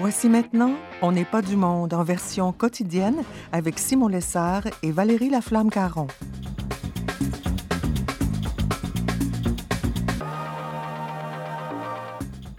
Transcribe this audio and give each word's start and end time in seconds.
Voici 0.00 0.30
maintenant 0.30 0.76
On 1.02 1.12
n'est 1.12 1.26
pas 1.26 1.42
du 1.42 1.56
monde 1.56 1.92
en 1.92 2.02
version 2.02 2.52
quotidienne 2.52 3.22
avec 3.52 3.78
Simon 3.78 4.08
Lessard 4.08 4.62
et 4.82 4.92
Valérie 4.92 5.28
Laflamme-Caron. 5.28 6.06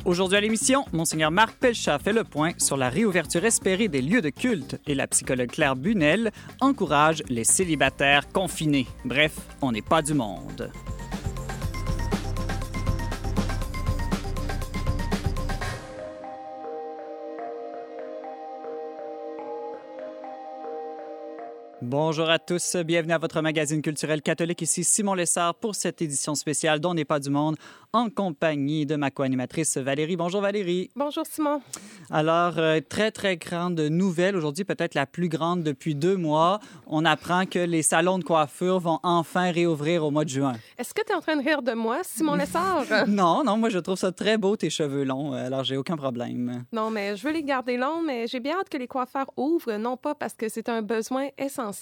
Aujourd'hui 0.06 0.38
à 0.38 0.42
l'émission, 0.42 0.86
Monseigneur 0.94 1.32
Marc 1.32 1.56
Pelchat 1.56 1.98
fait 1.98 2.14
le 2.14 2.24
point 2.24 2.52
sur 2.60 2.78
la 2.78 2.90
réouverture 2.90 3.44
espérée 3.44 3.88
des 3.88 4.04
lieux 4.04 4.22
de 4.22 4.30
culte 4.30 4.80
et 4.86 4.94
la 4.94 5.08
psychologue 5.08 5.50
Claire 5.50 5.76
Bunel 5.76 6.30
encourage 6.60 7.24
les 7.28 7.44
célibataires 7.44 8.28
confinés. 8.32 8.86
Bref, 9.04 9.36
on 9.64 9.72
n'est 9.72 9.82
pas 9.82 10.04
du 10.04 10.14
monde. 10.14 10.72
Bonjour 21.92 22.30
à 22.30 22.40
tous, 22.40 22.78
bienvenue 22.78 23.12
à 23.12 23.18
votre 23.18 23.42
magazine 23.42 23.82
culturel 23.82 24.22
catholique. 24.22 24.62
Ici 24.62 24.86
Simon 24.86 25.14
Lessard 25.14 25.56
pour 25.56 25.76
cette 25.76 26.02
édition 26.02 26.36
spéciale 26.36 26.80
dont 26.80 26.94
n'est 26.94 27.04
pas 27.04 27.20
du 27.20 27.30
monde 27.30 27.58
en 27.94 28.10
compagnie 28.10 28.86
de 28.86 28.96
ma 28.96 29.12
co-animatrice 29.12 29.76
Valérie. 29.76 30.16
Bonjour 30.16 30.40
Valérie. 30.40 30.90
Bonjour 30.96 31.26
Simon. 31.26 31.62
Alors, 32.10 32.58
euh, 32.58 32.80
très, 32.80 33.12
très 33.12 33.36
grande 33.36 33.80
nouvelle 33.80 34.38
aujourd'hui, 34.38 34.64
peut-être 34.64 34.96
la 34.96 35.06
plus 35.06 35.28
grande 35.28 35.64
depuis 35.64 35.94
deux 35.94 36.16
mois. 36.16 36.62
On 36.88 37.04
apprend 37.04 37.46
que 37.46 37.60
les 37.60 37.82
salons 37.82 38.20
de 38.20 38.24
coiffure 38.24 38.80
vont 38.80 39.00
enfin 39.04 39.52
réouvrir 39.52 40.06
au 40.06 40.12
mois 40.12 40.24
de 40.24 40.30
juin. 40.30 40.54
Est-ce 40.78 40.94
que 40.94 41.02
tu 41.06 41.12
es 41.12 41.16
en 41.16 41.20
train 41.20 41.36
de 41.36 41.44
rire 41.44 41.62
de 41.62 41.74
moi, 41.74 42.00
Simon 42.04 42.36
Lessard? 42.36 42.86
non, 43.08 43.44
non, 43.44 43.58
moi 43.58 43.70
je 43.70 43.80
trouve 43.80 43.98
ça 43.98 44.14
très 44.14 44.38
beau, 44.38 44.56
tes 44.56 44.70
cheveux 44.70 45.04
longs, 45.04 45.34
alors 45.34 45.66
j'ai 45.66 45.76
aucun 45.76 45.98
problème. 45.98 46.64
Non, 46.72 46.90
mais 46.90 47.18
je 47.18 47.28
veux 47.28 47.34
les 47.34 47.44
garder 47.44 47.76
longs, 47.76 48.02
mais 48.02 48.28
j'ai 48.28 48.40
bien 48.40 48.58
hâte 48.58 48.70
que 48.70 48.78
les 48.78 48.88
coiffeurs 48.88 49.32
ouvrent, 49.36 49.76
non 49.78 49.98
pas 49.98 50.16
parce 50.16 50.34
que 50.34 50.48
c'est 50.48 50.70
un 50.70 50.82
besoin 50.82 51.28
essentiel, 51.38 51.81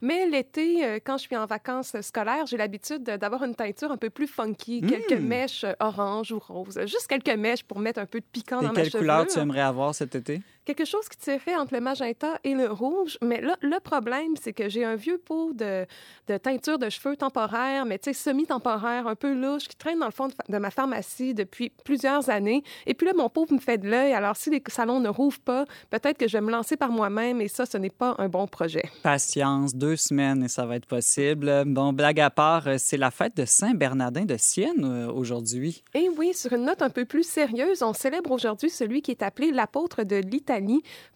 mais 0.00 0.26
l'été, 0.26 0.84
euh, 0.84 0.98
quand 1.04 1.16
je 1.18 1.22
suis 1.24 1.36
en 1.36 1.46
vacances 1.46 1.94
scolaires, 2.00 2.46
j'ai 2.46 2.56
l'habitude 2.56 3.02
d'avoir 3.02 3.42
une 3.44 3.54
teinture 3.54 3.90
un 3.92 3.96
peu 3.96 4.10
plus 4.10 4.26
funky, 4.26 4.82
quelques 4.82 5.20
Mm. 5.20 5.26
mèches 5.26 5.64
orange 5.80 6.32
ou 6.32 6.38
rose, 6.38 6.78
juste 6.86 7.06
quelques 7.08 7.28
mèches 7.36 7.64
pour 7.64 7.78
mettre 7.78 8.00
un 8.00 8.06
peu 8.06 8.20
de 8.20 8.26
piquant 8.30 8.60
Et 8.60 8.64
dans 8.64 8.72
ma 8.72 8.82
quelle 8.82 8.90
couleur 8.90 9.26
tu 9.26 9.34
chevelure. 9.34 9.42
aimerais 9.42 9.60
avoir 9.62 9.94
cet 9.94 10.14
été? 10.14 10.40
Quelque 10.70 10.84
chose 10.84 11.08
qui 11.08 11.16
tirait 11.16 11.56
entre 11.56 11.74
le 11.74 11.80
magenta 11.80 12.38
et 12.44 12.54
le 12.54 12.70
rouge. 12.70 13.18
Mais 13.22 13.40
là, 13.40 13.56
le 13.60 13.80
problème, 13.80 14.36
c'est 14.40 14.52
que 14.52 14.68
j'ai 14.68 14.84
un 14.84 14.94
vieux 14.94 15.18
pot 15.18 15.52
de, 15.52 15.84
de 16.28 16.36
teinture 16.36 16.78
de 16.78 16.88
cheveux 16.88 17.16
temporaire, 17.16 17.84
mais 17.86 17.98
tu 17.98 18.12
sais, 18.12 18.30
semi-temporaire, 18.30 19.08
un 19.08 19.16
peu 19.16 19.34
louche, 19.34 19.66
qui 19.66 19.74
traîne 19.74 19.98
dans 19.98 20.06
le 20.06 20.12
fond 20.12 20.28
de, 20.28 20.34
de 20.48 20.58
ma 20.58 20.70
pharmacie 20.70 21.34
depuis 21.34 21.72
plusieurs 21.84 22.30
années. 22.30 22.62
Et 22.86 22.94
puis 22.94 23.04
là, 23.08 23.14
mon 23.16 23.28
pot 23.28 23.50
me 23.50 23.58
fait 23.58 23.78
de 23.78 23.90
l'œil. 23.90 24.12
Alors, 24.12 24.36
si 24.36 24.48
les 24.48 24.62
salons 24.68 25.00
ne 25.00 25.08
rouvrent 25.08 25.40
pas, 25.40 25.64
peut-être 25.90 26.18
que 26.18 26.28
je 26.28 26.34
vais 26.34 26.40
me 26.40 26.52
lancer 26.52 26.76
par 26.76 26.90
moi-même 26.92 27.40
et 27.40 27.48
ça, 27.48 27.66
ce 27.66 27.76
n'est 27.76 27.90
pas 27.90 28.14
un 28.18 28.28
bon 28.28 28.46
projet. 28.46 28.84
Patience, 29.02 29.74
deux 29.74 29.96
semaines 29.96 30.44
et 30.44 30.48
ça 30.48 30.66
va 30.66 30.76
être 30.76 30.86
possible. 30.86 31.64
Bon, 31.66 31.92
blague 31.92 32.20
à 32.20 32.30
part, 32.30 32.68
euh, 32.68 32.76
c'est 32.78 32.96
la 32.96 33.10
fête 33.10 33.36
de 33.36 33.44
Saint-Bernardin 33.44 34.24
de 34.24 34.36
Sienne 34.36 34.84
euh, 34.84 35.10
aujourd'hui. 35.10 35.82
Et 35.94 36.08
oui, 36.16 36.32
sur 36.32 36.52
une 36.52 36.66
note 36.66 36.80
un 36.80 36.90
peu 36.90 37.06
plus 37.06 37.24
sérieuse, 37.24 37.82
on 37.82 37.92
célèbre 37.92 38.30
aujourd'hui 38.30 38.70
celui 38.70 39.02
qui 39.02 39.10
est 39.10 39.24
appelé 39.24 39.50
l'apôtre 39.50 40.04
de 40.04 40.14
l'Italie 40.14 40.59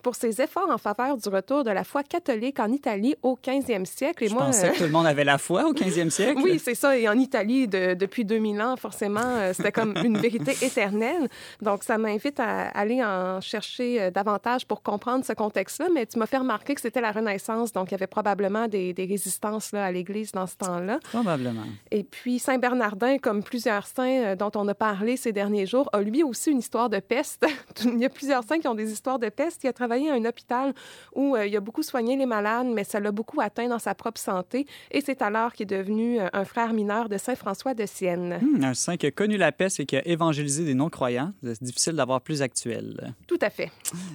pour 0.03 0.15
ses 0.15 0.41
efforts 0.41 0.69
en 0.71 0.79
faveur 0.79 1.17
du 1.17 1.29
retour 1.29 1.65
de 1.65 1.71
la 1.71 1.85
foi 1.85 2.03
catholique 2.03 2.61
en 2.61 2.71
Italie 2.71 3.15
au 3.23 3.37
15e 3.43 3.85
siècle. 3.85 4.25
Et 4.25 4.29
Je 4.29 4.35
moi, 4.35 4.45
pensais 4.47 4.69
euh, 4.69 4.73
que 4.73 4.79
tout 4.79 4.85
le 4.85 4.91
monde 4.91 5.07
avait 5.07 5.25
la 5.25 5.39
foi 5.39 5.65
au 5.67 5.73
15e 5.73 6.11
siècle. 6.11 6.41
Oui, 6.43 6.59
c'est 6.59 6.75
ça. 6.75 6.97
Et 6.99 7.09
en 7.09 7.19
Italie, 7.19 7.69
de- 7.69 7.95
depuis 7.95 8.25
2000 8.25 8.61
ans, 8.61 8.77
forcément, 8.77 9.21
euh, 9.25 9.53
c'était 9.55 9.73
comme 9.73 9.95
une 10.05 10.19
vérité 10.19 10.53
éternelle. 10.63 11.29
Donc, 11.63 11.85
ça 11.85 11.99
m'invite 11.99 12.39
à 12.41 12.69
aller 12.69 13.03
en 13.03 13.41
chercher 13.41 14.01
euh, 14.03 14.11
davantage 14.11 14.67
pour 14.67 14.83
comprendre 14.83 15.25
ce 15.25 15.33
contexte-là. 15.33 15.89
Mais 15.95 16.07
tu 16.07 16.19
m'as 16.19 16.27
fait 16.27 16.39
remarquer 16.39 16.75
que 16.75 16.81
c'était 16.81 17.01
la 17.01 17.13
Renaissance, 17.13 17.73
donc 17.73 17.89
il 17.89 17.93
y 17.93 17.95
avait 17.95 18.07
probablement 18.07 18.69
des, 18.69 18.93
des 18.93 19.05
résistances 19.07 19.73
là, 19.73 19.85
à 19.87 19.93
l'Église 19.93 20.33
dans 20.33 20.47
ce 20.47 20.57
temps-là. 20.57 20.99
Probablement. 21.11 21.63
Et 21.91 22.05
puis, 22.05 22.39
Saint 22.39 22.59
Bernardin, 22.59 23.19
comme 23.19 23.43
plusieurs 23.43 23.87
saints 23.87 24.23
euh, 24.25 24.37
dont 24.37 24.51
on 24.57 24.67
a 24.69 24.75
parlé 24.75 25.17
ces 25.17 25.33
derniers 25.33 25.67
jours, 25.67 25.89
a 25.93 26.01
lui 26.01 26.23
aussi 26.23 26.51
une 26.51 26.59
histoire 26.59 26.91
de 26.91 26.99
peste. 27.01 27.45
il 27.85 27.99
y 27.99 28.05
a 28.05 28.09
plusieurs 28.09 28.45
saints 28.45 28.59
qui 28.59 28.69
ont 28.69 28.75
des 28.75 28.93
histoires 28.93 29.19
de 29.19 29.29
Il 29.63 29.69
a 29.69 29.73
travaillé 29.73 30.11
à 30.11 30.15
un 30.15 30.25
hôpital 30.25 30.75
où 31.15 31.37
euh, 31.37 31.47
il 31.47 31.57
a 31.57 31.61
beaucoup 31.61 31.83
soigné 31.83 32.17
les 32.17 32.27
malades, 32.27 32.67
mais 32.67 32.85
ça 32.85 33.01
l'a 33.01 33.13
beaucoup 33.13 33.41
atteint 33.41 33.69
dans 33.69 33.79
sa 33.79 33.95
propre 33.95 34.21
santé. 34.21 34.67
Et 34.91 35.01
c'est 35.01 35.23
alors 35.23 35.53
qu'il 35.53 35.65
est 35.65 35.77
devenu 35.77 36.21
euh, 36.21 36.29
un 36.33 36.45
frère 36.45 36.73
mineur 36.73 37.09
de 37.09 37.19
Saint 37.19 37.35
François 37.35 37.75
de 37.75 37.87
Sienne. 37.87 38.39
Hmm, 38.41 38.65
un 38.65 38.75
saint 38.75 38.97
qui 38.97 39.07
a 39.07 39.11
connu 39.11 39.37
la 39.37 39.53
peste 39.53 39.81
et 39.81 39.87
qui 39.87 39.97
a 39.97 40.07
évangélisé 40.07 40.65
des 40.65 40.75
non-croyants. 40.75 41.33
C'est 41.43 41.63
difficile 41.63 41.95
d'avoir 41.95 42.21
plus 42.21 42.43
actuel. 42.43 43.15
Tout 43.27 43.39
à 43.41 43.51
fait. 43.51 43.71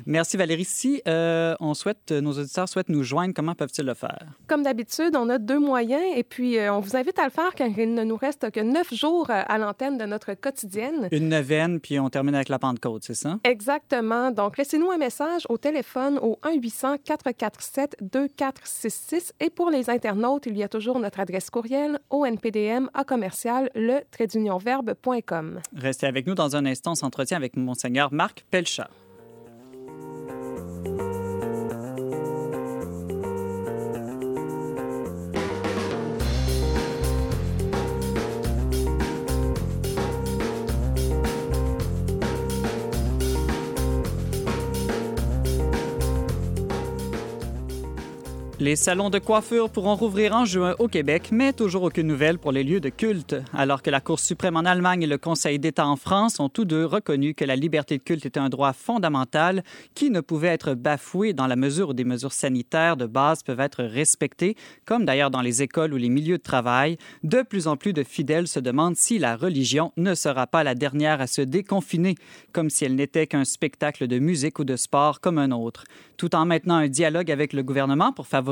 Merci 0.06 0.38
Valérie. 0.38 0.66
Si 0.66 1.02
euh, 1.08 1.56
on 1.60 1.74
souhaite, 1.74 2.12
nos 2.12 2.32
auditeurs 2.32 2.70
souhaitent 2.70 2.90
nous 2.90 3.04
joindre, 3.04 3.34
comment 3.34 3.56
peuvent-ils 3.56 3.86
le 3.86 3.94
faire? 3.94 4.26
Comme 4.48 4.64
d'habitude, 4.64 5.16
on 5.16 5.30
a 5.30 5.38
deux 5.38 5.60
moyens 5.60 6.04
et 6.16 6.24
puis 6.24 6.58
euh, 6.58 6.74
on 6.74 6.80
vous 6.80 6.96
invite 6.96 7.20
à 7.20 7.26
le 7.26 7.32
faire 7.32 7.54
car 7.56 7.68
il 7.68 7.94
ne 7.94 8.04
nous 8.04 8.18
reste 8.18 8.52
que 8.52 8.60
neuf 8.60 8.94
jours 8.94 9.30
à 9.30 9.58
l'antenne 9.58 9.98
de 9.98 10.06
notre 10.06 10.34
quotidienne. 10.34 11.08
Une 11.12 11.30
neuvaine, 11.30 11.80
puis 11.80 12.00
on 12.00 12.10
termine 12.10 12.36
avec 12.36 12.50
la 12.50 12.60
Pentecôte, 12.60 13.04
c'est 13.06 13.14
ça? 13.14 13.40
Exactement. 13.44 14.32
Donc, 14.32 14.58
laissez-nous 14.58 14.92
un 14.92 14.98
message 15.00 15.48
au 15.50 15.58
téléphone 15.58 16.20
au 16.22 16.38
1-800-447-2466. 16.44 19.32
Et 19.40 19.50
pour 19.50 19.72
les 19.72 19.90
internautes, 19.90 20.46
il 20.46 20.56
y 20.58 20.64
a 20.64 20.68
toujours 20.68 21.00
notre 21.00 21.20
adresse 21.20 21.50
courriel 21.50 21.98
onpdm 22.12 22.92
à 22.94 23.04
commercial 23.04 23.72
le. 23.74 24.02
Restez 25.76 26.06
avec 26.06 26.28
nous 26.28 26.36
dans 26.36 26.56
un 26.56 26.66
instant. 26.66 26.94
S'entretient 26.94 27.38
avec 27.38 27.56
Monseigneur 27.56 28.14
Marc 28.14 28.46
Pelchat. 28.52 28.92
Les 48.62 48.76
salons 48.76 49.10
de 49.10 49.20
coiffure 49.20 49.70
pourront 49.70 49.96
rouvrir 49.96 50.36
en 50.36 50.44
juin 50.44 50.76
au 50.80 50.90
Québec, 50.90 51.30
mais 51.32 51.54
toujours 51.54 51.84
aucune 51.84 52.08
nouvelle 52.08 52.38
pour 52.38 52.52
les 52.52 52.66
lieux 52.66 52.82
de 52.82 52.90
culte. 52.90 53.38
Alors 53.54 53.82
que 53.82 53.90
la 53.90 54.02
Cour 54.02 54.20
suprême 54.20 54.58
en 54.58 54.66
Allemagne 54.66 55.04
et 55.04 55.08
le 55.08 55.18
Conseil 55.18 55.60
d'État 55.60 55.88
en 55.88 55.96
France 55.96 56.42
ont 56.42 56.50
tous 56.50 56.66
deux 56.66 56.84
reconnu 56.84 57.34
que 57.34 57.46
la 57.46 57.56
liberté 57.56 57.98
de 57.98 58.04
culte 58.04 58.26
était 58.26 58.38
un 58.38 58.50
droit 58.50 58.74
fondamental 58.74 59.64
qui 59.96 60.10
ne 60.10 60.20
pouvait 60.20 60.50
être 60.50 60.74
bafoué 60.74 61.32
dans 61.32 61.48
la 61.48 61.56
mesure 61.56 61.92
où 61.92 61.94
des 61.94 62.04
mesures 62.04 62.34
sanitaires 62.34 62.98
de 62.98 63.06
base 63.06 63.44
peuvent 63.44 63.62
être 63.62 63.82
respectées, 63.82 64.58
comme 64.84 65.06
d'ailleurs 65.06 65.32
dans 65.32 65.42
les 65.42 65.62
écoles 65.62 65.94
ou 65.94 65.98
les 65.98 66.10
milieux 66.10 66.38
de 66.38 66.44
travail, 66.44 66.98
de 67.24 67.44
plus 67.44 67.66
en 67.66 67.78
plus 67.78 67.94
de 67.94 68.04
fidèles 68.04 68.50
se 68.50 68.60
demandent 68.60 68.98
si 68.98 69.20
la 69.20 69.38
religion 69.38 69.94
ne 69.96 70.14
sera 70.14 70.48
pas 70.48 70.66
la 70.66 70.76
dernière 70.76 71.22
à 71.22 71.28
se 71.28 71.42
déconfiner, 71.42 72.16
comme 72.52 72.70
si 72.70 72.84
elle 72.84 72.96
n'était 72.96 73.26
qu'un 73.26 73.46
spectacle 73.46 74.06
de 74.08 74.20
musique 74.20 74.60
ou 74.60 74.66
de 74.66 74.76
sport 74.76 75.22
comme 75.22 75.38
un 75.38 75.52
autre, 75.52 75.86
tout 76.18 76.36
en 76.36 76.46
maintenant 76.46 76.76
un 76.76 76.90
dialogue 76.90 77.32
avec 77.32 77.54
le 77.54 77.64
gouvernement 77.64 78.12
pour 78.12 78.28
favoriser 78.28 78.49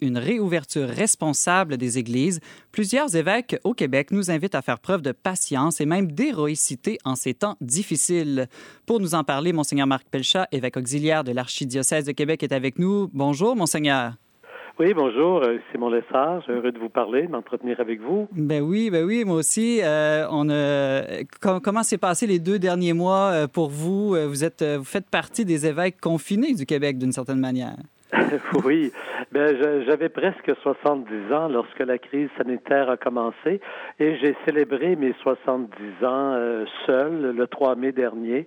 une 0.00 0.18
réouverture 0.18 0.88
responsable 0.88 1.76
des 1.76 1.98
églises. 1.98 2.40
Plusieurs 2.72 3.14
évêques 3.16 3.58
au 3.64 3.74
Québec 3.74 4.10
nous 4.10 4.30
invitent 4.30 4.54
à 4.54 4.62
faire 4.62 4.78
preuve 4.78 5.02
de 5.02 5.12
patience 5.12 5.80
et 5.80 5.86
même 5.86 6.10
d'héroïcité 6.12 6.98
en 7.04 7.14
ces 7.14 7.34
temps 7.34 7.56
difficiles. 7.60 8.46
Pour 8.86 9.00
nous 9.00 9.14
en 9.14 9.24
parler, 9.24 9.52
Monseigneur 9.52 9.86
Marc 9.86 10.06
Pelchat, 10.10 10.46
évêque 10.52 10.76
auxiliaire 10.76 11.24
de 11.24 11.32
l'Archidiocèse 11.32 12.04
de 12.04 12.12
Québec, 12.12 12.42
est 12.42 12.52
avec 12.52 12.78
nous. 12.78 13.08
Bonjour, 13.12 13.56
Monseigneur. 13.56 14.12
Oui, 14.78 14.94
bonjour, 14.94 15.42
euh, 15.42 15.58
Simon 15.70 15.90
Lessard. 15.90 16.42
Heureux 16.48 16.72
de 16.72 16.78
vous 16.78 16.88
parler, 16.88 17.26
de 17.26 17.30
m'entretenir 17.30 17.78
avec 17.78 18.00
vous. 18.00 18.26
Ben 18.32 18.62
oui, 18.62 18.88
ben 18.88 19.04
oui, 19.04 19.22
moi 19.22 19.36
aussi. 19.36 19.80
Euh, 19.82 20.26
on 20.30 20.48
a... 20.48 21.02
Com- 21.42 21.60
comment 21.62 21.82
s'est 21.82 21.98
passé 21.98 22.26
les 22.26 22.38
deux 22.38 22.58
derniers 22.58 22.94
mois 22.94 23.30
euh, 23.32 23.46
pour 23.46 23.68
vous? 23.68 24.14
Euh, 24.16 24.26
Vous 24.26 24.44
êtes, 24.44 24.62
euh, 24.62 24.78
vous 24.78 24.84
faites 24.84 25.10
partie 25.10 25.44
des 25.44 25.66
évêques 25.66 26.00
confinés 26.00 26.54
du 26.54 26.64
Québec 26.64 26.96
d'une 26.96 27.12
certaine 27.12 27.38
manière. 27.38 27.76
oui, 28.64 28.90
je- 28.94 29.11
j'avais 29.34 30.08
presque 30.08 30.52
70 30.62 31.32
ans 31.32 31.48
lorsque 31.48 31.78
la 31.80 31.98
crise 31.98 32.28
sanitaire 32.36 32.90
a 32.90 32.96
commencé 32.96 33.60
et 33.98 34.16
j'ai 34.16 34.36
célébré 34.44 34.96
mes 34.96 35.14
70 35.22 35.74
ans 36.04 36.32
euh, 36.34 36.64
seul 36.86 37.34
le 37.34 37.46
3 37.46 37.74
mai 37.76 37.92
dernier. 37.92 38.46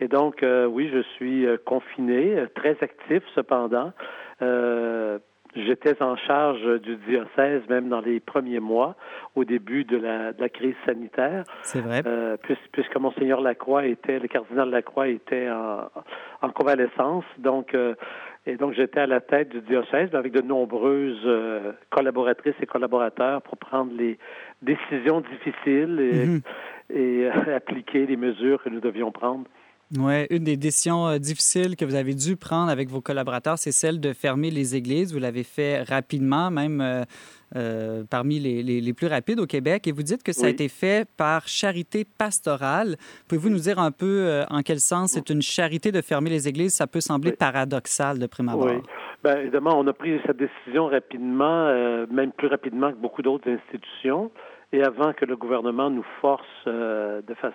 Et 0.00 0.08
donc, 0.08 0.42
euh, 0.42 0.66
oui, 0.66 0.90
je 0.92 1.02
suis 1.16 1.46
euh, 1.46 1.56
confiné, 1.64 2.38
euh, 2.38 2.46
très 2.54 2.76
actif 2.80 3.22
cependant. 3.34 3.92
Euh, 4.40 5.18
J'étais 5.54 6.02
en 6.02 6.16
charge 6.16 6.62
du 6.80 6.96
diocèse 6.96 7.60
même 7.68 7.90
dans 7.90 8.00
les 8.00 8.20
premiers 8.20 8.58
mois, 8.58 8.96
au 9.34 9.44
début 9.44 9.84
de 9.84 9.98
la, 9.98 10.32
de 10.32 10.40
la 10.40 10.48
crise 10.48 10.74
sanitaire, 10.86 11.44
C'est 11.62 11.82
vrai. 11.82 12.00
euh, 12.06 12.38
puis- 12.42 12.56
puisque 12.72 12.96
Monseigneur 12.96 13.42
Lacroix 13.42 13.84
était, 13.84 14.18
le 14.18 14.28
cardinal 14.28 14.70
Lacroix 14.70 15.08
était 15.08 15.50
en, 15.50 15.90
en 16.40 16.48
convalescence. 16.48 17.26
Donc, 17.36 17.74
euh, 17.74 17.94
et 18.46 18.56
donc 18.56 18.74
j'étais 18.74 19.00
à 19.00 19.06
la 19.06 19.20
tête 19.20 19.50
du 19.50 19.60
diocèse 19.60 20.10
mais 20.12 20.18
avec 20.18 20.32
de 20.32 20.40
nombreuses 20.42 21.22
euh, 21.26 21.72
collaboratrices 21.90 22.54
et 22.60 22.66
collaborateurs 22.66 23.40
pour 23.42 23.56
prendre 23.56 23.92
les 23.96 24.18
décisions 24.62 25.20
difficiles 25.20 26.00
et, 26.00 26.26
Mhm. 26.26 26.40
et 26.90 27.26
euh, 27.26 27.30
appliquer 27.56 28.06
les 28.06 28.16
mesures 28.16 28.62
que 28.62 28.68
nous 28.68 28.80
devions 28.80 29.12
prendre. 29.12 29.44
Oui, 29.98 30.26
une 30.30 30.44
des 30.44 30.56
décisions 30.56 31.06
euh, 31.06 31.18
difficiles 31.18 31.76
que 31.76 31.84
vous 31.84 31.94
avez 31.94 32.14
dû 32.14 32.36
prendre 32.36 32.70
avec 32.70 32.88
vos 32.88 33.02
collaborateurs, 33.02 33.58
c'est 33.58 33.72
celle 33.72 34.00
de 34.00 34.14
fermer 34.14 34.50
les 34.50 34.74
églises. 34.74 35.12
Vous 35.12 35.20
l'avez 35.20 35.42
fait 35.42 35.82
rapidement, 35.82 36.50
même 36.50 36.80
euh, 36.80 37.04
euh, 37.56 38.02
parmi 38.10 38.38
les, 38.38 38.62
les, 38.62 38.92
plus 38.94 39.06
rapides 39.06 39.38
au 39.38 39.46
Québec. 39.46 39.86
Et 39.86 39.92
vous 39.92 40.02
dites 40.02 40.22
que 40.22 40.32
ça 40.32 40.46
a 40.46 40.48
été 40.48 40.68
fait 40.68 41.06
par 41.18 41.46
charité 41.46 42.06
pastorale. 42.06 42.96
Pouvez-vous 43.28 43.50
nous 43.50 43.58
dire 43.58 43.78
un 43.78 43.90
peu 43.90 44.42
en 44.48 44.62
quel 44.62 44.80
sens 44.80 45.12
c'est 45.12 45.28
une 45.28 45.42
charité 45.42 45.92
de 45.92 46.00
fermer 46.00 46.30
les 46.30 46.48
églises? 46.48 46.72
Ça 46.72 46.86
peut 46.86 47.02
sembler 47.02 47.32
paradoxal 47.32 48.18
de 48.18 48.26
prime 48.26 48.48
abord. 48.48 48.70
Oui. 48.70 48.80
Bien, 49.22 49.36
évidemment, 49.40 49.78
on 49.78 49.86
a 49.86 49.92
pris 49.92 50.18
cette 50.26 50.38
décision 50.38 50.86
rapidement, 50.86 51.66
même 52.10 52.32
plus 52.32 52.48
rapidement 52.48 52.90
que 52.92 52.96
beaucoup 52.96 53.20
d'autres 53.20 53.50
institutions 53.50 54.30
et 54.72 54.82
avant 54.82 55.12
que 55.12 55.24
le 55.24 55.36
gouvernement 55.36 55.90
nous 55.90 56.04
force 56.20 56.46
euh, 56.66 57.20
de 57.22 57.34
façon 57.34 57.52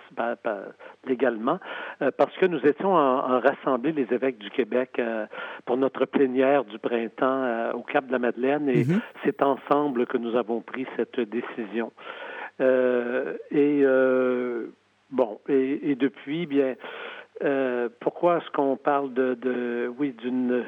légalement, 1.04 1.58
euh, 2.00 2.10
parce 2.16 2.34
que 2.36 2.46
nous 2.46 2.64
étions 2.64 2.94
en, 2.94 3.18
en 3.18 3.40
rassemblée 3.40 3.92
les 3.92 4.06
évêques 4.12 4.38
du 4.38 4.50
Québec 4.50 4.90
euh, 4.98 5.26
pour 5.64 5.76
notre 5.76 6.04
plénière 6.06 6.64
du 6.64 6.78
printemps 6.78 7.72
au 7.74 7.82
Cap 7.82 8.06
de 8.06 8.12
la 8.12 8.18
Madeleine, 8.18 8.68
et 8.68 8.84
mm-hmm. 8.84 9.00
c'est 9.24 9.42
ensemble 9.42 10.06
que 10.06 10.16
nous 10.16 10.36
avons 10.36 10.60
pris 10.60 10.86
cette 10.96 11.20
décision. 11.20 11.92
et 12.60 13.84
bon, 15.10 15.40
et, 15.48 15.90
et, 15.90 15.94
depuis, 15.94 16.46
bien, 16.46 16.74
pourquoi 18.00 18.38
est-ce 18.38 18.50
qu'on 18.52 18.76
parle 18.76 19.12
de, 19.12 19.34
de 19.34 19.92
oui, 19.98 20.12
d'une 20.12 20.64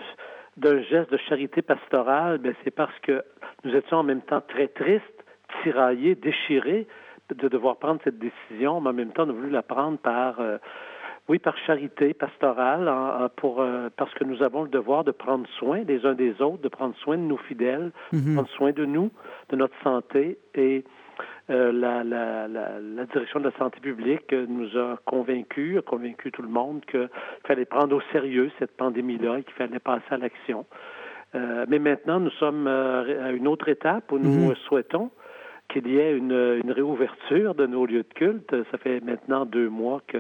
d'un 0.57 0.83
geste 0.83 1.11
de 1.11 1.17
charité 1.17 1.63
pastorale, 1.63 2.39
ben 2.39 2.55
c'est 2.65 2.71
parce 2.71 2.97
que 3.01 3.23
nous 3.65 3.75
étions 3.75 3.99
en 3.99 4.03
même 4.03 4.21
temps 4.21 4.43
très 4.47 4.69
tristes 4.69 5.20
tiraillé, 5.63 6.15
déchiré 6.15 6.87
de 7.35 7.49
devoir 7.49 7.77
prendre 7.77 8.01
cette 8.05 8.19
décision, 8.19 8.81
mais 8.81 8.91
en 8.91 8.93
même 8.93 9.13
temps, 9.13 9.25
on 9.27 9.31
a 9.31 9.33
voulu 9.33 9.51
la 9.51 9.63
prendre 9.63 9.99
par, 9.99 10.41
euh, 10.41 10.59
oui, 11.29 11.39
par 11.39 11.57
charité 11.59 12.15
pastorale, 12.15 12.91
pour, 13.37 13.61
euh, 13.61 13.89
parce 13.97 14.13
que 14.15 14.25
nous 14.25 14.43
avons 14.43 14.63
le 14.63 14.69
devoir 14.69 15.05
de 15.05 15.13
prendre 15.13 15.47
soin 15.59 15.83
les 15.87 16.05
uns 16.05 16.15
des 16.15 16.41
autres, 16.43 16.63
de 16.63 16.69
prendre 16.69 16.95
soin 16.97 17.17
de 17.17 17.23
nos 17.23 17.37
fidèles, 17.37 17.93
de 18.13 18.19
mhm. 18.19 18.35
prendre 18.35 18.49
soin 18.51 18.73
de 18.73 18.85
nous, 18.85 19.11
de 19.51 19.57
notre 19.57 19.75
santé. 19.83 20.39
Et 20.55 20.85
euh, 21.51 21.73
la, 21.73 22.03
la, 22.03 22.49
la, 22.49 22.81
la, 22.81 23.05
direction 23.07 23.41
de 23.41 23.45
la 23.45 23.57
santé 23.59 23.81
publique 23.81 24.33
nous 24.33 24.77
a 24.77 24.99
convaincus, 25.05 25.79
a 25.79 25.83
convaincu 25.83 26.33
tout 26.33 26.43
le 26.43 26.49
monde 26.49 26.85
qu'il 26.87 27.09
fallait 27.47 27.65
prendre 27.65 27.97
au 27.97 28.01
sérieux 28.13 28.51
cette 28.59 28.77
pandémie-là 28.77 29.39
et 29.39 29.43
qu'il 29.43 29.55
fallait 29.55 29.79
passer 29.79 30.05
à 30.11 30.17
l'action. 30.17 30.65
mais 31.35 31.79
maintenant, 31.79 32.19
nous 32.19 32.31
sommes 32.31 32.67
à 32.67 33.31
une 33.31 33.47
autre 33.47 33.69
étape 33.69 34.11
où 34.11 34.19
nous 34.19 34.49
mhm. 34.49 34.55
souhaitons 34.67 35.11
qu'il 35.73 35.87
y 35.89 35.99
ait 35.99 36.17
une, 36.17 36.61
une, 36.63 36.73
réouverture 36.73 37.55
de 37.55 37.67
nos 37.67 37.87
lieux 37.87 38.03
de 38.03 38.15
culte. 38.15 38.55
Ça 38.71 38.79
fait 38.79 39.01
maintenant 39.01 39.47
deux 39.47 39.69
mois 39.69 40.03
que 40.07 40.19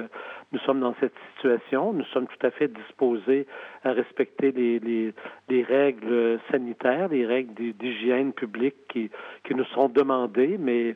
nous 0.52 0.58
sommes 0.60 0.80
dans 0.80 0.94
cette 1.00 1.14
situation. 1.34 1.92
Nous 1.92 2.04
sommes 2.06 2.26
tout 2.26 2.46
à 2.46 2.50
fait 2.50 2.68
disposés 2.68 3.46
à 3.84 3.92
respecter 3.92 4.52
les, 4.52 4.78
les, 4.78 5.12
les 5.48 5.62
règles 5.62 6.38
sanitaires, 6.50 7.08
les 7.08 7.26
règles 7.26 7.54
d'hygiène 7.74 8.32
publique 8.32 8.76
qui, 8.88 9.10
qui 9.44 9.54
nous 9.54 9.64
sont 9.66 9.88
demandées, 9.88 10.56
mais 10.58 10.94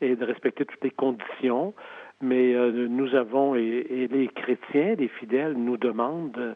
et 0.00 0.16
de 0.16 0.24
respecter 0.24 0.64
toutes 0.64 0.82
les 0.82 0.90
conditions 0.90 1.74
mais 2.20 2.54
euh, 2.54 2.86
nous 2.88 3.14
avons, 3.14 3.54
et, 3.54 4.08
les 4.10 4.28
chrétiens, 4.28 4.94
les 4.98 5.08
fidèles, 5.08 5.54
nous 5.54 5.76
demandent 5.76 6.32
de, 6.32 6.54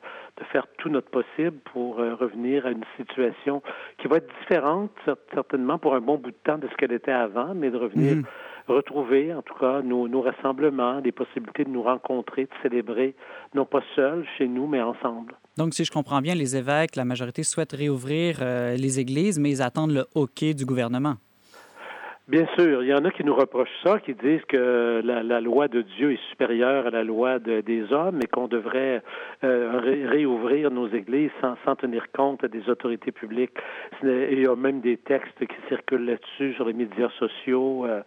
faire 0.52 0.66
tout 0.78 0.90
notre 0.90 1.08
possible 1.10 1.56
pour 1.72 2.00
euh, 2.00 2.14
revenir 2.14 2.66
à 2.66 2.70
une 2.70 2.84
situation 2.98 3.62
qui 3.98 4.08
va 4.08 4.16
être 4.16 4.30
différente, 4.40 4.90
certainement 5.32 5.78
pour 5.78 5.94
un 5.94 6.00
bon 6.00 6.18
bout 6.18 6.30
de 6.30 6.36
temps 6.44 6.58
de 6.58 6.68
ce 6.68 6.74
qu'elle 6.76 6.92
était 6.92 7.12
avant, 7.12 7.54
mais 7.54 7.70
de 7.70 7.78
revenir 7.78 8.16
mhm. 8.16 8.24
retrouver, 8.68 9.32
en 9.32 9.42
tout 9.42 9.54
cas, 9.54 9.80
nos, 9.80 10.06
nos, 10.06 10.20
rassemblements, 10.20 11.00
des 11.00 11.12
possibilités 11.12 11.64
de 11.64 11.70
nous 11.70 11.82
rencontrer, 11.82 12.44
de 12.44 12.50
célébrer, 12.62 13.14
non 13.54 13.64
pas 13.64 13.82
seuls 13.96 14.26
chez 14.36 14.46
nous, 14.46 14.66
mais 14.66 14.82
ensemble. 14.82 15.34
Donc, 15.56 15.72
si 15.72 15.84
je 15.84 15.92
comprends 15.92 16.20
bien, 16.20 16.34
les 16.34 16.56
évêques, 16.56 16.96
la 16.96 17.04
majorité 17.04 17.42
souhaitent 17.42 17.72
réouvrir 17.72 18.38
euh, 18.42 18.76
les 18.76 19.00
églises, 19.00 19.38
mais 19.38 19.50
ils 19.50 19.62
attendent 19.62 19.92
le 19.92 20.04
hockey 20.14 20.52
du 20.52 20.66
gouvernement. 20.66 21.14
Bien 22.26 22.46
sûr, 22.56 22.82
il 22.82 22.88
y 22.88 22.94
en 22.94 23.04
a 23.04 23.10
qui 23.10 23.22
nous 23.22 23.34
reprochent 23.34 23.82
ça, 23.82 24.00
qui 24.00 24.14
disent 24.14 24.44
que 24.48 25.02
la, 25.04 25.40
loi 25.42 25.68
de 25.68 25.82
Dieu 25.82 26.12
est 26.12 26.28
supérieure 26.30 26.86
à 26.86 26.90
la 26.90 27.04
loi 27.04 27.38
des 27.38 27.92
hommes 27.92 28.18
et 28.22 28.26
qu'on 28.26 28.48
devrait 28.48 29.02
euh, 29.44 29.78
réouvrir 30.08 30.70
nos 30.70 30.88
églises 30.88 31.30
sans, 31.42 31.56
sans, 31.66 31.76
tenir 31.76 32.10
compte 32.12 32.46
des 32.46 32.70
autorités 32.70 33.12
publiques. 33.12 33.52
il 34.02 34.40
y 34.40 34.46
a 34.46 34.56
même 34.56 34.80
des 34.80 34.96
textes 34.96 35.38
qui 35.38 35.56
circulent 35.68 36.06
là-dessus 36.06 36.54
sur 36.54 36.64
les 36.64 36.72
médias 36.72 37.10
sociaux. 37.18 37.84
Euh, 37.84 38.00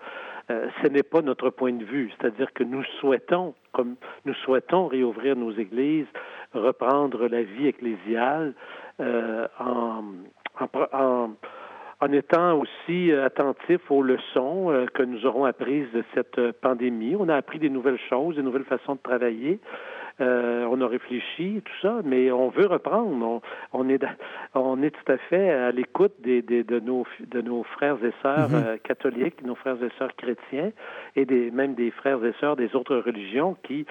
euh, 0.50 0.68
ce 0.82 0.88
n'est 0.88 1.04
pas 1.04 1.22
notre 1.22 1.52
point 1.52 1.74
de 1.74 1.84
vue, 1.84 2.12
c'est-à-dire 2.18 2.52
que 2.54 2.64
nous 2.64 2.84
souhaitons, 3.00 3.54
comme 3.72 3.98
nous 4.26 4.34
souhaitons 4.34 4.88
réouvrir 4.88 5.36
nos 5.36 5.52
églises, 5.52 6.08
reprendre 6.56 7.28
la 7.28 7.44
vie 7.44 7.68
ecclésiale 7.68 8.56
en 9.60 10.04
en 10.60 11.30
étant 12.06 12.60
aussi 12.60 13.12
euh, 13.12 13.26
attentif 13.26 13.80
aux 13.90 14.04
leçons 14.04 14.72
euh, 14.72 14.86
que 14.94 15.04
nous 15.04 15.26
aurons 15.26 15.46
apprises 15.46 15.92
de 15.94 16.04
cette 16.14 16.38
euh, 16.38 16.52
pandémie. 16.62 17.16
On 17.18 17.28
a 17.28 17.36
appris 17.36 17.60
des 17.60 17.70
nouvelles 17.70 18.00
choses, 18.10 18.36
des 18.36 18.44
nouvelles 18.44 18.66
façons 18.66 18.96
de 18.96 19.00
travailler. 19.02 19.60
on 20.20 20.82
a 20.82 20.88
réfléchi, 20.88 21.62
tout 21.64 21.80
ça, 21.82 22.02
mais 22.04 22.32
on 22.32 22.50
veut 22.50 22.68
reprendre. 22.68 23.42
On, 23.74 23.90
est, 23.90 24.04
on 24.54 24.82
est 24.82 24.92
tout 24.92 25.12
à 25.12 25.18
fait 25.18 25.50
à 25.50 25.72
l'écoute 25.72 26.14
des, 26.20 26.42
de, 26.42 26.80
nos, 26.80 27.06
de 27.20 27.42
nos 27.42 27.64
frères 27.64 28.04
et 28.04 28.14
sœurs 28.22 28.50
mm-hmm. 28.50 28.80
catholiques, 28.80 29.44
nos 29.44 29.56
frères 29.56 29.82
et 29.84 29.92
sœurs 29.98 30.16
chrétiens, 30.16 30.72
et 31.16 31.26
des, 31.26 31.52
même 31.52 31.76
des 31.76 31.92
frères 31.92 32.24
et 32.26 32.34
sœurs 32.40 32.56
des 32.56 32.76
autres 32.76 32.98
religions 32.98 33.56
qui 33.64 33.86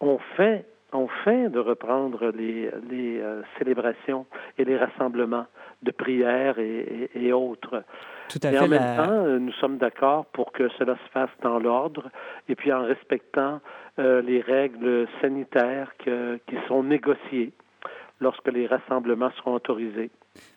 ont 0.00 0.18
fait 0.36 0.64
ont 0.92 1.08
fait 1.24 1.48
de 1.50 1.58
reprendre 1.58 2.30
les, 2.30 2.70
les 2.90 3.22
célébrations 3.58 4.26
et 4.56 4.64
les 4.64 4.76
rassemblements 4.76 5.46
de 5.82 5.90
prière 5.90 6.58
et, 6.58 7.32
autres. 7.32 7.84
Tout 8.28 8.38
à 8.42 8.50
fait. 8.50 8.58
en 8.58 8.68
même 8.68 8.96
temps, 8.96 9.10
euh, 9.10 9.38
nous 9.38 9.52
sommes 9.52 9.78
d'accord 9.78 10.26
pour 10.26 10.52
que 10.52 10.68
cela 10.78 10.96
se 10.96 11.10
fasse 11.10 11.30
dans 11.42 11.58
l'ordre 11.58 12.10
et 12.48 12.54
puis 12.54 12.72
en 12.72 12.84
respectant 12.84 13.60
euh, 13.98 14.20
les 14.22 14.40
règles 14.40 15.06
sanitaires 15.20 15.92
qui 15.98 16.56
sont 16.66 16.82
négociées 16.82 17.52
lorsque 18.20 18.48
les 18.48 18.66
rassemblements 18.66 19.30
seront 19.32 19.54
autorisés. 19.54 20.10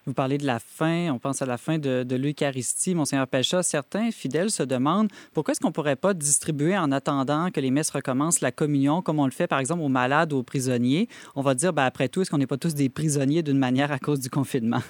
Vous 0.05 0.13
parlez 0.13 0.37
de 0.37 0.45
la 0.45 0.59
fin, 0.59 1.11
on 1.11 1.19
pense 1.19 1.41
à 1.41 1.45
la 1.45 1.57
fin 1.57 1.77
de, 1.77 2.15
l'Eucharistie, 2.15 2.95
Monseigneur 2.95 3.27
Pécha. 3.27 3.61
Certains 3.61 4.11
fidèles 4.11 4.49
se 4.49 4.63
demandent 4.63 5.09
pourquoi 5.33 5.51
est-ce 5.51 5.59
qu'on 5.59 5.67
ne 5.67 5.73
pourrait 5.73 5.95
pas 5.95 6.13
distribuer 6.13 6.77
en 6.77 6.91
attendant 6.91 7.51
que 7.51 7.59
les 7.59 7.71
messes 7.71 7.91
recommencent 7.91 8.41
la 8.41 8.51
communion, 8.51 9.01
comme 9.01 9.19
on 9.19 9.25
le 9.25 9.31
fait 9.31 9.47
par 9.47 9.59
exemple 9.59 9.81
aux 9.81 9.89
malades 9.89 10.33
ou 10.33 10.37
aux 10.37 10.43
prisonniers? 10.43 11.07
On 11.35 11.41
va 11.41 11.53
dire, 11.53 11.73
ben, 11.73 11.83
après 11.83 12.09
tout, 12.09 12.21
est-ce 12.21 12.31
qu'on 12.31 12.39
n'est 12.39 12.47
pas 12.47 12.57
tous 12.57 12.73
des 12.73 12.89
prisonniers 12.89 13.43
d'une 13.43 13.59
manière 13.59 13.91
à 13.91 13.99
cause 13.99 14.19
du 14.19 14.29
confinement? 14.29 14.81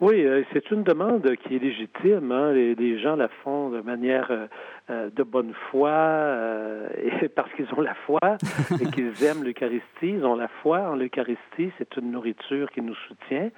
Oui, 0.00 0.24
euh, 0.24 0.42
c'est 0.52 0.70
une 0.70 0.82
demande 0.82 1.36
qui 1.36 1.56
est 1.56 1.58
légitime. 1.58 2.32
Hein. 2.32 2.52
Les, 2.52 2.98
gens 2.98 3.16
la 3.16 3.28
font 3.28 3.70
de 3.70 3.80
manière 3.80 4.30
euh, 4.30 4.46
euh, 4.90 5.10
de 5.14 5.22
bonne 5.22 5.52
foi, 5.70 6.36
et 6.96 7.28
parce 7.36 7.52
qu'ils 7.52 7.68
ont 7.76 7.80
la 7.80 7.94
foi 7.94 8.20
et 8.80 8.86
qu'ils 8.86 9.22
aiment 9.24 9.44
l'Eucharistie. 9.44 9.84
Ils 10.02 10.24
ont 10.24 10.36
la 10.36 10.48
foi 10.48 10.80
en 10.80 10.96
l'Eucharistie. 10.96 11.70
C'est 11.78 11.96
une 11.96 12.10
nourriture 12.10 12.70
qui 12.70 12.82
nous 12.82 12.96
soutient, 13.08 13.50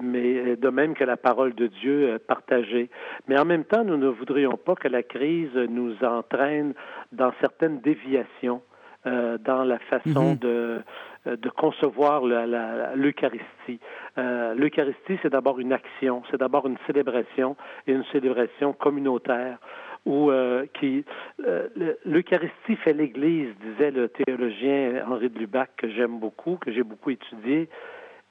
mais 0.00 0.56
de 0.56 0.68
même 0.68 0.94
que 0.94 1.04
la 1.04 1.16
parole 1.16 1.54
de 1.54 1.66
Dieu 1.66 2.18
partagée. 2.26 2.90
Mais 3.26 3.38
en 3.38 3.44
même 3.44 3.64
temps, 3.64 3.84
nous 3.84 3.96
ne 3.96 4.08
voudrions 4.08 4.56
pas 4.56 4.74
que 4.74 4.88
la 4.88 5.02
crise 5.02 5.54
nous 5.54 5.94
entraîne 6.04 6.74
dans 7.12 7.32
certaines 7.40 7.80
déviations. 7.80 8.62
dans 9.04 9.64
la 9.64 9.78
façon 9.78 10.34
mm-hmm. 10.34 10.38
de 10.38 10.80
de 11.36 11.48
concevoir 11.50 12.24
l'Eucharistie. 12.94 13.80
Euh, 14.18 14.54
L'Eucharistie, 14.54 15.18
c'est 15.22 15.30
d'abord 15.30 15.60
une 15.60 15.72
action, 15.72 16.22
c'est 16.30 16.38
d'abord 16.38 16.66
une 16.66 16.78
célébration 16.86 17.56
et 17.86 17.92
une 17.92 18.04
célébration 18.12 18.72
communautaire 18.72 19.58
où 20.06 20.30
euh, 20.30 20.64
qui 20.78 21.04
l'Eucharistie 22.04 22.76
fait 22.76 22.92
l'Église, 22.92 23.48
disait 23.60 23.90
le 23.90 24.08
théologien 24.08 25.04
Henri 25.06 25.28
de 25.28 25.38
Lubac 25.38 25.70
que 25.76 25.88
j'aime 25.88 26.18
beaucoup, 26.18 26.56
que 26.56 26.72
j'ai 26.72 26.82
beaucoup 26.82 27.10
étudié. 27.10 27.68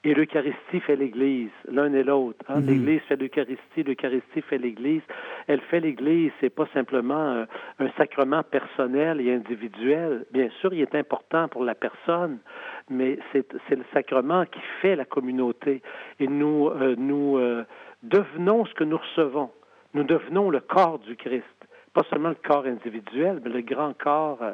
Et 0.04 0.14
l'Eucharistie 0.14 0.78
fait 0.80 0.94
l'Église, 0.94 1.50
l'un 1.68 1.92
et 1.92 2.04
l'autre. 2.04 2.44
Hein? 2.48 2.60
Mhm. 2.60 2.66
L'Église 2.66 3.00
fait 3.08 3.16
l'Eucharistie, 3.16 3.82
l'Eucharistie 3.82 4.42
fait 4.42 4.58
l'Église. 4.58 5.02
Elle 5.48 5.60
fait 5.62 5.80
l'Église, 5.80 6.30
c'est 6.40 6.54
pas 6.54 6.68
simplement 6.72 7.44
un, 7.80 7.88
sacrement 7.96 8.44
personnel 8.44 9.20
et 9.20 9.34
individuel. 9.34 10.24
Bien 10.32 10.50
sûr, 10.60 10.72
il 10.72 10.82
est 10.82 10.94
important 10.94 11.48
pour 11.48 11.64
la 11.64 11.74
personne, 11.74 12.38
mais 12.90 13.18
c'est 13.32 13.52
le 13.70 13.84
sacrement 13.92 14.44
qui 14.46 14.60
fait 14.80 14.96
la 14.96 15.04
communauté. 15.04 15.82
Et 16.20 16.26
nous, 16.26 16.68
euh, 16.68 16.94
nous 16.96 17.38
euh, 17.38 17.64
devenons 18.02 18.64
ce 18.66 18.74
que 18.74 18.84
nous 18.84 18.98
recevons. 18.98 19.50
Nous 19.94 20.04
devenons 20.04 20.50
le 20.50 20.60
corps 20.60 20.98
du 20.98 21.16
Christ 21.16 21.44
pas 21.94 22.02
seulement 22.10 22.28
le 22.28 22.36
corps 22.36 22.66
individuel, 22.66 23.40
mais 23.42 23.50
le 23.50 23.62
grand 23.62 23.92
corps 23.96 24.38
euh, 24.42 24.52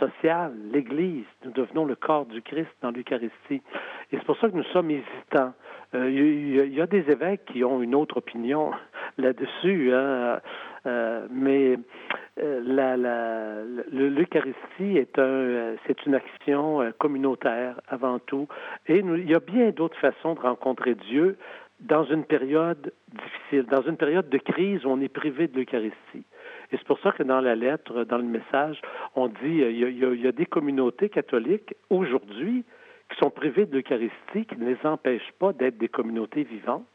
social, 0.00 0.52
l'Église. 0.72 1.26
Nous 1.44 1.52
devenons 1.52 1.84
le 1.84 1.94
corps 1.94 2.26
du 2.26 2.42
Christ 2.42 2.70
dans 2.82 2.90
l'Eucharistie. 2.90 3.62
Et 4.10 4.16
c'est 4.16 4.24
pour 4.24 4.36
ça 4.38 4.48
que 4.48 4.56
nous 4.56 4.64
sommes 4.72 4.90
hésitants. 4.90 5.52
Il 5.92 6.72
y, 6.72 6.80
a 6.80 6.86
des 6.86 7.10
évêques 7.10 7.44
qui 7.46 7.64
ont 7.64 7.82
une 7.82 7.96
autre 7.96 8.16
opinion 8.16 8.70
là-dessus, 9.18 9.92
hein, 9.92 10.40
euh, 10.86 11.26
mais 11.30 11.78
euh, 12.42 13.82
l'Eucharistie 13.90 14.96
est 14.96 15.18
un, 15.18 15.74
c'est 15.86 16.06
une 16.06 16.14
action 16.14 16.92
communautaire 16.98 17.80
avant 17.88 18.18
tout, 18.18 18.48
et 18.86 18.98
il 18.98 19.30
y 19.30 19.34
a 19.34 19.40
bien 19.40 19.70
d'autres 19.70 19.98
façons 19.98 20.34
de 20.34 20.40
rencontrer 20.40 20.94
Dieu 20.94 21.36
dans 21.80 22.04
une 22.04 22.24
période 22.24 22.92
difficile, 23.12 23.64
dans 23.70 23.82
une 23.82 23.96
période 23.96 24.28
de 24.28 24.38
crise 24.38 24.84
où 24.84 24.90
on 24.90 25.00
est 25.00 25.08
privé 25.08 25.48
de 25.48 25.56
l'Eucharistie. 25.56 26.24
Et 26.72 26.76
c'est 26.76 26.84
pour 26.84 27.00
ça 27.00 27.12
que 27.12 27.22
dans 27.22 27.40
la 27.40 27.54
lettre, 27.54 28.04
dans 28.04 28.18
le 28.18 28.24
message, 28.24 28.80
on 29.16 29.28
dit 29.28 29.34
il 29.42 30.20
y 30.20 30.26
a 30.26 30.32
des 30.32 30.46
communautés 30.46 31.08
catholiques 31.08 31.74
aujourd'hui 31.88 32.64
qui 33.10 33.16
sont 33.18 33.30
privées 33.30 33.66
de 33.66 33.76
l'Eucharistie, 33.76 34.46
qui 34.46 34.56
ne 34.56 34.66
les 34.66 34.78
empêchent 34.84 35.32
pas 35.38 35.52
d'être 35.52 35.78
des 35.78 35.88
communautés 35.88 36.44
vivantes. 36.44 36.86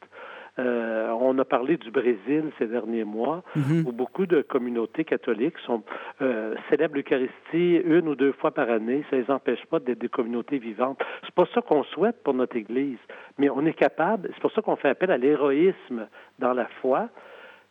Euh, 0.57 1.09
on 1.19 1.37
a 1.37 1.45
parlé 1.45 1.75
du 1.77 1.91
Brésil 1.91 2.51
ces 2.57 2.67
derniers 2.67 3.03
mois, 3.03 3.43
mhm. 3.55 3.85
où 3.87 3.91
beaucoup 3.91 4.25
de 4.25 4.41
communautés 4.41 5.03
catholiques 5.03 5.57
sont, 5.65 5.83
euh, 6.21 6.55
célèbrent 6.69 6.95
l'Eucharistie 6.95 7.81
une 7.83 8.07
ou 8.07 8.15
deux 8.15 8.31
fois 8.31 8.51
par 8.51 8.69
année. 8.69 9.03
Ça 9.09 9.17
ne 9.17 9.21
les 9.21 9.31
empêche 9.31 9.65
pas 9.65 9.79
d'être 9.79 9.99
des 9.99 10.09
communautés 10.09 10.57
vivantes. 10.57 10.99
C'est 11.23 11.35
pas 11.35 11.45
ça 11.53 11.61
qu'on 11.61 11.83
souhaite 11.83 12.23
pour 12.23 12.33
notre 12.33 12.55
Église, 12.55 12.99
mais 13.37 13.49
on 13.49 13.65
est 13.65 13.73
capable. 13.73 14.29
C'est 14.33 14.41
pour 14.41 14.51
ça 14.53 14.61
qu'on 14.61 14.77
fait 14.77 14.89
appel 14.89 15.11
à 15.11 15.17
l'héroïsme 15.17 16.07
dans 16.39 16.53
la 16.53 16.67
foi. 16.81 17.09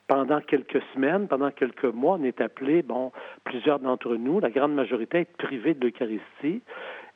Pendant 0.06 0.42
quelques 0.42 0.82
semaines, 0.92 1.28
pendant 1.28 1.50
quelques 1.50 1.84
mois, 1.86 2.18
on 2.20 2.24
est 2.24 2.42
appelé, 2.42 2.82
bon, 2.82 3.10
plusieurs 3.44 3.78
d'entre 3.78 4.14
nous, 4.16 4.38
la 4.38 4.50
grande 4.50 4.74
majorité, 4.74 5.20
être 5.20 5.36
privés 5.38 5.72
de 5.72 5.86
l'Eucharistie. 5.86 6.62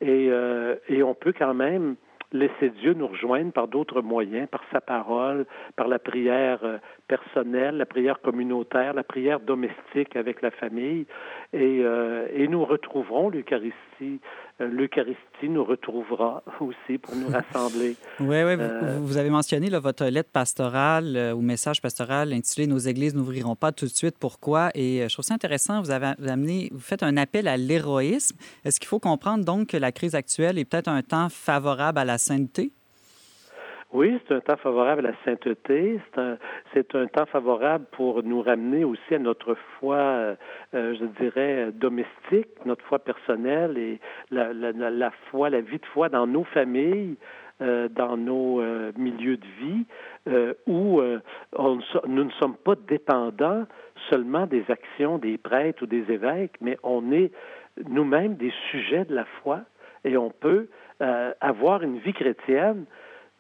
Et, 0.00 0.28
euh, 0.30 0.76
et 0.88 1.02
on 1.02 1.14
peut 1.14 1.34
quand 1.38 1.52
même 1.52 1.96
laisser 2.32 2.70
Dieu 2.70 2.94
nous 2.94 3.06
rejoindre 3.06 3.52
par 3.52 3.68
d'autres 3.68 4.02
moyens, 4.02 4.49
par 4.49 4.62
sa 4.73 4.80
parole, 4.80 5.47
par 5.76 5.88
la 5.88 5.99
prière 5.99 6.61
euh, 6.62 6.78
personnelle, 7.06 7.76
la 7.76 7.87
prière 7.87 8.20
communautaire, 8.20 8.94
la 8.94 9.04
prière 9.04 9.40
domestique 9.40 10.16
avec 10.16 10.42
la 10.42 10.50
famille, 10.50 11.06
et, 11.52 11.80
euh, 11.82 12.28
et 12.35 12.49
nous 12.49 12.64
retrouverons 12.64 13.30
l'Eucharistie. 13.30 13.88
Euh, 14.02 14.68
L'Eucharistie 14.68 15.48
nous 15.48 15.64
retrouvera 15.64 16.42
aussi 16.60 16.98
pour 16.98 17.14
nous 17.16 17.28
rassembler. 17.28 17.96
oui, 18.20 18.42
oui. 18.44 18.54
Vous, 19.00 19.16
avez 19.16 19.30
mentionné 19.30 19.68
votre 19.70 20.06
lettre 20.06 20.30
pastorale 20.30 21.32
ou 21.34 21.40
message 21.40 21.80
pastoral 21.80 22.32
intitulé 22.32 22.66
Nos 22.66 22.78
églises 22.78 23.14
n'ouvriront 23.14 23.56
pas 23.56 23.72
tout 23.72 23.86
de 23.86 23.90
suite. 23.90 24.16
Pourquoi? 24.18 24.70
Et 24.74 25.06
je 25.08 25.12
trouve 25.12 25.24
ça 25.24 25.34
intéressant. 25.34 25.80
Vous 25.80 25.90
avez 25.90 26.12
amené, 26.26 26.68
vous 26.72 26.80
faites 26.80 27.02
un 27.02 27.16
appel 27.16 27.48
à 27.48 27.56
l'héroïsme. 27.56 28.36
Est-ce 28.64 28.80
qu'il 28.80 28.88
faut 28.88 29.00
comprendre 29.00 29.44
donc 29.44 29.68
que 29.68 29.76
la 29.76 29.92
crise 29.92 30.14
actuelle 30.14 30.58
est 30.58 30.64
peut-être 30.64 30.88
un 30.88 31.02
temps 31.02 31.28
favorable 31.28 31.98
à 31.98 32.04
la 32.04 32.18
sainteté? 32.18 32.72
Oui, 33.90 34.21
c'est 34.28 34.35
un 34.35 34.40
temps 34.40 34.59
favorable 34.59 35.07
à 35.07 35.11
la 35.11 35.16
sainteté. 35.25 35.99
C'est 36.75 36.95
un, 36.95 37.07
temps 37.07 37.25
favorable 37.25 37.87
pour 37.92 38.23
nous 38.23 38.42
ramener 38.42 38.85
aussi 38.85 39.14
à 39.14 39.18
notre 39.18 39.54
foi, 39.78 39.97
euh, 39.97 40.37
euh, 40.75 40.95
je 41.00 41.07
dirais, 41.23 41.73
domestique, 41.73 42.49
notre 42.66 42.85
foi 42.85 42.99
personnelle 42.99 43.78
et 43.78 43.99
la, 44.30 44.52
la, 44.52 45.11
foi, 45.30 45.49
la 45.49 45.62
vie 45.62 45.78
de 45.78 45.87
foi 45.87 46.11
dans 46.11 46.26
nos 46.26 46.45
familles, 46.45 47.16
euh, 47.62 47.88
dans 47.88 48.18
nos 48.18 48.61
milieux 48.99 49.38
de 49.38 49.47
vie, 49.59 49.87
où 50.66 51.00
nous 51.00 52.25
ne 52.25 52.30
sommes 52.33 52.57
pas 52.57 52.75
dépendants 52.87 53.64
seulement 54.11 54.47
des 54.47 54.64
actions 54.68 55.16
des 55.16 55.38
prêtres 55.38 55.83
ou 55.85 55.87
des 55.87 56.12
évêques, 56.12 56.57
mais 56.61 56.76
on 56.83 57.11
est 57.11 57.33
nous-mêmes 57.88 58.35
des 58.35 58.52
sujets 58.71 59.07
de 59.07 59.14
la 59.14 59.25
foi 59.42 59.62
et 60.04 60.18
on 60.18 60.28
peut 60.28 60.68
avoir 61.40 61.83
une 61.83 61.99
vie 61.99 62.12
chrétienne, 62.12 62.85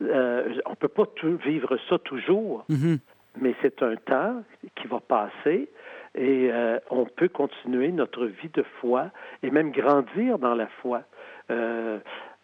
euh, 0.02 0.54
on 0.66 0.70
ne 0.70 0.76
peut 0.76 0.88
pas 0.88 1.06
vivre 1.44 1.78
ça 1.88 1.98
toujours, 1.98 2.64
mm-hmm. 2.70 2.98
mais 3.40 3.54
c'est 3.62 3.82
un 3.82 3.96
temps 3.96 4.42
qui 4.76 4.86
va 4.86 5.00
passer 5.00 5.68
et 6.14 6.50
euh, 6.52 6.78
on 6.90 7.04
peut 7.04 7.28
continuer 7.28 7.92
notre 7.92 8.26
vie 8.26 8.50
de 8.54 8.64
foi 8.80 9.10
et 9.42 9.50
même 9.50 9.70
grandir 9.70 10.38
dans 10.38 10.54
la 10.54 10.68
foi 10.80 11.02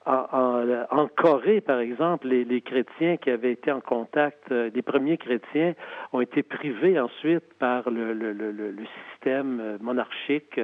en, 0.07 1.09
Corée, 1.17 1.61
par 1.61 1.81
exemple, 1.81 2.29
les, 2.29 2.61
chrétiens 2.61 3.17
qui 3.17 3.31
avaient 3.31 3.53
été 3.53 3.73
en 3.73 3.81
contact, 3.81 4.53
euh, 4.53 4.71
les 4.75 4.83
premiers 4.83 5.17
chrétiens 5.17 5.75
ont 6.13 6.21
été 6.21 6.43
privés 6.43 7.01
ensuite 7.01 7.45
par 7.59 7.89
le, 7.89 8.75
système 9.11 9.61
euh, 9.61 9.79
monarchique 9.81 10.59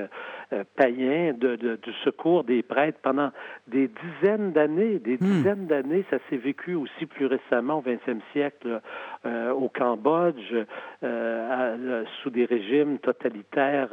euh, 0.53 0.65
païen 0.77 1.33
de, 1.33 1.57
du 1.57 1.93
secours 2.05 2.45
des 2.45 2.63
prêtres 2.63 2.99
pendant 3.03 3.31
des 3.67 3.89
dizaines 3.89 4.53
d'années. 4.53 4.99
Des 4.99 5.15
hmm. 5.15 5.19
dizaines 5.19 5.67
d'années, 5.67 6.05
ça 6.11 6.19
s'est 6.29 6.37
vécu 6.37 6.75
aussi 6.75 7.07
plus 7.07 7.27
récemment 7.27 7.79
au 7.79 7.83
20e 7.83 8.21
siècle 8.33 8.81
au 9.25 9.69
Cambodge, 9.69 10.55
sous 11.03 12.31
des 12.31 12.45
régimes 12.47 12.99
totalitaires 12.99 13.91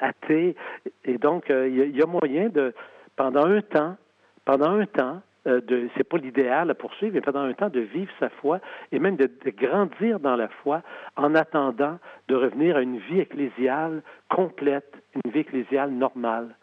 athées. 0.00 0.56
Et 1.04 1.18
donc, 1.18 1.44
il 1.48 1.96
y 1.96 2.02
a 2.02 2.06
moyen 2.06 2.48
de 2.48 2.74
pendant 3.16 3.46
un 3.46 3.60
temps, 3.62 3.96
pendant 4.44 4.70
un 4.70 4.86
temps, 4.86 5.22
euh, 5.46 5.60
de, 5.60 5.88
c'est 5.96 6.04
pas 6.04 6.16
l'idéal 6.16 6.70
à 6.70 6.74
poursuivre, 6.74 7.14
mais 7.14 7.20
pendant 7.20 7.40
un 7.40 7.52
temps 7.52 7.68
de 7.68 7.80
vivre 7.80 8.10
sa 8.18 8.30
foi 8.30 8.60
et 8.92 8.98
même 8.98 9.16
de, 9.16 9.28
grandir 9.50 10.18
dans 10.18 10.36
la 10.36 10.48
foi 10.48 10.82
en 11.16 11.34
attendant 11.34 11.98
de 12.28 12.34
revenir 12.34 12.76
à 12.76 12.80
une 12.80 12.98
vie 12.98 13.20
ecclésiale 13.20 14.02
complète, 14.30 14.94
une 15.14 15.30
vie 15.30 15.40
ecclésiale 15.40 15.90
normale. 15.90 16.56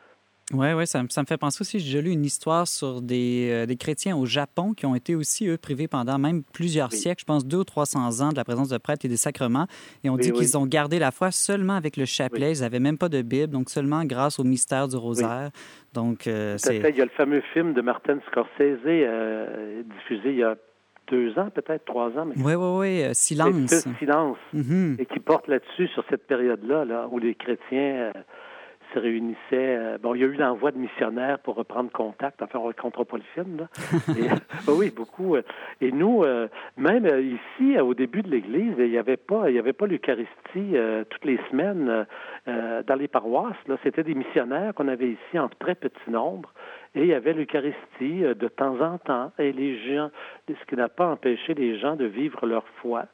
Oui, 0.53 0.73
oui, 0.73 0.87
ça, 0.87 1.01
ça, 1.09 1.21
me 1.21 1.25
fait 1.25 1.37
penser 1.37 1.61
aussi, 1.61 1.79
j'ai 1.79 2.01
lu 2.01 2.11
une 2.11 2.25
histoire 2.25 2.67
sur 2.67 3.01
des, 3.01 3.49
euh, 3.51 3.65
des, 3.65 3.77
chrétiens 3.77 4.17
au 4.17 4.25
Japon 4.25 4.73
qui 4.73 4.85
ont 4.85 4.95
été 4.95 5.15
aussi, 5.15 5.47
eux, 5.47 5.57
privés 5.57 5.87
pendant 5.87 6.17
même 6.17 6.43
plusieurs 6.53 6.91
siècles, 6.91 7.21
je 7.21 7.25
pense 7.25 7.45
deux 7.45 7.59
ou 7.59 7.63
trois 7.63 7.85
cents 7.85 8.21
ans 8.21 8.29
de 8.29 8.35
la 8.35 8.43
présence 8.43 8.69
de 8.69 8.77
prêtres 8.77 9.05
et 9.05 9.09
des 9.09 9.17
sacrements. 9.17 9.67
Et 10.03 10.09
on 10.09 10.17
dit 10.17 10.31
qu'ils 10.31 10.57
ont 10.57 10.65
gardé 10.65 10.99
la 10.99 11.11
foi 11.11 11.31
seulement 11.31 11.75
avec 11.75 11.97
le 11.97 12.05
chapelet. 12.05 12.53
Ils 12.53 12.61
n'avaient 12.61 12.79
même 12.79 12.97
pas 12.97 13.09
de 13.09 13.21
Bible, 13.21 13.53
donc 13.53 13.69
seulement 13.69 14.03
grâce 14.05 14.39
au 14.39 14.43
mystère 14.43 14.87
du 14.87 14.95
rosaire. 14.95 15.51
Donc, 15.93 16.27
euh, 16.27 16.55
c'est... 16.57 16.77
Il 16.77 16.95
y 16.95 17.01
a 17.01 17.05
le 17.05 17.11
fameux 17.11 17.41
film 17.53 17.73
de 17.73 17.81
Martin 17.81 18.19
Scorsese 18.27 18.49
euh, 18.85 19.83
diffusé 19.83 20.31
il 20.31 20.37
y 20.37 20.43
a 20.43 20.55
deux 21.07 21.37
ans, 21.37 21.49
peut-être 21.49 21.85
trois 21.85 22.09
ans. 22.17 22.27
Oui, 22.37 22.53
oui, 22.53 22.55
oui, 22.55 23.15
Silence. 23.15 23.85
Silence. 23.99 24.37
Mm-hmm. 24.55 25.01
Et 25.01 25.05
qui 25.05 25.19
porte 25.19 25.47
là-dessus, 25.47 25.87
sur 25.89 26.03
cette 26.09 26.25
période-là, 26.25 26.85
là, 26.85 27.07
où 27.11 27.19
les 27.19 27.35
chrétiens 27.35 28.13
se 28.93 28.99
réunissaient. 28.99 29.37
Euh, 29.51 29.97
bon, 29.97 30.15
il 30.15 30.21
y 30.21 30.23
a 30.23 30.27
eu 30.27 30.33
l'envoi 30.33 30.71
de 30.71 30.77
missionnaires 30.77 31.39
pour 31.39 31.55
reprendre 31.55 31.91
contact. 31.91 32.41
Enfin, 32.41 32.59
on 32.59 32.67
ne 32.67 32.73
pas 32.73 33.17
le 33.17 33.23
film. 33.33 33.57
Là. 33.57 33.67
Oui, 34.67 34.91
beaucoup. 34.95 35.35
Euh, 35.35 35.41
et 35.81 35.91
nous, 35.91 36.23
euh, 36.23 36.47
même 36.77 37.05
ici, 37.05 37.79
au 37.79 37.93
début 37.93 38.21
de 38.21 38.29
l'Église, 38.29 38.75
il 38.77 38.89
n'y 38.89 38.97
avait 38.97 39.17
pas, 39.17 39.49
il 39.49 39.55
y 39.55 39.59
avait 39.59 39.73
pas 39.73 39.87
l'Eucharistie 39.87 40.75
toutes 41.09 41.25
les 41.25 41.39
semaines 41.49 42.05
dans 42.45 42.95
les 42.97 43.07
paroisses. 43.07 43.55
Là, 43.67 43.77
c'était 43.83 44.03
des 44.03 44.13
missionnaires 44.13 44.73
qu'on 44.73 44.87
avait 44.87 45.09
ici 45.09 45.39
en 45.39 45.49
très 45.49 45.75
petit 45.75 46.09
nombre. 46.09 46.53
Et 46.95 47.01
il 47.01 47.07
y 47.07 47.13
avait 47.13 47.33
l'Eucharistie 47.33 48.21
de 48.21 48.47
temps 48.47 48.79
en 48.81 48.97
temps. 48.97 49.31
Et 49.39 49.51
les 49.51 49.77
gens, 49.87 50.09
ce 50.47 50.65
qui 50.67 50.75
n'a 50.75 50.89
pas 50.89 51.07
empêché 51.07 51.53
les 51.53 51.79
gens 51.79 51.95
de 51.95 52.05
vivre 52.05 52.45
leur 52.45 52.65
foi 52.81 53.05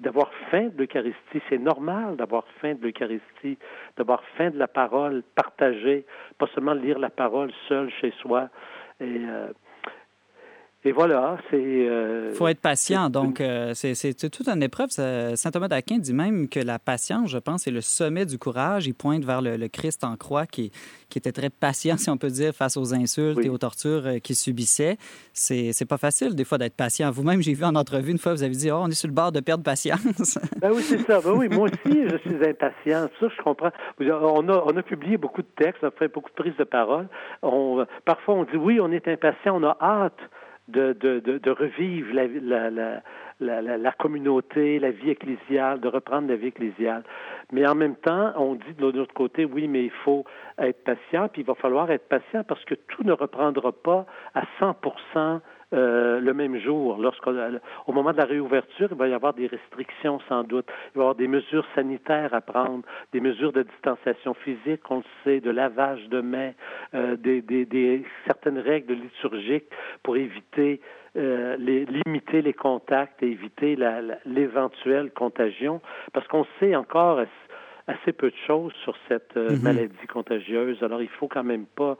d'avoir 0.00 0.30
faim 0.50 0.68
de 0.68 0.78
l'Eucharistie. 0.78 1.42
C'est 1.48 1.58
normal 1.58 2.16
d'avoir 2.16 2.44
faim 2.60 2.74
de 2.74 2.82
l'Eucharistie, 2.82 3.58
d'avoir 3.96 4.22
faim 4.36 4.50
de 4.50 4.58
la 4.58 4.68
parole 4.68 5.22
partagée, 5.34 6.04
pas 6.38 6.46
seulement 6.54 6.74
lire 6.74 6.98
la 6.98 7.10
parole 7.10 7.50
seul 7.68 7.90
chez 8.00 8.12
soi. 8.20 8.48
Et 9.00 9.24
euh, 9.26 9.48
et 10.84 10.90
voilà, 10.90 11.36
c'est. 11.48 11.62
Il 11.62 11.88
euh, 11.88 12.34
faut 12.34 12.48
être 12.48 12.60
patient. 12.60 13.08
Donc, 13.08 13.40
euh, 13.40 13.72
c'est 13.74 14.30
toute 14.30 14.48
une 14.48 14.64
épreuve. 14.64 14.88
Saint 14.90 15.50
Thomas 15.52 15.68
d'Aquin 15.68 15.98
dit 15.98 16.12
même 16.12 16.48
que 16.48 16.58
la 16.58 16.80
patience, 16.80 17.30
je 17.30 17.38
pense, 17.38 17.68
est 17.68 17.70
le 17.70 17.80
sommet 17.80 18.26
du 18.26 18.36
courage. 18.36 18.88
Il 18.88 18.94
pointe 18.94 19.24
vers 19.24 19.40
le, 19.40 19.68
Christ 19.68 20.02
en 20.02 20.16
croix 20.16 20.44
qui, 20.44 20.72
qui, 21.08 21.18
était 21.18 21.30
très 21.30 21.50
patient, 21.50 21.96
si 21.98 22.10
on 22.10 22.16
peut 22.16 22.30
dire, 22.30 22.52
face 22.52 22.76
aux 22.76 22.94
insultes 22.94 23.44
et 23.44 23.48
aux 23.48 23.58
tortures 23.58 24.06
euh, 24.06 24.18
qu'il 24.18 24.34
subissait. 24.34 24.96
C'est 25.32 25.88
pas 25.88 25.98
facile, 25.98 26.34
des 26.34 26.44
fois, 26.44 26.58
d'être 26.58 26.76
patient. 26.76 27.12
Vous-même, 27.12 27.42
j'ai 27.42 27.54
vu 27.54 27.64
en 27.64 27.76
entrevue 27.76 28.10
une 28.10 28.18
fois, 28.18 28.32
vous 28.32 28.42
avez 28.42 28.56
dit 28.56 28.72
Oh, 28.72 28.80
on 28.82 28.88
est 28.88 28.94
sur 28.94 29.08
le 29.08 29.14
bord 29.14 29.30
de 29.30 29.38
perdre 29.38 29.62
patience. 29.62 30.36
ben 30.60 30.72
oui, 30.74 30.82
c'est 30.82 30.98
ça. 31.02 31.20
Ben 31.20 31.30
oui, 31.30 31.48
moi 31.48 31.68
aussi, 31.68 32.08
je 32.08 32.16
suis 32.16 32.44
impatient. 32.44 33.08
Ça, 33.20 33.28
je 33.28 33.42
comprends. 33.42 33.70
On 34.00 34.48
a, 34.48 34.64
on 34.66 34.76
a 34.76 34.82
publié 34.82 35.16
beaucoup 35.16 35.42
de 35.42 35.48
textes, 35.56 35.84
on 35.84 35.88
a 35.88 35.90
fait 35.92 36.08
beaucoup 36.08 36.30
de 36.30 36.34
prises 36.34 36.56
de 36.58 36.64
parole. 36.64 37.06
On, 37.42 37.86
parfois, 38.04 38.34
on 38.34 38.42
dit 38.42 38.56
Oui, 38.56 38.80
on 38.80 38.90
est 38.90 39.06
impatient, 39.06 39.54
on 39.54 39.62
a 39.62 39.76
hâte 39.80 40.18
de, 40.72 41.50
revivre 41.50 42.14
la, 42.14 42.70
la, 42.70 43.78
la, 43.78 43.92
communauté, 43.92 44.78
la 44.78 44.90
vie 44.90 45.10
ecclésiale, 45.10 45.80
de 45.80 45.88
reprendre 45.88 46.28
la 46.28 46.36
vie 46.36 46.48
ecclésiale. 46.48 47.02
Mais 47.52 47.66
en 47.66 47.74
même 47.74 47.96
temps, 47.96 48.32
on 48.36 48.54
dit 48.54 48.74
de 48.78 48.90
l'autre 48.90 49.14
côté, 49.14 49.44
oui, 49.44 49.68
mais 49.68 49.84
il 49.84 49.90
faut 50.04 50.24
être 50.58 50.82
patient, 50.84 51.28
puis 51.28 51.42
il 51.42 51.46
va 51.46 51.54
falloir 51.54 51.90
être 51.90 52.08
patient 52.08 52.44
parce 52.44 52.64
que 52.64 52.74
tout 52.74 53.04
ne 53.04 53.12
reprendra 53.12 53.72
pas 53.72 54.06
à 54.34 54.42
100 54.58 54.76
euh, 55.72 56.20
le 56.20 56.34
même 56.34 56.58
jour. 56.58 56.98
Lorsqu'au 57.00 57.32
moment 57.92 58.12
de 58.12 58.18
la 58.18 58.24
réouverture, 58.24 58.88
il 58.90 58.96
va 58.96 59.08
y 59.08 59.14
avoir 59.14 59.34
des 59.34 59.46
restrictions 59.46 60.20
sans 60.28 60.44
doute. 60.44 60.66
Il 60.94 60.98
va 60.98 61.00
y 61.00 61.02
avoir 61.02 61.14
des 61.14 61.28
mesures 61.28 61.66
sanitaires 61.74 62.34
à 62.34 62.40
prendre, 62.40 62.82
des 63.12 63.20
mesures 63.20 63.52
de 63.52 63.62
distanciation 63.62 64.34
physique, 64.34 64.82
on 64.90 64.98
le 64.98 65.04
sait, 65.24 65.40
de 65.40 65.50
lavage 65.50 66.08
de 66.08 66.20
mains, 66.20 66.52
euh, 66.94 67.16
des, 67.16 67.40
des, 67.42 67.64
des, 67.64 68.04
certaines 68.26 68.58
règles 68.58 68.94
liturgiques 68.94 69.70
pour 70.02 70.16
éviter 70.16 70.80
euh, 71.16 71.56
les, 71.58 71.84
limiter 71.84 72.42
les 72.42 72.54
contacts 72.54 73.22
et 73.22 73.26
éviter 73.26 73.76
l'éventuelle 74.24 75.10
contagion, 75.10 75.80
parce 76.12 76.26
qu'on 76.28 76.46
sait 76.58 76.74
encore 76.74 77.20
assez 77.86 78.12
peu 78.12 78.30
de 78.30 78.36
choses 78.46 78.72
sur 78.84 78.96
cette 79.08 79.36
euh, 79.36 79.56
Mhm. 79.56 79.62
maladie 79.62 80.06
contagieuse. 80.08 80.82
Alors, 80.82 81.02
il 81.02 81.08
faut 81.08 81.28
quand 81.28 81.44
même 81.44 81.66
pas, 81.66 81.96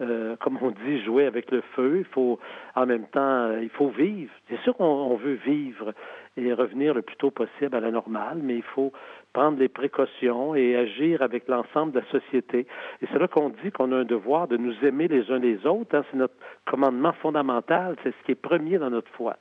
euh, 0.00 0.34
comme 0.40 0.58
on 0.60 0.70
dit, 0.70 1.02
jouer 1.04 1.26
avec 1.26 1.50
le 1.50 1.60
feu. 1.76 1.98
Il 1.98 2.04
faut, 2.06 2.38
en 2.74 2.86
même 2.86 3.06
temps, 3.06 3.20
euh, 3.20 3.60
il 3.62 3.68
faut 3.70 3.88
vivre. 3.88 4.32
C'est 4.48 4.58
sûr 4.60 4.76
qu'on 4.76 4.84
on 4.84 5.16
veut 5.16 5.38
vivre 5.46 5.92
et 6.36 6.52
revenir 6.52 6.94
le 6.94 7.02
plus 7.02 7.16
tôt 7.16 7.30
possible 7.30 7.76
à 7.76 7.80
la 7.80 7.92
normale, 7.92 8.38
mais 8.42 8.56
il 8.56 8.62
faut 8.62 8.92
prendre 9.32 9.58
les 9.58 9.68
précautions 9.68 10.54
et 10.56 10.76
agir 10.76 11.22
avec 11.22 11.46
l'ensemble 11.46 11.92
de 11.92 12.00
la 12.00 12.06
société. 12.06 12.66
Et 13.02 13.06
c'est 13.12 13.18
là 13.18 13.28
qu'on 13.28 13.50
dit 13.50 13.70
qu'on 13.70 13.92
a 13.92 13.96
un 13.96 14.04
devoir 14.04 14.48
de 14.48 14.56
nous 14.56 14.74
aimer 14.84 15.06
les 15.06 15.30
uns 15.30 15.38
les 15.38 15.64
autres. 15.66 15.96
hein. 15.96 16.04
C'est 16.10 16.16
notre 16.16 16.34
commandement 16.66 17.12
fondamental. 17.12 17.96
C'est 18.02 18.10
ce 18.10 18.24
qui 18.24 18.32
est 18.32 18.40
premier 18.40 18.78
dans 18.78 18.90
notre 18.90 19.10
foi. 19.12 19.36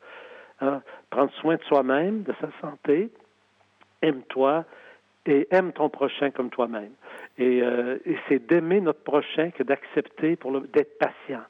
Hein. 0.62 0.82
Prendre 1.10 1.32
soin 1.34 1.56
de 1.56 1.64
soi-même, 1.64 2.22
de 2.24 2.34
sa 2.40 2.50
santé, 2.62 3.10
aime-toi 4.04 4.66
et 5.26 5.48
aime 5.52 5.72
ton 5.74 5.90
prochain 5.90 6.32
comme 6.32 6.50
toi-même. 6.50 6.92
Et, 7.38 7.62
euh, 7.64 7.98
c'est 8.28 8.46
d'aimer 8.48 8.80
notre 8.82 9.04
prochain 9.04 9.50
que 9.52 9.64
d'accepter 9.64 10.36
pour 10.36 10.52
d'être 10.62 10.98
patient, 11.00 11.42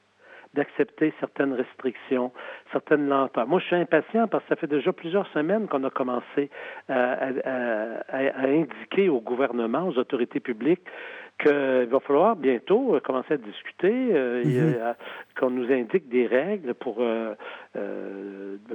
d'accepter 0.54 1.14
certaines 1.20 1.54
restrictions, 1.54 2.32
certaines 2.72 3.08
lenteurs. 3.10 3.48
Moi, 3.48 3.60
je 3.60 3.66
suis 3.66 3.76
impatient 3.76 4.28
parce 4.28 4.44
que 4.44 4.50
ça 4.50 4.56
fait 4.56 4.68
déjà 4.68 4.94
plusieurs 4.94 5.28
semaines 5.34 5.68
qu'on 5.68 5.84
a 5.84 5.90
commencé 5.90 6.50
à, 6.88 7.14
à- 7.14 7.30
à- 7.44 8.44
à 8.44 8.48
indiquer 8.48 9.10
au 9.10 9.20
gouvernement, 9.20 9.88
aux 9.88 9.98
autorités 9.98 10.40
publiques, 10.40 10.84
qu'il 11.40 11.88
va 11.90 12.00
falloir 12.00 12.36
bientôt 12.36 12.96
euh, 12.96 13.00
commencer 13.00 13.34
à 13.34 13.38
discuter, 13.38 13.92
euh, 14.12 14.44
Mhm. 14.44 14.76
euh, 14.80 14.94
qu'on 15.40 15.50
nous 15.50 15.72
indique 15.72 16.08
des 16.10 16.28
règles 16.28 16.74
pour 16.74 16.98
euh, 17.00 17.34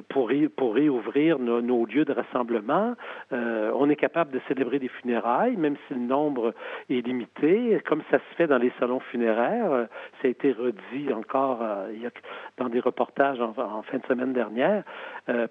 pour, 0.09 0.29
ré- 0.29 0.49
pour 0.49 0.75
réouvrir 0.75 1.39
nos, 1.39 1.61
nos 1.63 1.87
lieux 1.87 2.05
de 2.05 2.13
rassemblement. 2.13 2.95
On 3.31 3.89
est 3.91 3.97
capable 3.97 4.33
de 4.33 4.41
célébrer 4.49 4.79
des 4.81 4.89
funérailles, 4.89 5.57
même 5.57 5.77
si 5.87 5.95
le 5.95 6.01
nombre 6.01 6.53
est 6.91 7.07
limité, 7.07 7.81
comme 7.87 8.03
ça 8.11 8.19
se 8.19 8.35
fait 8.37 8.49
dans 8.49 8.59
les 8.59 8.73
salons 8.81 8.99
funéraires. 8.99 9.87
Ça 10.21 10.27
a 10.27 10.29
été 10.29 10.51
redit 10.53 11.13
encore 11.15 11.61
il 11.93 12.03
y 12.03 12.07
a, 12.07 12.11
dans 12.57 12.69
des 12.69 12.81
reportages 12.81 13.41
en, 13.41 13.55
en 13.57 13.83
fin 13.83 13.99
de 13.99 14.07
semaine 14.07 14.33
dernière. 14.33 14.83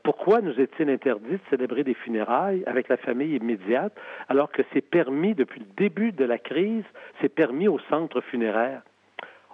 Pourquoi 0.04 0.42
nous 0.42 0.60
est-il 0.60 0.90
interdit 0.90 1.32
de 1.32 1.40
célébrer 1.50 1.84
des 1.86 1.94
funérailles 1.94 2.64
avec 2.66 2.90
la 2.90 2.98
famille 2.98 3.36
immédiate, 3.38 3.94
alors 4.28 4.52
que 4.52 4.62
c'est 4.74 4.82
permis 4.82 5.36
depuis 5.36 5.62
le 5.62 5.68
début 5.78 6.12
de 6.12 6.26
la 6.26 6.38
crise, 6.38 6.84
c'est 7.22 7.30
permis 7.30 7.68
au 7.68 7.80
centre 7.90 8.22
funéraire? 8.22 8.82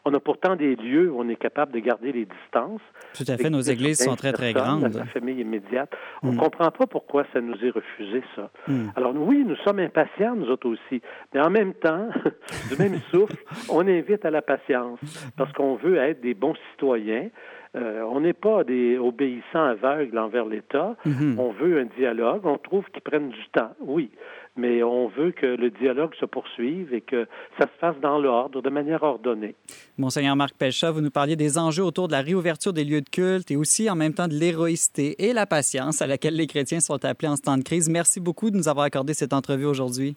On 0.05 0.13
a 0.13 0.19
pourtant 0.19 0.57
des 0.57 0.75
lieux 0.75 1.09
où 1.09 1.21
on 1.21 1.29
est 1.29 1.37
capable 1.37 1.71
de 1.71 1.79
garder 1.79 2.11
les 2.11 2.25
distances. 2.25 2.81
Tout 3.15 3.23
à 3.25 3.37
fait. 3.37 3.49
Nos 3.49 3.61
églises 3.61 4.03
sont 4.03 4.17
très, 4.17 4.33
très 4.33 4.51
grandes. 4.51 4.93
La 4.93 5.05
famille 5.05 5.39
immédiate. 5.39 5.89
On 6.23 6.27
ne 6.27 6.33
Mm. 6.33 6.39
comprend 6.39 6.71
pas 6.71 6.87
pourquoi 6.87 7.23
ça 7.31 7.39
nous 7.39 7.55
est 7.63 7.69
refusé, 7.69 8.21
ça. 8.35 8.49
Mm. 8.67 8.87
Alors 8.97 9.13
oui, 9.15 9.45
nous 9.47 9.55
sommes 9.65 9.79
impatients, 9.79 10.35
nous 10.35 10.49
autres 10.49 10.67
aussi. 10.67 11.01
Mais 11.33 11.39
en 11.39 11.49
même 11.49 11.73
temps, 11.73 12.09
du 12.69 12.77
même 12.77 12.99
souffle, 13.11 13.37
on 13.71 13.87
invite 13.87 14.25
à 14.25 14.29
la 14.29 14.41
patience 14.41 14.99
parce 15.37 15.53
qu'on 15.53 15.75
veut 15.75 15.95
être 15.95 16.19
des 16.19 16.33
bons 16.33 16.55
citoyens. 16.71 17.29
Euh, 17.75 18.01
on 18.03 18.19
n'est 18.19 18.33
pas 18.33 18.63
des 18.65 18.97
obéissants 18.99 19.63
aveugles 19.63 20.17
envers 20.19 20.45
l'État. 20.45 20.95
Mhm. 21.05 21.39
On 21.39 21.51
veut 21.53 21.79
un 21.79 21.85
dialogue. 21.97 22.41
On 22.45 22.57
trouve 22.57 22.85
qu'ils 22.91 23.01
prennent 23.01 23.29
du 23.29 23.47
temps, 23.53 23.71
oui. 23.79 24.11
Mais 24.55 24.83
on 24.83 25.07
veut 25.07 25.31
que 25.31 25.45
le 25.45 25.71
dialogue 25.71 26.13
se 26.19 26.25
poursuive 26.25 26.93
et 26.93 27.01
que 27.01 27.27
ça 27.59 27.65
se 27.65 27.79
fasse 27.79 27.99
dans 28.01 28.19
l'ordre, 28.19 28.61
de 28.61 28.69
manière 28.69 29.01
ordonnée. 29.01 29.55
Monseigneur 29.97 30.35
Marc 30.35 30.55
Pelchat, 30.55 30.91
vous 30.91 31.01
nous 31.01 31.09
parliez 31.09 31.35
des 31.35 31.57
enjeux 31.57 31.83
autour 31.83 32.07
de 32.07 32.11
la 32.11 32.21
réouverture 32.21 32.71
des 32.71 32.83
lieux 32.83 33.01
de 33.01 33.09
culte 33.09 33.49
et 33.49 33.55
aussi 33.55 33.89
en 33.89 33.95
même 33.95 34.13
temps 34.13 34.27
de 34.27 34.33
l'héroïcité 34.33 35.27
et 35.27 35.33
la 35.33 35.47
patience 35.47 36.01
à 36.01 36.07
laquelle 36.07 36.35
les 36.35 36.47
chrétiens 36.47 36.79
sont 36.79 37.03
appelés 37.03 37.29
en 37.29 37.35
ce 37.35 37.41
temps 37.41 37.57
de 37.57 37.63
crise. 37.63 37.89
Merci 37.89 38.19
beaucoup 38.19 38.51
de 38.51 38.57
nous 38.57 38.67
avoir 38.67 38.85
accordé 38.85 39.13
cette 39.13 39.33
entrevue 39.33 39.65
aujourd'hui. 39.65 40.15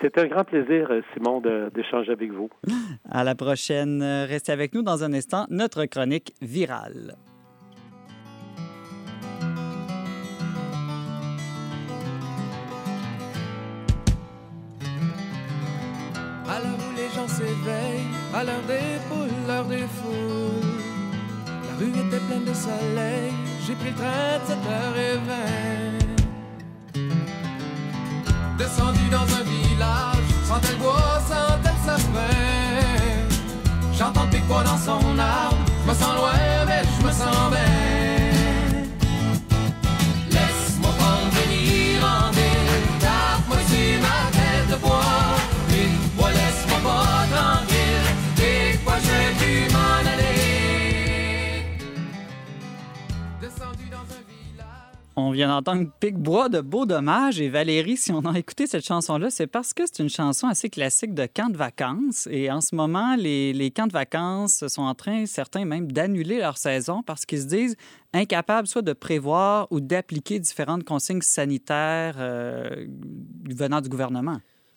C'est 0.00 0.18
un 0.18 0.26
grand 0.26 0.44
plaisir, 0.44 0.90
Simon, 1.14 1.40
d'échanger 1.74 2.12
avec 2.12 2.30
vous. 2.30 2.50
À 3.10 3.24
la 3.24 3.34
prochaine. 3.34 4.02
Restez 4.02 4.52
avec 4.52 4.74
nous 4.74 4.82
dans 4.82 5.04
un 5.04 5.12
instant, 5.12 5.46
notre 5.48 5.86
chronique 5.86 6.34
virale. 6.42 7.14
S'éveillent, 17.66 18.06
à 18.34 18.44
l'heure 18.44 18.62
des 18.66 18.98
poules, 19.08 19.28
l'heure 19.46 19.64
des 19.64 19.86
foules. 19.96 20.80
La 21.46 21.74
rue 21.78 21.90
était 21.90 22.20
pleine 22.26 22.44
de 22.44 22.54
soleil, 22.54 23.32
j'ai 23.66 23.74
pris 23.74 23.90
le 23.90 23.96
train 23.96 24.38
de 24.38 24.46
7h20. 24.50 25.32
Descendu 28.58 29.08
dans 29.10 29.28
un 29.38 29.44
village, 29.44 30.28
sentais 30.44 30.72
le 30.72 30.78
bois, 30.78 31.20
sentais 31.28 31.74
le 31.76 31.80
sapin. 31.86 32.36
J'entends 33.92 34.24
le 34.24 34.30
pic-bois 34.30 34.62
dans 34.62 34.78
son 34.78 35.18
arbre, 35.18 35.56
je 35.84 35.90
me 35.90 35.94
sens 35.94 36.14
loin, 36.16 36.32
mais 36.66 36.82
je 36.84 37.06
me 37.06 37.12
sens 37.12 37.50
bien. 37.50 37.55
On 55.18 55.30
vient 55.30 55.48
d'entendre 55.48 55.90
Pic-Bois 55.98 56.50
de 56.50 56.60
Beau 56.60 56.84
Dommage 56.84 57.40
et 57.40 57.48
Valérie, 57.48 57.96
si 57.96 58.12
on 58.12 58.20
a 58.20 58.38
écouté 58.38 58.66
cette 58.66 58.84
chanson-là, 58.84 59.30
c'est 59.30 59.46
parce 59.46 59.72
que 59.72 59.84
c'est 59.86 60.02
une 60.02 60.10
chanson 60.10 60.46
assez 60.46 60.68
classique 60.68 61.14
de 61.14 61.24
camp 61.24 61.50
de 61.50 61.56
vacances. 61.56 62.28
Et 62.30 62.50
en 62.50 62.60
ce 62.60 62.74
moment, 62.74 63.16
les, 63.16 63.54
les 63.54 63.70
camps 63.70 63.86
de 63.86 63.94
vacances 63.94 64.66
sont 64.68 64.82
en 64.82 64.94
train, 64.94 65.24
certains 65.24 65.64
même, 65.64 65.90
d'annuler 65.90 66.38
leur 66.38 66.58
saison 66.58 67.02
parce 67.02 67.24
qu'ils 67.24 67.40
se 67.40 67.46
disent 67.46 67.76
incapables 68.12 68.68
soit 68.68 68.82
de 68.82 68.92
prévoir 68.92 69.68
ou 69.70 69.80
d'appliquer 69.80 70.38
différentes 70.38 70.84
consignes 70.84 71.22
sanitaires 71.22 72.16
euh, 72.18 72.86
venant 73.48 73.80
du 73.80 73.88
gouvernement. 73.88 74.36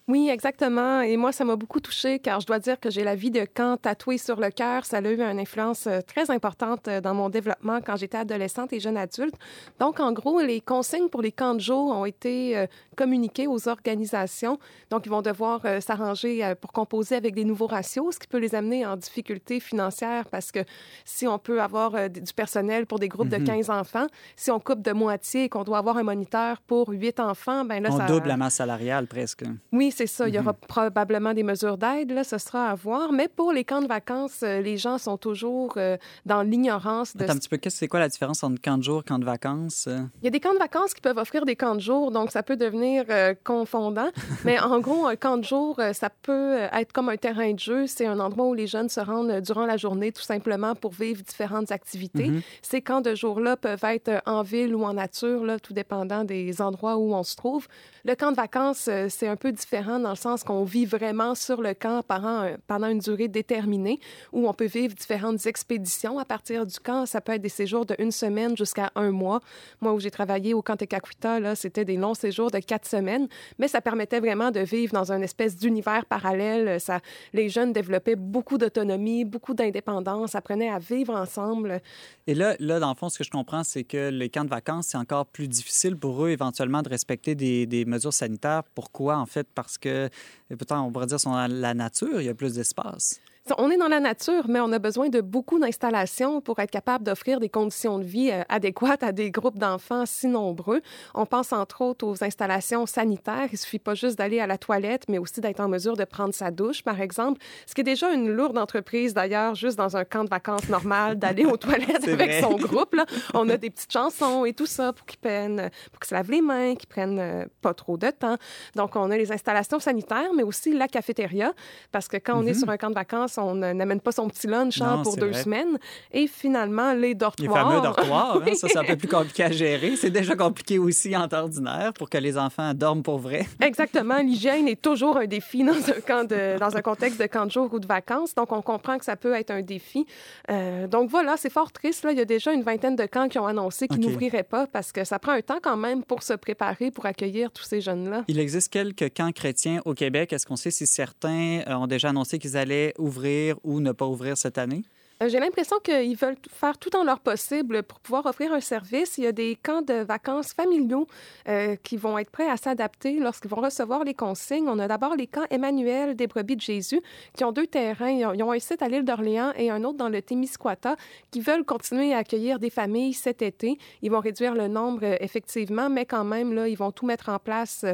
Oui, 0.10 0.28
exactement. 0.28 1.02
Et 1.02 1.18
moi, 1.18 1.32
ça 1.32 1.46
m'a 1.46 1.56
beaucoup 1.56 1.80
touchée 1.80 2.18
car 2.18 2.40
je 2.40 2.48
dois 2.48 2.58
dire 2.58 2.80
que 2.80 2.90
j'ai 2.90 3.04
la 3.04 3.14
vie 3.14 3.30
de 3.30 3.46
camp 3.46 3.78
tatouée 3.78 4.18
sur 4.18 4.40
le 4.40 4.50
cœur. 4.50 4.84
Ça 4.84 4.98
a 4.98 5.02
eu 5.02 5.22
une 5.22 5.40
influence 5.40 5.86
euh, 5.86 6.02
très 6.02 6.32
importante 6.32 6.88
euh, 6.88 7.00
dans 7.00 7.14
mon 7.14 7.30
développement 7.30 7.80
quand 7.86 7.96
j'étais 7.96 8.18
adolescente 8.18 8.74
et 8.74 8.80
jeune 8.80 8.98
adulte. 8.98 9.36
Donc, 9.80 10.00
en 10.00 10.12
gros, 10.12 10.42
les 10.42 10.62
consignes 10.62 11.10
pour 11.10 11.22
les 11.22 11.32
camps 11.32 11.54
de 11.54 11.60
jour 11.60 11.92
ont 11.92 12.06
été 12.06 12.58
euh, 12.58 12.66
communiquées 12.98 13.46
aux 13.46 13.68
organisations. 13.68 14.58
Donc, 14.90 15.06
ils 15.06 15.12
vont 15.12 15.22
devoir 15.22 15.62
s'arranger 15.80 16.56
pour 16.60 16.74
composer 16.74 17.16
avec 17.16 17.36
des 17.36 17.46
nouveaux 17.46 17.68
ratios, 17.68 18.16
ce 18.16 18.20
qui 18.20 18.28
peut 18.28 18.40
les 18.40 18.56
amener 18.56 18.88
en 18.88 18.98
difficulté 18.98 19.60
financière 19.60 20.26
parce 20.26 20.52
que 20.52 20.60
si 21.06 21.28
on 21.28 21.38
peut 21.38 21.62
avoir 21.62 22.10
du 22.10 22.34
personnel 22.34 22.88
pour 22.88 22.98
des 22.98 23.08
groupes 23.08 23.30
de 23.30 23.38
15 23.38 23.70
enfants, 23.70 24.08
si 24.36 24.50
on 24.50 24.60
coupe 24.60 24.82
de 24.82 24.92
moitié 24.92 25.46
et 25.46 25.50
qu'on 25.50 25.64
doit 25.64 25.78
avoir 25.78 25.98
un 25.98 26.04
moniteur 26.04 26.62
pour 26.62 26.90
8 26.90 27.20
enfants, 27.20 27.64
ben 27.64 27.84
là, 27.84 27.90
on 27.92 27.98
ça... 27.98 28.08
double 28.08 28.28
la 28.28 28.38
masse 28.38 28.56
salariale 28.56 29.08
presque. 29.08 29.44
Oui, 29.72 29.92
c'est 30.00 30.08
ça. 30.08 30.30
Il 30.30 30.34
y 30.34 30.38
Mhm. 30.38 30.44
aura 30.48 30.54
probablement 30.54 31.34
des 31.34 31.44
mesures 31.44 31.78
d'aide, 31.78 32.12
là, 32.12 32.24
ce 32.24 32.38
sera 32.38 32.70
à 32.70 32.76
voir. 32.76 33.12
Mais 33.12 33.28
pour 33.28 33.52
les 33.52 33.66
camps 33.66 33.82
de 33.82 33.88
vacances, 33.88 34.40
euh, 34.44 34.62
les 34.62 34.78
gens 34.78 34.98
sont 34.98 35.18
toujours 35.18 35.74
euh, 35.76 35.98
dans 36.26 36.42
l'ignorance 36.42 37.18
de... 37.18 37.24
Attends 37.24 37.34
un 37.34 37.38
petit 37.38 37.50
peu, 37.50 37.60
c'est 37.70 37.88
quoi 37.90 38.00
la 38.00 38.08
différence 38.08 38.42
entre 38.44 38.62
camp 38.62 38.78
de 38.78 38.84
jour, 38.84 39.04
camp 39.04 39.20
de 39.20 39.26
vacances? 39.26 39.86
euh? 39.90 40.00
Il 40.22 40.26
y 40.26 40.28
a 40.30 40.32
des 40.32 40.40
camps 40.40 40.54
de 40.54 40.58
vacances 40.60 40.94
qui 40.94 41.02
peuvent 41.02 41.18
offrir 41.18 41.46
des 41.46 41.58
camps 41.58 41.76
de 41.76 41.82
jour, 41.82 42.12
donc 42.12 42.32
ça 42.32 42.44
peut 42.44 42.56
devenir 42.56 43.04
euh, 43.10 43.34
confondant. 43.44 44.10
Mais 44.46 44.58
en 44.60 44.80
gros, 44.80 45.06
un 45.08 45.18
camp 45.18 45.36
de 45.38 45.44
jour, 45.44 45.78
ça 45.94 46.10
peut 46.10 46.60
être 46.72 46.94
comme 46.94 47.10
un 47.10 47.18
terrain 47.18 47.52
de 47.52 47.60
jeu. 47.60 47.86
C'est 47.88 48.06
un 48.06 48.20
endroit 48.22 48.46
où 48.48 48.54
les 48.54 48.68
jeunes 48.68 48.88
se 48.90 49.02
rendent 49.02 49.42
durant 49.42 49.66
la 49.66 49.76
journée, 49.76 50.12
tout 50.14 50.22
simplement 50.22 50.76
pour 50.76 50.92
vivre 50.94 51.22
différentes 51.24 51.72
activités. 51.72 52.30
Mhm. 52.30 52.42
Ces 52.62 52.82
camps 52.82 53.02
de 53.02 53.16
jour-là 53.16 53.58
peuvent 53.58 53.84
être 53.84 54.22
en 54.26 54.44
ville 54.44 54.74
ou 54.76 54.84
en 54.86 54.94
nature, 54.94 55.44
là, 55.44 55.60
tout 55.60 55.74
dépendant 55.74 56.24
des 56.24 56.62
endroits 56.62 56.96
où 56.98 57.14
on 57.14 57.24
se 57.24 57.36
trouve. 57.36 57.68
Le 58.06 58.16
camp 58.16 58.32
de 58.32 58.38
vacances, 58.38 58.90
c'est 59.10 59.28
un 59.28 59.36
peu 59.36 59.52
différent 59.52 59.89
dans 59.98 60.10
le 60.10 60.16
sens 60.16 60.44
qu'on 60.44 60.66
vit 60.66 60.86
vraiment 60.86 61.34
sur 61.34 61.62
le 61.62 61.74
camp 61.74 62.04
pendant, 62.08 62.28
un- 62.28 62.58
pendant 62.68 62.88
une 62.88 63.00
durée 63.00 63.30
déterminée, 63.30 64.00
où 64.34 64.48
on 64.48 64.54
peut 64.54 64.68
vivre 64.68 64.94
différentes 64.94 65.46
expéditions 65.46 66.20
à 66.20 66.26
partir 66.26 66.66
du 66.66 66.78
camp. 66.80 67.06
Ça 67.06 67.22
peut 67.22 67.32
être 67.32 67.42
des 67.42 67.50
séjours 67.50 67.86
de 67.86 67.96
une 67.98 68.12
semaine 68.12 68.56
jusqu'à 68.58 68.92
un 68.96 69.12
mois. 69.12 69.40
Moi, 69.82 69.94
où 69.94 70.00
j'ai 70.00 70.12
travaillé 70.12 70.54
au 70.54 70.62
camp 70.62 70.76
Tekakwitha, 70.76 71.40
là, 71.40 71.56
c'était 71.56 71.86
des 71.86 71.96
longs 71.96 72.14
séjours 72.14 72.52
de 72.52 72.60
quatre 72.60 72.88
semaines, 72.88 73.28
mais 73.58 73.70
ça 73.70 73.80
permettait 73.80 74.20
vraiment 74.20 74.52
de 74.52 74.60
vivre 74.60 74.94
dans 74.94 75.12
une 75.12 75.24
espèce 75.24 75.56
d'univers 75.56 76.06
parallèle. 76.06 76.80
Ça, 76.82 77.00
les 77.34 77.48
jeunes 77.48 77.72
développaient 77.72 78.18
beaucoup 78.18 78.58
d'autonomie, 78.58 79.24
beaucoup 79.24 79.54
d'indépendance, 79.54 80.36
apprenaient 80.36 80.70
à 80.70 80.80
vivre 80.80 81.16
ensemble. 81.16 81.82
Et 82.28 82.36
là, 82.36 82.56
là, 82.60 82.80
dans 82.80 82.90
le 82.90 82.96
fond, 82.96 83.08
ce 83.08 83.18
que 83.18 83.24
je 83.24 83.32
comprends, 83.32 83.64
c'est 83.64 83.86
que 83.86 84.10
les 84.10 84.30
camps 84.30 84.44
de 84.44 84.50
vacances, 84.50 84.88
c'est 84.88 84.98
encore 84.98 85.26
plus 85.26 85.48
difficile 85.48 85.96
pour 85.96 86.26
eux 86.26 86.30
éventuellement 86.30 86.82
de 86.82 86.90
respecter 86.90 87.36
des, 87.36 87.66
des 87.66 87.86
mesures 87.86 88.14
sanitaires. 88.14 88.64
Pourquoi, 88.76 89.18
en 89.18 89.26
fait? 89.26 89.48
Parce 89.56 89.78
que, 89.80 90.10
pourtant, 90.58 90.86
on 90.86 90.92
pourrait 90.92 91.08
dire, 91.08 91.20
sont 91.20 91.36
la 91.36 91.74
nature, 91.74 92.22
il 92.22 92.26
y 92.26 92.30
a 92.30 92.36
plus 92.36 92.54
d'espace. 92.54 93.20
On 93.58 93.70
est 93.72 93.78
dans 93.78 93.88
la 93.88 94.00
nature, 94.00 94.46
mais 94.48 94.60
on 94.60 94.72
a 94.72 94.80
besoin 94.80 95.10
de 95.10 95.22
beaucoup 95.22 95.60
d'installations 95.60 96.42
pour 96.42 96.60
être 96.60 96.72
capable 96.72 97.04
d'offrir 97.04 97.40
des 97.40 97.50
conditions 97.50 97.98
de 98.00 98.04
vie 98.04 98.32
euh, 98.32 98.44
adéquates 98.50 99.04
à 99.04 99.12
des 99.12 99.32
groupes 99.32 99.58
d'enfants 99.58 100.06
si 100.06 100.28
nombreux. 100.28 100.82
On 101.16 101.26
pense 101.26 101.52
entre 101.54 101.82
autres 101.82 102.06
aux 102.06 102.24
installations 102.24 102.86
sanitaires. 102.86 103.48
Il 103.52 103.58
suffit 103.58 103.80
pas 103.80 103.96
juste 103.96 104.18
d'aller 104.18 104.40
à 104.40 104.48
la 104.48 104.58
toilette, 104.58 105.06
mais 105.10 105.18
aussi 105.18 105.42
d'être 105.42 105.60
en 105.60 105.68
mesure 105.68 105.96
de 105.98 106.04
prendre 106.04 106.34
sa 106.34 106.52
douche, 106.52 106.84
par 106.84 107.02
exemple. 107.02 107.42
Ce 107.66 107.74
qui 107.74 107.82
est 107.82 107.86
déjà 107.86 108.12
une 108.14 108.30
lourde 108.30 108.58
entreprise, 108.58 109.14
d'ailleurs, 109.14 109.56
juste 109.56 109.78
dans 109.78 109.96
un 109.98 110.06
camp 110.06 110.24
de 110.24 110.30
vacances 110.30 110.68
normal, 110.70 111.18
d'aller 111.18 111.46
aux 111.46 111.58
toilettes 111.66 112.08
avec 112.08 112.34
son 112.44 112.56
groupe. 112.56 112.94
Là. 112.96 113.06
On 113.34 113.48
a 113.50 113.58
des 113.58 113.70
petites 113.70 113.92
chansons 113.92 114.46
et 114.46 114.54
tout 114.54 114.66
ça 114.66 114.94
pour 114.94 115.06
qu'ils 115.06 115.20
prennent, 115.20 115.70
pour 115.92 116.00
qu'ils 116.00 116.10
se 116.10 116.14
lavent 116.14 116.32
les 116.32 116.42
mains, 116.42 116.76
qu'ils 116.76 116.90
prennent 116.90 117.20
euh, 117.20 117.46
pas 117.62 117.74
trop 117.74 117.98
de 117.98 118.10
temps. 118.12 118.38
Donc, 118.76 118.96
on 118.96 119.10
a 119.12 119.18
les 119.18 119.32
installations 119.32 119.80
sanitaires, 119.80 120.32
mais 120.36 120.44
aussi 120.44 120.74
la 120.74 120.88
cafétéria, 120.88 121.54
parce 121.92 122.08
que 122.08 122.18
quand 122.18 122.36
on 122.38 122.46
est 122.46 122.50
Mhm. 122.54 122.60
sur 122.60 122.70
un 122.70 122.78
camp 122.78 122.90
de 122.90 122.96
vacances, 122.96 123.38
on 123.40 123.56
n'amène 123.56 124.00
pas 124.02 124.12
son 124.12 124.28
petit 124.28 124.48
lunch 124.48 124.82
hein, 124.82 124.98
Non, 124.98 125.04
pour 125.04 125.18
deux 125.18 125.32
vrai. 125.32 125.44
semaines. 125.44 125.78
Et 126.12 126.28
finalement, 126.28 126.94
les 126.94 127.10
Les 127.10 127.16
dortoirs. 127.16 127.70
fameux 127.70 127.82
dortoirs, 127.82 128.42
hein, 128.46 128.54
ça, 128.54 128.68
c'est 128.68 128.78
un 128.78 128.84
peu 128.86 128.96
plus 128.96 129.08
compliqué 129.08 129.44
à 129.44 129.52
gérer. 129.52 129.96
C'est 129.96 130.10
déjà 130.10 130.36
compliqué 130.36 130.78
aussi 130.80 131.16
en 131.16 131.28
temps 131.28 131.42
ordinaire 131.42 131.94
pour 131.94 132.10
que 132.10 132.18
les 132.18 132.38
enfants 132.38 132.74
dorment 132.74 133.04
pour 133.04 133.18
vrai. 133.20 133.48
Exactement. 133.62 134.18
L'hygiène 134.20 134.68
est 134.68 134.82
toujours 134.82 135.18
un 135.18 135.26
défi 135.26 135.64
dans 135.64 135.74
un, 135.74 136.02
camp 136.08 136.28
de, 136.28 136.58
dans 136.60 136.76
un 136.76 136.82
contexte 136.82 137.20
de 137.20 137.26
camp 137.28 137.46
de 137.46 137.52
jour 137.52 137.70
ou 137.74 137.80
de 137.80 137.88
vacances. 137.88 138.36
Donc, 138.36 138.52
on 138.52 138.62
comprend 138.62 138.98
que 138.98 139.06
ça 139.06 139.16
peut 139.16 139.34
être 139.34 139.52
un 139.52 139.62
défi. 139.62 140.06
Euh, 140.52 140.88
donc, 140.88 141.10
voilà, 141.10 141.36
c'est 141.38 141.52
fort 141.52 141.72
triste. 141.72 142.04
Là. 142.04 142.12
Il 142.12 142.18
y 142.18 142.22
a 142.22 142.26
déjà 142.26 142.52
une 142.54 142.64
vingtaine 142.64 142.96
de 142.96 143.06
camps 143.06 143.28
qui 143.28 143.40
ont 143.40 143.48
annoncé 143.48 143.88
qu'ils 143.88 144.02
n'ouvriraient 144.02 144.44
pas 144.44 144.68
parce 144.68 144.92
que 144.92 145.04
ça 145.04 145.20
prend 145.20 145.32
un 145.34 145.42
temps 145.42 145.60
quand 145.62 145.78
même 145.78 146.04
pour 146.04 146.24
se 146.24 146.34
préparer, 146.34 146.92
pour 146.92 147.06
accueillir 147.06 147.52
tous 147.52 147.64
ces 147.64 147.82
jeunes-là. 147.82 148.24
Il 148.28 148.40
existe 148.40 148.72
quelques 148.72 149.14
camps 149.16 149.32
chrétiens 149.32 149.82
au 149.86 149.94
Québec. 149.94 150.34
Est-ce 150.34 150.46
qu'on 150.46 150.56
sait 150.56 150.72
si 150.72 150.86
certains 150.86 151.62
euh, 151.68 151.74
ont 151.76 151.88
déjà 151.88 152.10
annoncé 152.10 152.40
qu'ils 152.40 152.58
allaient 152.58 152.94
ouvrir 152.98 153.19
ou 153.64 153.80
ne 153.80 153.92
pas 153.92 154.08
ouvrir 154.08 154.38
cette 154.38 154.58
année? 154.58 154.84
Euh, 155.22 155.28
J'ai 155.28 155.40
l'impression 155.40 155.78
qu'ils 155.84 156.16
veulent 156.16 156.38
faire 156.50 156.78
tout 156.78 156.96
en 156.96 157.04
leur 157.04 157.20
possible 157.20 157.84
pour 157.84 158.00
pouvoir 158.00 158.26
offrir 158.26 158.54
un 158.54 158.62
service. 158.62 159.18
Il 159.18 159.26
y 159.26 159.28
a 159.28 159.34
des 159.34 159.58
camps 159.62 159.82
de 159.82 159.96
vacances 159.96 160.54
familiaux 160.54 161.08
euh, 161.50 161.76
qui 161.84 161.98
vont 161.98 162.18
être 162.18 162.30
prêts 162.30 162.50
à 162.50 162.56
s'adapter 162.56 163.20
lorsqu'ils 163.20 163.52
vont 163.52 163.60
recevoir 163.60 164.06
les 164.06 164.14
consignes. 164.14 164.70
On 164.70 164.80
a 164.80 164.88
d'abord 164.88 165.18
les 165.18 165.28
camps 165.28 165.46
Emmanuel 165.50 166.16
des 166.16 166.28
brebis 166.28 166.56
de 166.56 166.62
Jésus 166.62 167.02
qui 167.36 167.44
ont 167.44 167.52
deux 167.52 167.68
terrains. 167.68 168.12
Ils 168.12 168.44
ont, 168.44 168.52
un 168.54 168.60
site 168.60 168.82
à 168.82 168.88
l'île 168.88 169.04
d'Orléans 169.04 169.52
et 169.58 169.70
un 169.70 169.84
autre 169.84 169.98
dans 169.98 170.08
le 170.08 170.22
Témiscouata 170.22 170.96
qui 171.32 171.42
veulent 171.42 171.66
continuer 171.66 172.14
à 172.14 172.20
accueillir 172.20 172.58
des 172.58 172.70
familles 172.70 173.14
cet 173.14 173.42
été. 173.42 173.78
Ils 174.02 174.12
vont 174.12 174.22
réduire 174.22 174.56
le 174.56 174.70
nombre 174.70 175.02
euh, 175.04 175.18
effectivement, 175.20 175.90
mais 175.90 176.06
quand 176.06 176.24
même, 176.24 176.54
là, 176.54 176.70
ils 176.70 176.78
vont 176.78 176.92
tout 176.92 177.06
mettre 177.06 177.28
en 177.28 177.40
place 177.40 177.86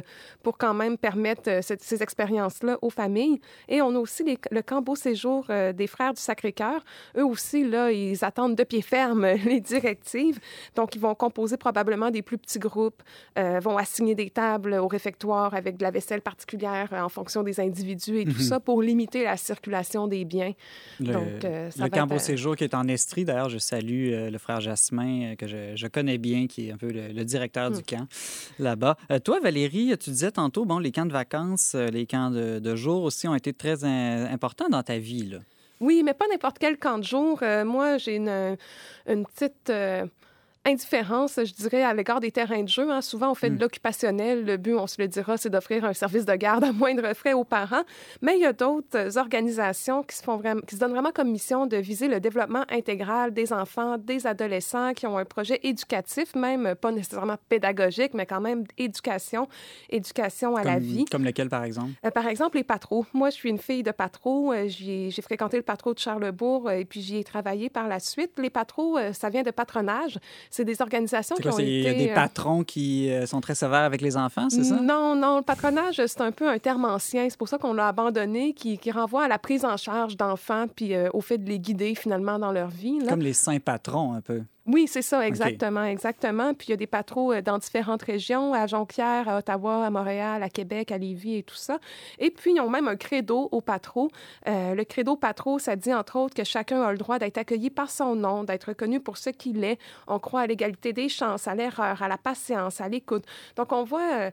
pour 0.44 0.60
quand 0.60 0.76
même 0.76 0.96
permettre 0.96 1.62
ces 1.64 2.04
expériences-là 2.04 2.78
aux 2.84 2.92
familles. 2.92 3.40
Et 3.68 3.82
on 3.82 3.96
a 3.96 3.98
aussi 3.98 4.24
le 4.52 4.62
camp 4.62 4.84
Beau 4.84 4.96
Séjour 4.96 5.46
des 5.48 5.88
Frères 5.88 6.14
du 6.14 6.22
Sacré-Cœur 6.22 6.84
eux 7.18 7.26
aussi, 7.26 7.64
là, 7.68 7.92
ils 7.92 8.24
attendent 8.26 8.56
de 8.56 8.64
pied 8.64 8.82
ferme 8.82 9.26
les 9.46 9.62
directives. 9.62 10.40
Donc, 10.76 10.96
ils 10.96 11.02
vont 11.02 11.16
composer 11.16 11.58
probablement 11.58 12.12
des 12.12 12.22
plus 12.22 12.38
petits 12.38 12.60
groupes, 12.60 13.02
euh, 13.38 13.60
vont 13.60 13.78
assigner 13.78 14.16
des 14.16 14.30
tables 14.30 14.74
au 14.76 14.88
réfectoire 14.88 15.54
avec 15.54 15.78
de 15.78 15.84
la 15.84 15.92
vaisselle 15.92 16.22
particulière 16.22 16.90
euh, 16.94 17.02
en 17.02 17.10
fonction 17.10 17.44
des 17.44 17.60
individus 17.60 18.20
et 18.20 18.26
tout 18.26 18.32
Mhm. 18.32 18.40
ça 18.40 18.60
pour 18.60 18.82
limiter 18.82 19.24
la 19.24 19.38
circulation 19.38 20.08
des 20.08 20.26
biens. 20.26 20.54
Le, 21.00 21.14
Donc, 21.14 21.46
euh, 21.46 21.70
ça 21.72 21.78
le 21.86 21.90
va 21.90 21.90
camp 21.90 22.06
être, 22.08 22.14
euh, 22.16 22.20
Séjour 22.20 22.56
qui 22.56 22.64
est 22.64 22.74
en 22.74 22.88
Estrie. 22.88 23.26
D'ailleurs, 23.26 23.50
je 23.50 23.58
salue 23.58 24.12
euh, 24.12 24.30
le 24.30 24.38
frère 24.38 24.60
Jasmin, 24.62 25.36
que 25.38 25.48
je, 25.48 25.76
je 25.76 25.88
connais 25.88 26.18
bien, 26.18 26.48
qui 26.48 26.68
est 26.68 26.72
un 26.72 26.78
peu 26.78 26.92
le, 26.92 27.08
le 27.10 27.24
directeur 27.26 27.72
du 27.72 27.82
camp 27.84 28.08
là-bas. 28.60 28.96
Toi, 29.24 29.40
Valérie, 29.42 29.96
tu 29.98 30.10
disais 30.10 30.32
tantôt, 30.32 30.66
bon, 30.66 30.80
les 30.80 30.92
camps 30.92 31.06
de 31.06 31.12
vacances, 31.14 31.76
les 31.76 32.06
camps 32.06 32.30
de, 32.32 32.60
de 32.60 32.76
jour 32.76 33.04
aussi 33.04 33.28
ont 33.28 33.36
été 33.36 33.54
très 33.54 33.84
in- 33.84 34.26
importants 34.32 34.70
dans 34.70 34.84
ta 34.84 34.98
vie. 34.98 35.26
Là. 35.26 35.38
Oui, 35.82 36.04
mais 36.04 36.14
pas 36.14 36.28
n'importe 36.28 36.58
quel 36.60 36.78
camp 36.78 36.98
de 36.98 37.04
jour. 37.04 37.40
Euh, 37.42 37.66
moi, 37.66 37.98
j'ai 37.98 38.16
une, 38.16 38.58
une 39.08 39.26
petite 39.26 39.70
euh, 39.70 40.06
indifférence, 40.66 41.40
je 41.44 41.54
dirais, 41.54 41.84
à 41.84 41.94
l'égard 41.94 42.20
des 42.20 42.32
terrains 42.32 42.64
de 42.64 42.68
jeu. 42.70 42.90
hein. 42.92 43.02
Souvent, 43.02 43.32
on 43.32 43.36
fait 43.36 43.50
Mm. 43.50 43.58
de 43.58 43.62
l'occupationnel. 43.62 44.46
Le 44.46 44.58
but, 44.58 44.74
on 44.76 44.88
se 44.88 45.02
le 45.02 45.08
dira, 45.08 45.38
c'est 45.38 45.50
d'offrir 45.50 45.86
un 45.86 45.94
service 45.94 46.26
de 46.26 46.34
garde 46.36 46.64
à 46.64 46.72
moindre 46.74 47.14
frais 47.14 47.34
aux 47.34 47.44
parents. 47.44 47.84
Mais 48.22 48.36
il 48.38 48.42
y 48.42 48.46
a 48.46 48.54
d'autres 48.54 48.98
euh, 48.98 49.20
organisations 49.20 50.04
qui 50.04 50.16
se, 50.16 50.24
font 50.24 50.38
vraiment, 50.38 50.62
qui 50.62 50.76
se 50.76 50.80
donnent 50.80 50.92
vraiment 50.92 51.12
comme 51.12 51.30
mission 51.32 51.68
de 51.68 51.78
viser 51.78 52.08
le 52.08 52.20
développement 52.20 52.66
intégral 52.70 53.34
des 53.34 53.54
enfants, 53.54 53.98
des 53.98 54.26
adolescents, 54.28 54.94
qui 54.94 55.06
ont 55.08 55.18
un 55.18 55.26
projet 55.26 55.60
éducatif, 55.64 56.36
même 56.36 56.66
euh, 56.66 56.76
pas 56.76 56.92
nécessairement 56.92 57.38
pédagogique, 57.50 58.14
mais 58.14 58.26
quand 58.26 58.42
même 58.42 58.64
éducation, 58.78 59.48
éducation 59.90 60.56
à 60.56 60.64
la 60.64 60.80
vie. 60.80 61.06
Comme 61.06 61.24
lequel, 61.26 61.50
par 61.50 61.64
exemple? 61.64 61.92
Euh, 62.06 62.12
par 62.12 62.28
exemple, 62.28 62.58
les 62.58 62.64
patros. 62.64 63.06
Moi, 63.14 63.30
je 63.30 63.36
suis 63.36 63.50
une 63.50 63.60
fille 63.60 63.84
de 63.84 63.92
patro. 63.92 64.54
J'ai 64.68 65.12
fréquenté 65.22 65.58
le 65.58 65.64
patro 65.64 65.94
de 65.94 66.00
Charlebourg 66.00 66.72
et 66.72 66.86
puis 66.86 67.02
j'y 67.02 67.18
ai 67.18 67.24
travaillé 67.24 67.70
par 67.70 67.88
la 67.88 68.00
suite. 68.00 68.32
Les 68.40 68.50
patros, 68.50 68.98
ça 69.14 69.30
vient 69.30 69.44
de 69.44 69.52
patronage. 69.52 70.18
C'est 70.56 70.64
des 70.64 70.82
organisations 70.82 71.36
qui 71.36 71.50
ont 71.50 71.60
été... 71.60 71.94
des 71.96 72.10
euh, 72.12 72.16
patrons 72.16 72.64
qui 72.64 73.12
euh, 73.12 73.26
sont 73.26 73.42
très 73.42 73.56
sévères 73.56 73.82
avec 73.82 74.00
les 74.00 74.16
enfants, 74.16 74.50
c'est 74.50 74.64
ça? 74.64 74.80
Non, 74.80 75.14
non, 75.14 75.36
le 75.36 75.42
patronage, 75.42 76.02
c'est 76.08 76.22
un 76.22 76.32
peu 76.32 76.48
un 76.48 76.60
terme 76.60 76.86
ancien. 76.86 77.28
C'est 77.30 77.38
pour 77.38 77.50
ça 77.50 77.58
qu'on 77.58 77.74
l'a 77.74 77.90
abandonné, 77.90 78.54
qui, 78.54 78.78
qui 78.78 78.90
renvoie 78.90 79.26
à 79.26 79.28
la 79.28 79.38
prise 79.38 79.66
en 79.66 79.76
charge 79.76 80.16
d'enfants 80.16 80.68
puis 80.74 80.96
euh, 80.96 81.10
au 81.12 81.20
fait 81.20 81.38
de 81.40 81.50
les 81.50 81.60
guider 81.60 81.94
finalement 81.94 82.40
dans 82.40 82.54
leur 82.54 82.70
vie. 82.70 83.00
là. 83.00 83.10
Comme 83.10 83.20
les 83.20 83.34
saints 83.34 83.60
patrons, 83.60 84.14
un 84.14 84.22
peu. 84.22 84.44
Oui, 84.68 84.88
c'est 84.88 85.04
ça, 85.04 85.26
exactement, 85.28 85.84
exactement. 85.84 86.56
Puis 86.56 86.70
il 86.70 86.72
y 86.72 86.74
a 86.74 86.78
des 86.78 86.88
patros 86.88 87.34
euh, 87.34 87.42
dans 87.44 87.60
différentes 87.60 88.02
régions, 88.02 88.52
à 88.56 88.66
Jonquière, 88.66 89.30
à 89.30 89.38
Ottawa, 89.38 89.86
à 89.86 89.90
Montréal, 89.92 90.42
à 90.42 90.50
Québec, 90.50 90.92
à 90.92 90.98
Lévis 90.98 91.38
et 91.38 91.44
tout 91.44 91.56
ça. 91.56 91.78
Et 92.18 92.32
puis, 92.32 92.56
ils 92.56 92.60
ont 92.60 92.70
même 92.70 92.88
un 92.88 92.96
credo 92.96 93.48
au 93.52 93.62
patro. 93.62 94.10
Euh, 94.48 94.74
le 94.74 94.84
credo 94.84 95.18
patro, 95.18 95.60
ça 95.60 95.76
dit 95.76 95.94
entre 95.94 96.18
autres 96.18 96.34
que 96.34 96.44
chacun 96.44 96.82
a 96.82 96.92
le 96.92 96.98
droit 96.98 97.20
d'être 97.20 97.38
accueilli 97.38 97.70
par 97.70 97.92
son 97.92 98.16
nom, 98.16 98.44
d'être 98.44 98.70
reconnu 98.70 99.00
pour 99.00 99.18
ce 99.18 99.30
qu'il 99.30 99.64
est. 99.64 99.78
On 100.08 100.18
croit 100.18 100.42
à 100.42 100.48
l'égalité 100.48 100.94
des 100.94 101.10
chances, 101.10 101.48
à 101.48 101.54
l'erreur, 101.54 102.02
à 102.02 102.08
la 102.08 102.18
patience, 102.18 102.82
à 102.82 102.90
l'écoute. 102.90 103.26
Donc, 103.58 103.72
on 103.72 103.84
voit, 103.84 104.14
euh, 104.14 104.32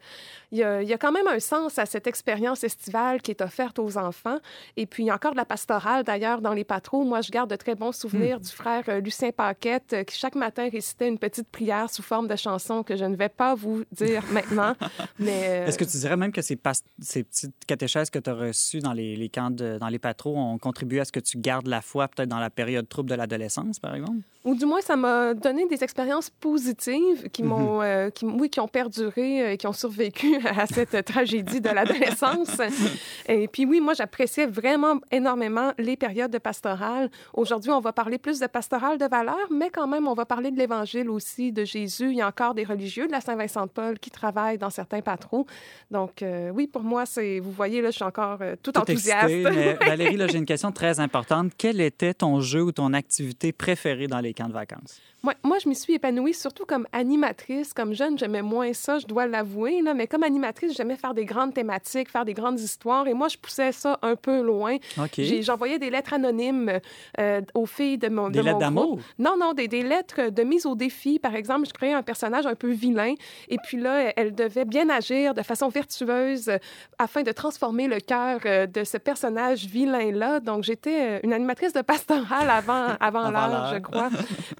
il 0.51 0.59
y, 0.59 0.63
a, 0.63 0.81
il 0.81 0.89
y 0.89 0.95
a 0.95 0.99
quand 0.99 1.13
même 1.13 1.29
un 1.29 1.41
sens 1.41 1.79
à 1.79 1.85
cette 1.85 2.07
expérience 2.07 2.65
estivale 2.65 3.21
qui 3.21 3.33
est 3.33 3.43
offerte 3.43 3.79
aux 3.79 3.99
enfants. 3.99 4.39
Et 4.79 4.87
puis, 4.87 5.03
il 5.03 5.07
y 5.09 5.11
a 5.11 5.15
encore 5.15 5.33
de 5.33 5.37
la 5.37 5.45
pastorale, 5.45 6.05
d'ailleurs, 6.05 6.41
dans 6.41 6.55
les 6.55 6.65
patros. 6.65 7.05
Moi, 7.05 7.21
je 7.21 7.31
garde 7.31 7.51
de 7.51 7.57
très 7.57 7.75
bons 7.75 7.93
souvenirs 7.93 8.41
du 8.41 8.49
frère 8.51 8.85
euh, 8.89 9.01
Lucien 9.01 9.31
Paquette, 9.31 9.95
qui 10.07 10.22
chaque 10.23 10.37
matin 10.37 10.69
récitait 10.71 11.09
une 11.09 11.19
petite 11.19 11.49
prière 11.49 11.91
sous 11.91 12.03
forme 12.03 12.29
de 12.29 12.37
chanson 12.37 12.85
que 12.85 12.95
je 12.97 13.05
ne 13.05 13.17
vais 13.17 13.29
pas 13.29 13.57
vous 13.57 13.83
dire 13.91 14.23
maintenant. 14.33 14.75
Mais 15.19 15.43
euh, 15.47 15.67
Est-ce 15.67 15.77
que 15.79 15.85
tu 15.85 15.97
dirais 15.99 16.17
même 16.17 16.31
que 16.31 16.43
ces, 16.43 16.55
pas- 16.55 16.81
ces 17.01 17.25
petites 17.25 17.65
catéchèses 17.67 18.09
que 18.09 18.21
tu 18.21 18.31
as 18.31 18.35
reçues 18.35 18.79
dans 18.79 18.93
les, 18.93 19.17
les 19.17 19.29
camps, 19.29 19.51
de- 19.51 19.79
dans 19.81 19.89
les 19.89 19.99
patros, 19.99 20.37
ont 20.37 20.59
contribué 20.59 21.01
à 21.01 21.05
ce 21.05 21.11
que 21.11 21.19
tu 21.21 21.39
gardes 21.39 21.67
la 21.67 21.81
foi 21.81 22.07
peut-être 22.07 22.29
dans 22.29 22.39
la 22.39 22.51
période 22.51 22.89
trouble 22.89 23.11
de 23.11 23.17
l'adolescence, 23.17 23.81
par 23.81 23.95
exemple? 23.97 24.19
ou 24.45 24.57
du 24.57 24.65
moins, 24.67 24.81
ça 24.81 24.97
m'a 24.97 25.35
donné 25.35 25.69
des 25.69 25.85
expériences 25.85 26.29
positives 26.29 27.29
qui 27.31 27.45
m'ont, 27.45 27.77
Mhm. 27.79 27.83
euh, 27.85 28.11
qui, 28.11 28.25
oui, 28.25 28.51
qui 28.51 28.59
ont 28.59 28.67
perduré 28.67 29.41
euh, 29.43 29.53
et 29.53 29.57
qui 29.57 29.69
ont 29.69 29.73
survécu 29.73 30.35
à 30.63 30.67
cette 30.67 31.05
tragédie 31.05 31.61
de 31.61 31.69
l'adolescence. 31.69 32.57
et 33.29 33.47
puis 33.47 33.65
oui, 33.67 33.81
moi, 33.81 33.95
j'appréciais 33.95 34.47
vraiment 34.47 34.97
énormément 35.13 35.73
les 35.79 35.97
périodes 35.97 36.33
de 36.33 36.39
pastorale. 36.39 37.09
Aujourd'hui, 37.35 37.71
on 37.71 37.79
va 37.79 37.93
parler 37.93 38.19
plus 38.19 38.41
de 38.41 38.49
pastorale 38.49 38.99
de 38.99 39.07
valeur, 39.07 39.39
mais 39.53 39.71
quand 39.71 39.87
même, 39.87 40.09
on 40.09 40.12
va 40.15 40.25
parler 40.27 40.51
de 40.51 40.59
l'Évangile 40.59 41.09
aussi, 41.11 41.53
de 41.53 41.65
Jésus. 41.65 42.11
Il 42.11 42.17
y 42.17 42.21
a 42.23 42.29
encore 42.29 42.55
des 42.55 42.65
religieux 42.65 43.07
de 43.07 43.13
la 43.13 43.21
Saint-Vincent-de-Paul 43.21 43.99
qui 43.99 44.11
travaillent 44.11 44.59
dans 44.59 44.71
certains 44.71 45.01
patros. 45.01 45.47
Donc 45.91 46.23
euh, 46.23 46.51
oui, 46.51 46.67
pour 46.67 46.83
moi, 46.83 47.07
c'est, 47.07 47.39
vous 47.41 47.51
voyez, 47.53 47.81
là, 47.83 47.91
je 47.91 47.97
suis 47.97 48.05
encore 48.05 48.39
euh, 48.41 48.57
tout, 48.63 48.73
Tout 48.73 48.81
enthousiaste. 48.81 49.29
excité, 49.31 49.75
Valérie, 49.87 50.17
là, 50.17 50.27
j'ai 50.27 50.39
une 50.39 50.47
question 50.47 50.73
très 50.73 51.01
importante. 51.01 51.53
Quel 51.57 51.81
était 51.81 52.15
ton 52.15 52.41
jeu 52.41 52.63
ou 52.63 52.73
ton 52.73 52.93
activité 52.93 53.53
préférée 53.53 54.07
dans 54.07 54.21
les 54.21 54.35
camps 54.35 54.49
de 54.49 54.53
vacances? 54.53 55.01
Moi, 55.25 55.35
moi, 55.45 55.59
je 55.63 55.69
m'y 55.69 55.77
suis 55.77 55.95
épanouie 55.95 56.35
surtout 56.35 56.65
comme 56.67 56.87
animatrice. 56.93 57.73
Comme 57.73 57.95
jeune, 57.95 58.19
j'aimais 58.19 58.43
moins 58.43 58.73
ça, 58.73 58.99
je 58.99 59.07
dois 59.07 59.29
l'avouer. 59.29 59.81
Là, 59.81 59.95
mais 59.95 60.09
comme 60.09 60.25
animatrice, 60.25 60.77
j'aimais 60.77 60.97
faire 60.97 61.15
des 61.15 61.25
grandes 61.25 61.55
thématiques, 61.55 62.09
faire 62.11 62.25
des 62.25 62.35
grandes 62.35 62.59
histoires. 62.59 63.07
Et 63.07 63.15
moi, 63.15 63.29
je 63.29 63.37
poussais 63.39 63.71
ça 63.71 63.99
un 64.03 64.17
peu 64.17 64.43
loin. 64.43 64.79
J'ai- 65.17 65.43
J'envoyais 65.43 65.79
des 65.79 65.91
lettres 65.91 66.15
anonymes 66.15 66.81
euh, 67.21 67.41
aux 67.55 67.67
filles 67.67 67.99
de 67.99 68.09
mon, 68.09 68.29
de 68.29 68.33
Des 68.33 68.39
mon 68.41 68.45
lettres 68.47 68.59
groupe. 68.59 68.61
d'amour? 68.61 68.99
Non, 69.21 69.37
non, 69.39 69.53
des, 69.53 69.69
des 69.69 69.83
lettres 69.85 70.02
de 70.03 70.43
mise 70.43 70.67
au 70.67 70.75
défi. 70.75 71.19
Par 71.19 71.35
exemple, 71.35 71.67
je 71.67 71.73
créais 71.73 71.93
un 71.93 72.03
personnage 72.03 72.47
un 72.47 72.55
peu 72.55 72.71
vilain. 72.71 73.15
Et 73.49 73.57
puis 73.65 73.79
là, 73.79 74.13
elle 74.17 74.35
devait 74.35 74.65
bien 74.65 74.89
agir 74.89 75.35
de 75.35 75.43
façon 75.43 75.69
vertueuse 75.69 76.49
euh, 76.49 76.59
afin 76.99 77.23
de 77.23 77.33
transformer 77.33 77.89
le 77.89 78.01
cœur 78.01 78.41
euh, 78.47 78.67
de 78.67 78.85
ce 78.85 78.97
personnage 78.99 79.67
vilain-là. 79.67 80.41
Donc, 80.41 80.65
j'étais 80.65 81.17
euh, 81.17 81.21
une 81.23 81.33
animatrice 81.33 81.73
de 81.73 81.81
pastorale 81.83 82.51
avant, 82.51 82.89
avant 83.01 83.31
l'heure. 83.31 83.73
je 83.75 83.79
crois. 83.81 84.11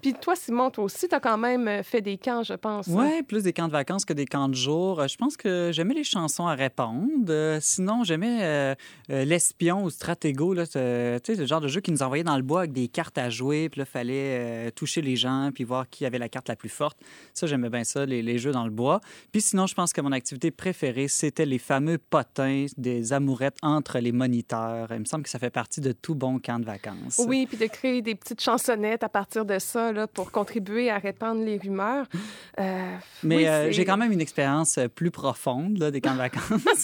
Puis 0.01 0.13
toi, 0.13 0.35
Simon, 0.35 0.69
toi 0.69 0.83
aussi, 0.85 1.07
tu 1.07 1.15
as 1.15 1.19
quand 1.19 1.37
même 1.37 1.67
euh, 1.67 1.83
fait 1.83 2.01
des 2.01 2.17
camps, 2.17 2.43
je 2.43 2.53
pense. 2.53 2.87
hein? 2.87 2.93
Oui, 2.95 3.23
plus 3.23 3.43
des 3.43 3.53
camps 3.53 3.67
de 3.67 3.71
vacances 3.73 4.05
que 4.05 4.13
des 4.13 4.25
camps 4.25 4.49
de 4.49 4.55
jour. 4.55 4.99
Euh, 4.99 5.07
Je 5.07 5.17
pense 5.17 5.37
que 5.37 5.71
j'aimais 5.73 5.93
les 5.93 6.03
chansons 6.03 6.47
à 6.47 6.55
répondre. 6.55 7.25
Euh, 7.29 7.59
sinon, 7.61 8.03
j'aimais 8.03 8.39
euh, 8.41 8.75
euh, 9.11 9.25
l'espion 9.25 9.83
ou 9.83 9.89
Stratego. 9.89 10.53
là, 10.53 10.65
Tu 10.65 10.73
sais, 10.73 11.35
le 11.35 11.45
genre 11.45 11.61
de 11.61 11.67
jeu 11.67 11.81
qui 11.81 11.91
nous 11.91 12.03
envoyait 12.03 12.23
dans 12.23 12.35
le 12.37 12.41
bois 12.43 12.59
avec 12.61 12.73
des 12.73 12.87
cartes 12.87 13.17
à 13.17 13.29
jouer. 13.29 13.69
Puis 13.69 13.79
là, 13.79 13.85
il 13.87 13.91
fallait 13.91 14.13
euh, 14.67 14.69
toucher 14.71 15.01
les 15.01 15.15
gens 15.15 15.32
puis 15.53 15.63
voir 15.63 15.89
qui 15.89 16.05
avait 16.05 16.17
la 16.17 16.29
carte 16.29 16.49
la 16.49 16.55
plus 16.55 16.69
forte. 16.69 16.97
Ça, 17.33 17.47
j'aimais 17.47 17.69
bien 17.69 17.83
ça, 17.83 18.05
les, 18.05 18.21
les, 18.21 18.37
jeux 18.37 18.51
dans 18.51 18.65
le 18.65 18.71
bois. 18.71 19.01
Puis 19.31 19.41
sinon, 19.41 19.67
je 19.67 19.73
pense 19.73 19.93
que 19.93 20.01
mon 20.01 20.11
activité 20.11 20.51
préférée, 20.51 21.07
c'était 21.07 21.45
les 21.45 21.59
fameux 21.59 21.97
potins 21.97 22.65
des 22.77 23.13
amourettes 23.13 23.57
entre 23.61 23.99
les 23.99 24.11
moniteurs. 24.11 24.87
Il 24.91 24.99
me 24.99 25.05
semble 25.05 25.23
que 25.23 25.29
ça 25.29 25.39
fait 25.39 25.49
partie 25.49 25.81
de 25.81 25.91
tout 25.91 26.15
bon 26.15 26.39
camp 26.39 26.59
de 26.59 26.65
vacances. 26.65 27.21
Oui, 27.27 27.45
puis 27.47 27.57
de 27.57 27.67
créer 27.67 28.01
des 28.01 28.15
petites 28.15 28.41
chansonnettes 28.41 29.03
à 29.03 29.09
partir 29.09 29.45
de 29.45 29.59
ça 29.59 29.91
là, 29.91 30.07
pour 30.07 30.31
contribuer 30.31 30.89
à 30.89 30.97
répandre 30.97 31.43
les 31.43 31.57
rumeurs. 31.57 32.05
Euh, 32.59 32.95
Mais 33.23 33.37
oui, 33.37 33.47
euh, 33.47 33.71
j'ai 33.71 33.85
quand 33.85 33.97
même 33.97 34.11
une 34.11 34.21
expérience 34.21 34.77
euh, 34.77 34.87
plus 34.87 35.11
profonde 35.11 35.77
là, 35.77 35.91
des 35.91 36.01
camps 36.01 36.13
de 36.13 36.17
vacances 36.17 36.83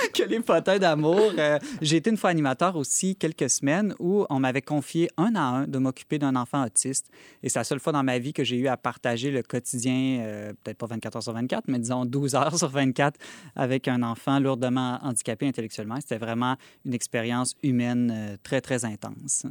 que 0.14 0.22
les 0.22 0.40
potins 0.40 0.78
d'amour. 0.78 1.32
Euh, 1.38 1.58
j'ai 1.80 1.96
été 1.96 2.10
une 2.10 2.16
fois 2.16 2.30
animateur 2.30 2.76
aussi 2.76 3.16
quelques 3.16 3.50
semaines 3.50 3.94
où 3.98 4.26
on 4.30 4.40
m'avait 4.40 4.62
confié 4.62 5.08
un 5.16 5.34
à 5.34 5.40
un 5.40 5.66
de 5.66 5.78
m'occuper 5.78 6.18
d'un 6.18 6.36
enfant 6.36 6.64
autiste. 6.64 7.06
Et 7.42 7.48
c'est 7.48 7.58
la 7.58 7.64
seule 7.64 7.80
fois 7.80 7.89
dans 7.92 8.02
ma 8.02 8.18
vie 8.18 8.32
que 8.32 8.44
j'ai 8.44 8.56
eu 8.56 8.68
à 8.68 8.76
partager 8.76 9.30
le 9.30 9.42
quotidien, 9.42 10.20
euh, 10.20 10.52
peut-être 10.62 10.78
pas 10.78 10.86
24 10.86 11.16
heures 11.16 11.22
sur 11.22 11.32
24, 11.32 11.64
mais 11.68 11.78
disons 11.78 12.04
12 12.04 12.34
heures 12.34 12.56
sur 12.58 12.68
24 12.68 13.18
avec 13.56 13.88
un 13.88 14.02
enfant 14.02 14.38
lourdement 14.38 14.98
handicapé 15.02 15.46
intellectuellement. 15.46 15.96
C'était 16.00 16.18
vraiment 16.18 16.56
une 16.84 16.94
expérience 16.94 17.54
humaine 17.62 18.12
euh, 18.14 18.36
très, 18.42 18.60
très 18.60 18.84
intense. 18.84 19.46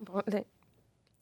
Ben, 0.00 0.44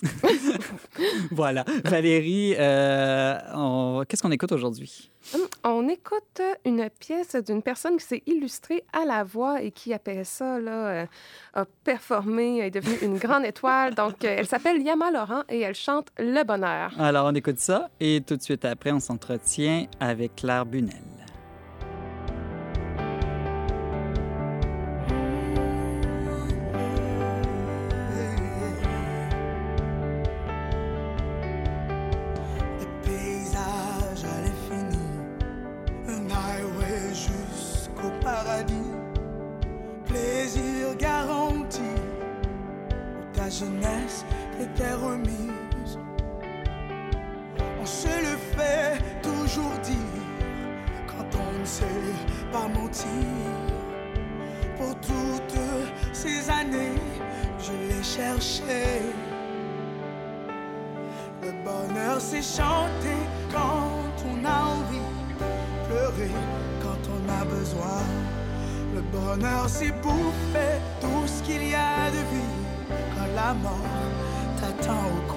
voilà. 1.30 1.64
Valérie, 1.84 2.54
euh, 2.58 3.38
on... 3.54 4.04
qu'est-ce 4.08 4.22
qu'on 4.22 4.30
écoute 4.30 4.52
aujourd'hui? 4.52 5.10
Hum, 5.34 5.40
on 5.64 5.88
écoute 5.88 6.40
une 6.64 6.88
pièce 6.90 7.36
d'une 7.36 7.62
personne 7.62 7.96
qui 7.96 8.04
s'est 8.04 8.22
illustrée 8.26 8.84
à 8.92 9.04
la 9.04 9.22
voix 9.22 9.62
et 9.62 9.70
qui, 9.70 9.92
après 9.94 10.24
ça, 10.24 10.58
là, 10.58 10.88
euh, 10.88 11.06
a 11.54 11.64
performé, 11.84 12.58
est 12.58 12.70
devenue 12.70 12.98
une 13.02 13.18
grande 13.18 13.44
étoile. 13.44 13.94
Donc, 13.94 14.24
euh, 14.24 14.36
elle 14.38 14.46
s'appelle 14.46 14.82
Yama 14.82 15.10
Laurent 15.10 15.42
et 15.48 15.60
elle 15.60 15.74
chante 15.74 16.08
Le 16.18 16.42
Bonheur. 16.44 16.92
Alors, 16.98 17.26
on 17.26 17.34
écoute 17.34 17.58
ça 17.58 17.90
et 18.00 18.22
tout 18.26 18.36
de 18.36 18.42
suite 18.42 18.64
après, 18.64 18.90
on 18.90 19.00
s'entretient 19.00 19.86
avec 20.00 20.36
Claire 20.36 20.66
Bunel. 20.66 21.21
Chanter 62.42 63.22
quand 63.52 64.14
on 64.26 64.44
a 64.44 64.58
envie, 64.76 65.08
pleurer 65.88 66.30
quand 66.82 67.02
on 67.14 67.40
a 67.40 67.44
besoin. 67.44 68.02
Le 68.94 69.00
bonheur 69.00 69.68
c'est 69.68 69.92
bouffer 70.02 70.74
tout 71.00 71.26
ce 71.26 71.42
qu'il 71.44 71.68
y 71.68 71.74
a 71.74 72.10
de 72.10 72.22
vie 72.32 72.52
quand 73.14 73.32
la 73.34 73.54
mort 73.54 73.78
t'attend 74.60 75.04
au 75.16 75.31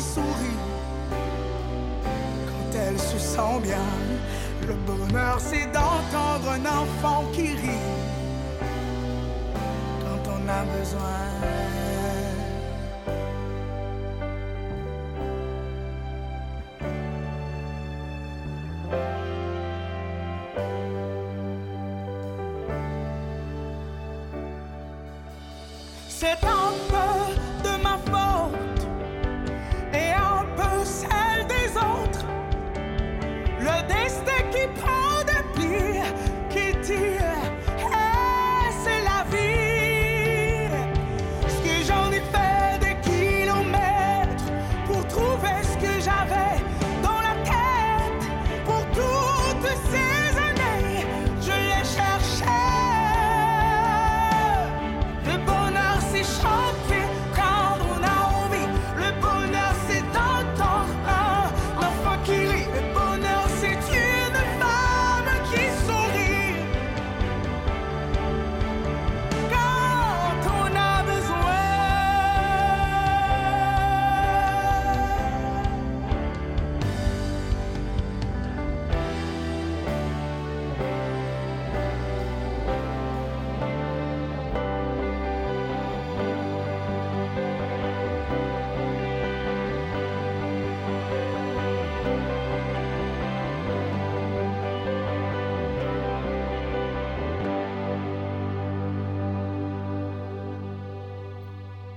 sourit 0.00 0.60
quand 2.46 2.78
elle 2.78 2.98
se 2.98 3.18
sent 3.18 3.60
bien. 3.62 3.88
Le 4.66 4.74
bonheur, 4.74 5.38
c'est 5.38 5.66
d'entendre 5.66 6.50
un 6.50 6.64
enfant 6.66 7.24
qui 7.32 7.48
rit 7.48 7.88
quand 10.02 10.30
on 10.30 10.48
a 10.48 10.62
besoin. 10.78 11.20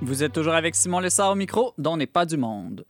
Vous 0.06 0.22
êtes 0.22 0.34
toujours 0.34 0.54
avec 0.54 0.76
Simon 0.76 1.00
Lessard 1.00 1.32
au 1.32 1.36
micro, 1.36 1.74
dont 1.78 1.96
n'est 1.96 2.08
pas 2.08 2.26
du 2.26 2.36
monde. 2.36 2.84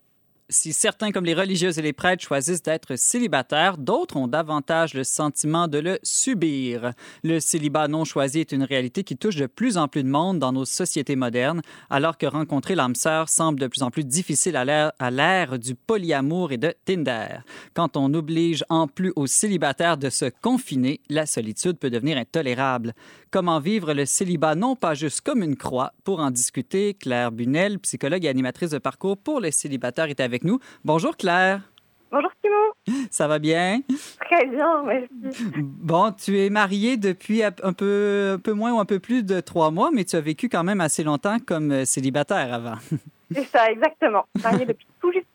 Si 0.53 0.71
certains, 0.71 1.11
comme 1.11 1.25
les 1.25 1.33
religieuses 1.33 1.79
et 1.79 1.81
les 1.81 1.93
prêtres, 1.93 2.23
choisissent 2.23 2.61
d'être 2.61 2.95
célibataires, 2.95 3.79
d'autres 3.79 4.17
ont 4.17 4.27
davantage 4.27 4.93
le 4.93 5.03
sentiment 5.03 5.67
de 5.67 5.79
le 5.79 5.97
subir. 6.03 6.93
Le 7.23 7.39
célibat 7.39 7.87
non 7.87 8.05
choisi 8.05 8.39
est 8.39 8.51
une 8.51 8.61
réalité 8.61 9.03
qui 9.03 9.17
touche 9.17 9.35
de 9.35 9.47
plus 9.47 9.77
en 9.77 9.87
plus 9.87 10.03
de 10.03 10.09
monde 10.09 10.37
dans 10.37 10.51
nos 10.51 10.63
sociétés 10.63 11.15
modernes, 11.15 11.63
alors 11.89 12.19
que 12.19 12.27
rencontrer 12.27 12.75
l'âme 12.75 12.93
sœur 12.93 13.29
semble 13.29 13.59
de 13.59 13.65
plus 13.65 13.81
en 13.81 13.89
plus 13.89 14.03
difficile 14.03 14.55
à 14.55 15.11
l'ère 15.11 15.57
du 15.57 15.73
polyamour 15.73 16.51
et 16.51 16.57
de 16.59 16.71
Tinder. 16.85 17.39
Quand 17.73 17.97
on 17.97 18.13
oblige 18.13 18.63
en 18.69 18.87
plus 18.87 19.11
aux 19.15 19.25
célibataires 19.25 19.97
de 19.97 20.11
se 20.11 20.25
confiner, 20.43 21.01
la 21.09 21.25
solitude 21.25 21.79
peut 21.79 21.89
devenir 21.89 22.15
intolérable. 22.15 22.93
Comment 23.31 23.59
vivre 23.59 23.95
le 23.95 24.05
célibat 24.05 24.53
non 24.53 24.75
pas 24.75 24.93
juste 24.93 25.21
comme 25.21 25.41
une 25.41 25.55
croix? 25.55 25.93
Pour 26.03 26.19
en 26.19 26.29
discuter, 26.29 26.93
Claire 26.93 27.31
Bunel, 27.31 27.79
psychologue 27.79 28.25
et 28.25 28.29
animatrice 28.29 28.69
de 28.69 28.77
parcours 28.77 29.17
pour 29.17 29.39
les 29.39 29.49
célibataires, 29.49 30.05
est 30.05 30.19
avec 30.19 30.42
nous. 30.43 30.59
Bonjour 30.83 31.17
Claire. 31.17 31.61
Bonjour 32.11 32.29
Simon. 32.43 33.07
Ça 33.11 33.27
va 33.27 33.39
bien? 33.39 33.81
Très 34.29 34.45
bien, 34.45 34.83
merci. 34.83 35.35
Bon, 35.57 36.11
tu 36.11 36.39
es 36.39 36.49
mariée 36.49 36.95
depuis 36.97 37.41
un 37.43 37.51
peu, 37.51 38.33
un 38.35 38.39
peu 38.39 38.53
moins 38.53 38.73
ou 38.73 38.79
un 38.79 38.85
peu 38.85 38.99
plus 38.99 39.23
de 39.23 39.39
trois 39.39 39.71
mois, 39.71 39.89
mais 39.91 40.05
tu 40.05 40.15
as 40.15 40.21
vécu 40.21 40.47
quand 40.47 40.63
même 40.63 40.79
assez 40.79 41.03
longtemps 41.03 41.37
comme 41.39 41.85
célibataire 41.85 42.53
avant. 42.53 42.77
C'est 43.33 43.45
ça, 43.45 43.71
exactement. 43.71 44.25
Mariée 44.43 44.65
depuis 44.65 44.85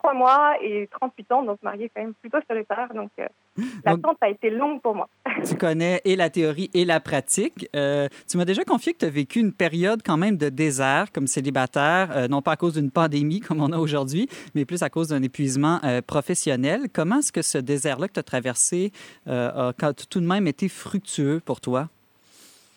tout 0.08 0.14
juste 0.14 0.14
trois 0.14 0.14
mois 0.14 0.56
et 0.62 0.88
38 1.00 1.32
ans, 1.32 1.42
donc 1.42 1.62
mariée 1.62 1.90
quand 1.94 2.02
même 2.02 2.14
plutôt 2.14 2.38
terres. 2.40 2.88
Donc, 2.94 3.10
euh, 3.18 3.26
l'attente 3.84 4.18
a 4.20 4.28
été 4.28 4.50
longue 4.50 4.80
pour 4.80 4.94
moi. 4.94 5.08
tu 5.48 5.56
connais 5.56 6.00
et 6.04 6.16
la 6.16 6.30
théorie 6.30 6.70
et 6.74 6.84
la 6.84 7.00
pratique. 7.00 7.68
Euh, 7.74 8.08
tu 8.28 8.36
m'as 8.36 8.44
déjà 8.44 8.64
confié 8.64 8.92
que 8.92 8.98
tu 8.98 9.04
as 9.04 9.10
vécu 9.10 9.40
une 9.40 9.52
période 9.52 10.02
quand 10.04 10.16
même 10.16 10.36
de 10.36 10.48
désert 10.48 11.12
comme 11.12 11.26
célibataire, 11.26 12.10
euh, 12.16 12.28
non 12.28 12.42
pas 12.42 12.52
à 12.52 12.56
cause 12.56 12.74
d'une 12.74 12.90
pandémie 12.90 13.40
comme 13.40 13.62
on 13.62 13.72
a 13.72 13.78
aujourd'hui, 13.78 14.28
mais 14.54 14.64
plus 14.64 14.82
à 14.82 14.90
cause 14.90 15.08
d'un 15.08 15.22
épuisement 15.22 15.80
professionnel. 16.06 16.88
Comment 16.92 17.18
est-ce 17.18 17.32
que 17.32 17.42
ce 17.42 17.58
désert-là 17.58 18.08
que 18.08 18.14
tu 18.14 18.20
as 18.20 18.24
traversé 18.24 18.92
a 19.26 19.72
tout 20.10 20.20
de 20.20 20.26
même 20.26 20.46
été 20.46 20.68
fructueux 20.68 21.40
pour 21.44 21.60
toi? 21.60 21.88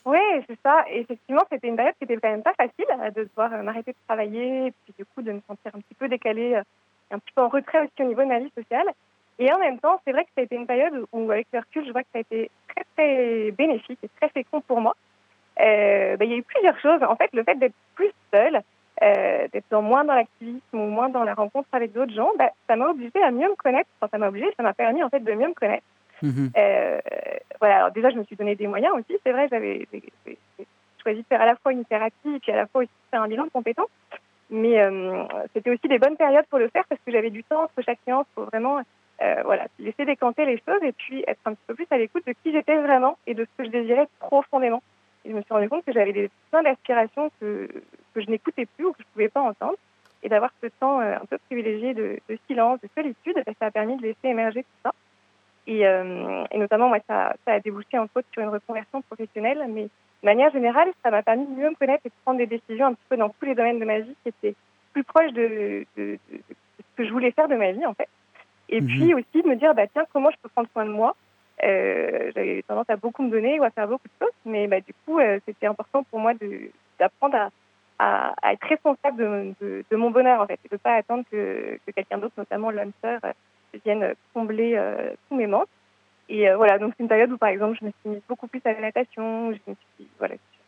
Oui, 0.05 0.19
c'est 0.47 0.57
ça. 0.63 0.83
Et 0.89 1.01
effectivement, 1.01 1.43
c'était 1.51 1.67
une 1.67 1.75
période 1.75 1.95
qui 1.97 2.05
était 2.05 2.17
quand 2.17 2.31
même 2.31 2.43
pas 2.43 2.53
facile 2.53 2.85
euh, 2.89 3.11
de 3.11 3.23
devoir 3.23 3.53
euh, 3.53 3.61
m'arrêter 3.61 3.91
de 3.91 3.97
travailler 4.07 4.67
et 4.67 4.71
puis 4.71 4.93
du 4.97 5.05
coup 5.05 5.21
de 5.21 5.31
me 5.31 5.41
sentir 5.47 5.71
un 5.75 5.79
petit 5.79 5.93
peu 5.93 6.09
décalée, 6.09 6.55
euh, 6.55 6.63
un 7.11 7.19
petit 7.19 7.33
peu 7.35 7.41
en 7.41 7.49
retrait 7.49 7.81
aussi 7.81 8.01
au 8.01 8.05
niveau 8.05 8.21
de 8.21 8.27
ma 8.27 8.39
vie 8.39 8.51
sociale. 8.55 8.87
Et 9.39 9.51
en 9.51 9.59
même 9.59 9.79
temps, 9.79 9.99
c'est 10.05 10.11
vrai 10.11 10.23
que 10.23 10.29
ça 10.35 10.41
a 10.41 10.43
été 10.43 10.55
une 10.55 10.67
période 10.67 11.05
où, 11.11 11.31
avec 11.31 11.47
le 11.51 11.59
recul, 11.59 11.85
je 11.85 11.91
vois 11.91 12.03
que 12.03 12.09
ça 12.13 12.19
a 12.19 12.21
été 12.21 12.51
très, 12.67 12.85
très 12.95 13.51
bénéfique 13.51 13.99
et 14.03 14.09
très 14.19 14.29
fécond 14.29 14.61
pour 14.61 14.81
moi. 14.81 14.95
Euh, 15.59 16.15
ben, 16.17 16.25
il 16.25 16.31
y 16.31 16.35
a 16.35 16.37
eu 16.37 16.43
plusieurs 16.43 16.79
choses. 16.79 17.01
En 17.03 17.15
fait, 17.15 17.29
le 17.33 17.43
fait 17.43 17.55
d'être 17.55 17.75
plus 17.95 18.11
seule, 18.31 18.61
euh, 19.01 19.47
d'être 19.51 19.81
moins 19.81 20.03
dans 20.03 20.13
l'activisme 20.13 20.61
ou 20.73 20.87
moins 20.87 21.09
dans 21.09 21.23
la 21.23 21.33
rencontre 21.33 21.67
avec 21.71 21.91
d'autres 21.91 22.13
gens, 22.13 22.31
ben, 22.37 22.49
ça 22.67 22.75
m'a 22.75 22.87
obligée 22.89 23.23
à 23.23 23.31
mieux 23.31 23.49
me 23.49 23.55
connaître. 23.55 23.89
Enfin, 23.99 24.09
ça 24.11 24.17
m'a 24.17 24.27
obligée, 24.27 24.53
ça 24.57 24.63
m'a 24.63 24.73
permis 24.73 25.03
en 25.03 25.09
fait 25.09 25.21
de 25.21 25.33
mieux 25.33 25.47
me 25.47 25.53
connaître. 25.53 25.85
Mhm. 26.21 26.51
Euh, 26.55 26.99
voilà, 27.59 27.77
alors 27.77 27.91
déjà, 27.91 28.11
je 28.11 28.17
me 28.17 28.23
suis 28.25 28.35
donné 28.35 28.55
des 28.55 28.67
moyens 28.67 28.93
aussi. 28.93 29.19
C'est 29.25 29.31
vrai, 29.31 29.47
j'avais 29.49 29.87
choisi 31.01 31.21
de 31.21 31.25
faire 31.27 31.41
à 31.41 31.47
la 31.47 31.55
fois 31.55 31.71
une 31.71 31.85
thérapie 31.85 32.35
et 32.35 32.39
puis 32.39 32.51
à 32.51 32.57
la 32.57 32.67
fois 32.67 32.81
aussi 32.81 32.91
faire 33.09 33.23
un 33.23 33.27
bilan 33.27 33.45
de 33.45 33.49
compétences. 33.49 33.89
Mais 34.51 34.81
euh, 34.81 35.23
c'était 35.53 35.71
aussi 35.71 35.87
des 35.87 35.97
bonnes 35.97 36.17
périodes 36.17 36.45
pour 36.47 36.59
le 36.59 36.67
faire 36.67 36.83
parce 36.89 36.99
que 37.05 37.11
j'avais 37.11 37.29
du 37.29 37.43
temps 37.43 37.63
entre 37.63 37.81
chaque 37.85 37.99
séance 38.05 38.25
pour 38.35 38.45
vraiment 38.45 38.81
euh, 39.21 39.41
voilà, 39.45 39.67
laisser 39.79 40.03
décanter 40.03 40.45
les 40.45 40.61
choses 40.67 40.83
et 40.83 40.91
puis 40.91 41.23
être 41.25 41.39
un 41.45 41.53
petit 41.53 41.63
peu 41.67 41.73
plus 41.73 41.87
à 41.89 41.97
l'écoute 41.97 42.27
de 42.27 42.33
qui 42.43 42.51
j'étais 42.51 42.77
vraiment 42.77 43.17
et 43.25 43.33
de 43.33 43.45
ce 43.45 43.57
que 43.57 43.63
je 43.65 43.71
désirais 43.71 44.07
profondément. 44.19 44.83
Et 45.23 45.29
je 45.29 45.35
me 45.35 45.41
suis 45.41 45.53
rendu 45.53 45.69
compte 45.69 45.85
que 45.85 45.93
j'avais 45.93 46.29
plein 46.49 46.63
d'aspirations 46.63 47.31
que, 47.39 47.69
je 48.15 48.29
n'écoutais 48.29 48.65
plus 48.65 48.85
ou 48.85 48.91
que 48.91 48.97
je 48.99 49.03
ne 49.03 49.11
pouvais 49.13 49.29
pas 49.29 49.41
entendre. 49.41 49.77
Et 50.23 50.29
d'avoir 50.29 50.51
ce 50.61 50.67
temps 50.79 50.99
un 50.99 51.25
peu 51.29 51.37
privilégié 51.47 51.93
de, 51.93 52.19
silence, 52.47 52.79
de 52.81 52.89
solitude, 52.93 53.41
ça 53.59 53.67
a 53.67 53.71
permis 53.71 53.97
de 53.97 54.03
laisser 54.03 54.27
émerger 54.27 54.63
tout 54.63 54.79
ça. 54.83 54.91
Et, 55.65 55.87
euh, 55.87 56.43
notamment, 56.55 56.89
moi, 56.89 56.99
ça, 57.07 57.35
a 57.45 57.59
débouché 57.59 57.97
en 57.97 58.07
fait 58.07 58.25
sur 58.31 58.41
une 58.41 58.49
reconversion 58.49 59.01
professionnelle. 59.03 59.65
Mais 59.69 59.87
de 60.21 60.25
manière 60.25 60.51
générale, 60.51 60.89
ça 61.03 61.09
m'a 61.09 61.23
permis 61.23 61.45
de 61.47 61.59
mieux 61.59 61.69
me 61.69 61.75
connaître 61.75 62.05
et 62.05 62.09
de 62.09 62.13
prendre 62.23 62.37
des 62.37 62.47
décisions 62.47 62.87
un 62.87 62.93
petit 62.93 63.05
peu 63.09 63.17
dans 63.17 63.29
tous 63.29 63.45
les 63.45 63.55
domaines 63.55 63.79
de 63.79 63.85
ma 63.85 63.99
vie 63.99 64.15
qui 64.23 64.29
étaient 64.29 64.55
plus 64.93 65.03
proches 65.03 65.33
de, 65.33 65.85
de, 65.97 66.17
de, 66.31 66.39
ce 66.77 66.95
que 66.95 67.05
je 67.05 67.11
voulais 67.11 67.31
faire 67.31 67.47
de 67.47 67.55
ma 67.55 67.71
vie, 67.71 67.85
en 67.85 67.93
fait. 67.93 68.09
Et 68.69 68.81
mhm. 68.81 68.87
puis 68.87 69.13
aussi 69.13 69.41
de 69.41 69.47
me 69.47 69.55
dire, 69.55 69.73
bah, 69.73 69.87
tiens, 69.87 70.05
comment 70.13 70.29
je 70.31 70.37
peux 70.41 70.49
prendre 70.49 70.69
soin 70.71 70.85
de 70.85 70.91
moi? 70.91 71.15
Euh, 71.63 72.31
J'avais 72.35 72.63
tendance 72.67 72.89
à 72.89 72.95
beaucoup 72.97 73.23
me 73.23 73.29
donner 73.29 73.59
ou 73.59 73.63
à 73.63 73.71
faire 73.71 73.87
beaucoup 73.87 74.07
de 74.07 74.25
choses. 74.25 74.35
Mais 74.45 74.67
bah, 74.67 74.79
du 74.79 74.93
coup, 75.05 75.19
euh, 75.19 75.39
c'était 75.45 75.67
important 75.67 76.03
pour 76.03 76.19
moi 76.19 76.33
d'apprendre 76.99 77.35
à, 77.35 77.49
à, 77.99 78.33
à, 78.41 78.53
être 78.53 78.67
responsable 78.67 79.55
de, 79.59 79.83
de, 79.89 79.95
mon 79.95 80.11
bonheur, 80.11 80.41
en 80.41 80.47
fait. 80.47 80.59
Et 80.65 80.69
de 80.69 80.75
ne 80.75 80.77
pas 80.77 80.95
attendre 80.95 81.23
que, 81.31 81.79
que 81.85 81.91
quelqu'un 81.91 82.19
d'autre, 82.19 82.35
notamment 82.37 82.69
l'homme 82.69 82.91
sœur, 83.01 83.19
viennent 83.85 84.13
combler 84.33 84.73
euh, 84.75 85.13
tous 85.27 85.35
mes 85.35 85.47
manques. 85.47 85.67
Et 86.29 86.49
euh, 86.49 86.55
voilà, 86.55 86.77
donc 86.79 86.93
c'est 86.95 87.03
une 87.03 87.09
période 87.09 87.31
où, 87.31 87.37
par 87.37 87.49
exemple, 87.49 87.77
je 87.79 87.85
me 87.85 87.91
suis 87.91 88.09
mise 88.09 88.21
beaucoup 88.27 88.47
plus 88.47 88.61
à 88.63 88.73
la 88.73 88.79
natation, 88.79 89.51
je 89.51 89.59
me 89.67 89.75
suis, 89.75 89.75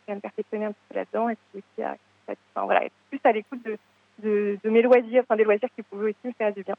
voilà, 0.06 0.08
je 0.08 0.12
me 0.14 0.20
perfectionner 0.20 0.64
un 0.66 0.72
petit 0.72 0.86
peu 0.88 0.96
là-dedans, 0.96 1.28
et 1.28 1.36
puis 1.36 1.62
aussi 1.62 1.82
à, 1.82 1.96
être 2.28 2.88
plus 3.10 3.20
à 3.24 3.32
l'écoute 3.32 3.64
de, 3.64 3.78
de, 4.22 4.58
de, 4.62 4.70
mes 4.70 4.82
loisirs, 4.82 5.22
enfin 5.22 5.36
des 5.36 5.44
loisirs 5.44 5.68
qui 5.74 5.82
pouvaient 5.82 6.10
aussi 6.10 6.26
me 6.26 6.32
faire 6.32 6.52
du 6.52 6.62
bien. 6.62 6.74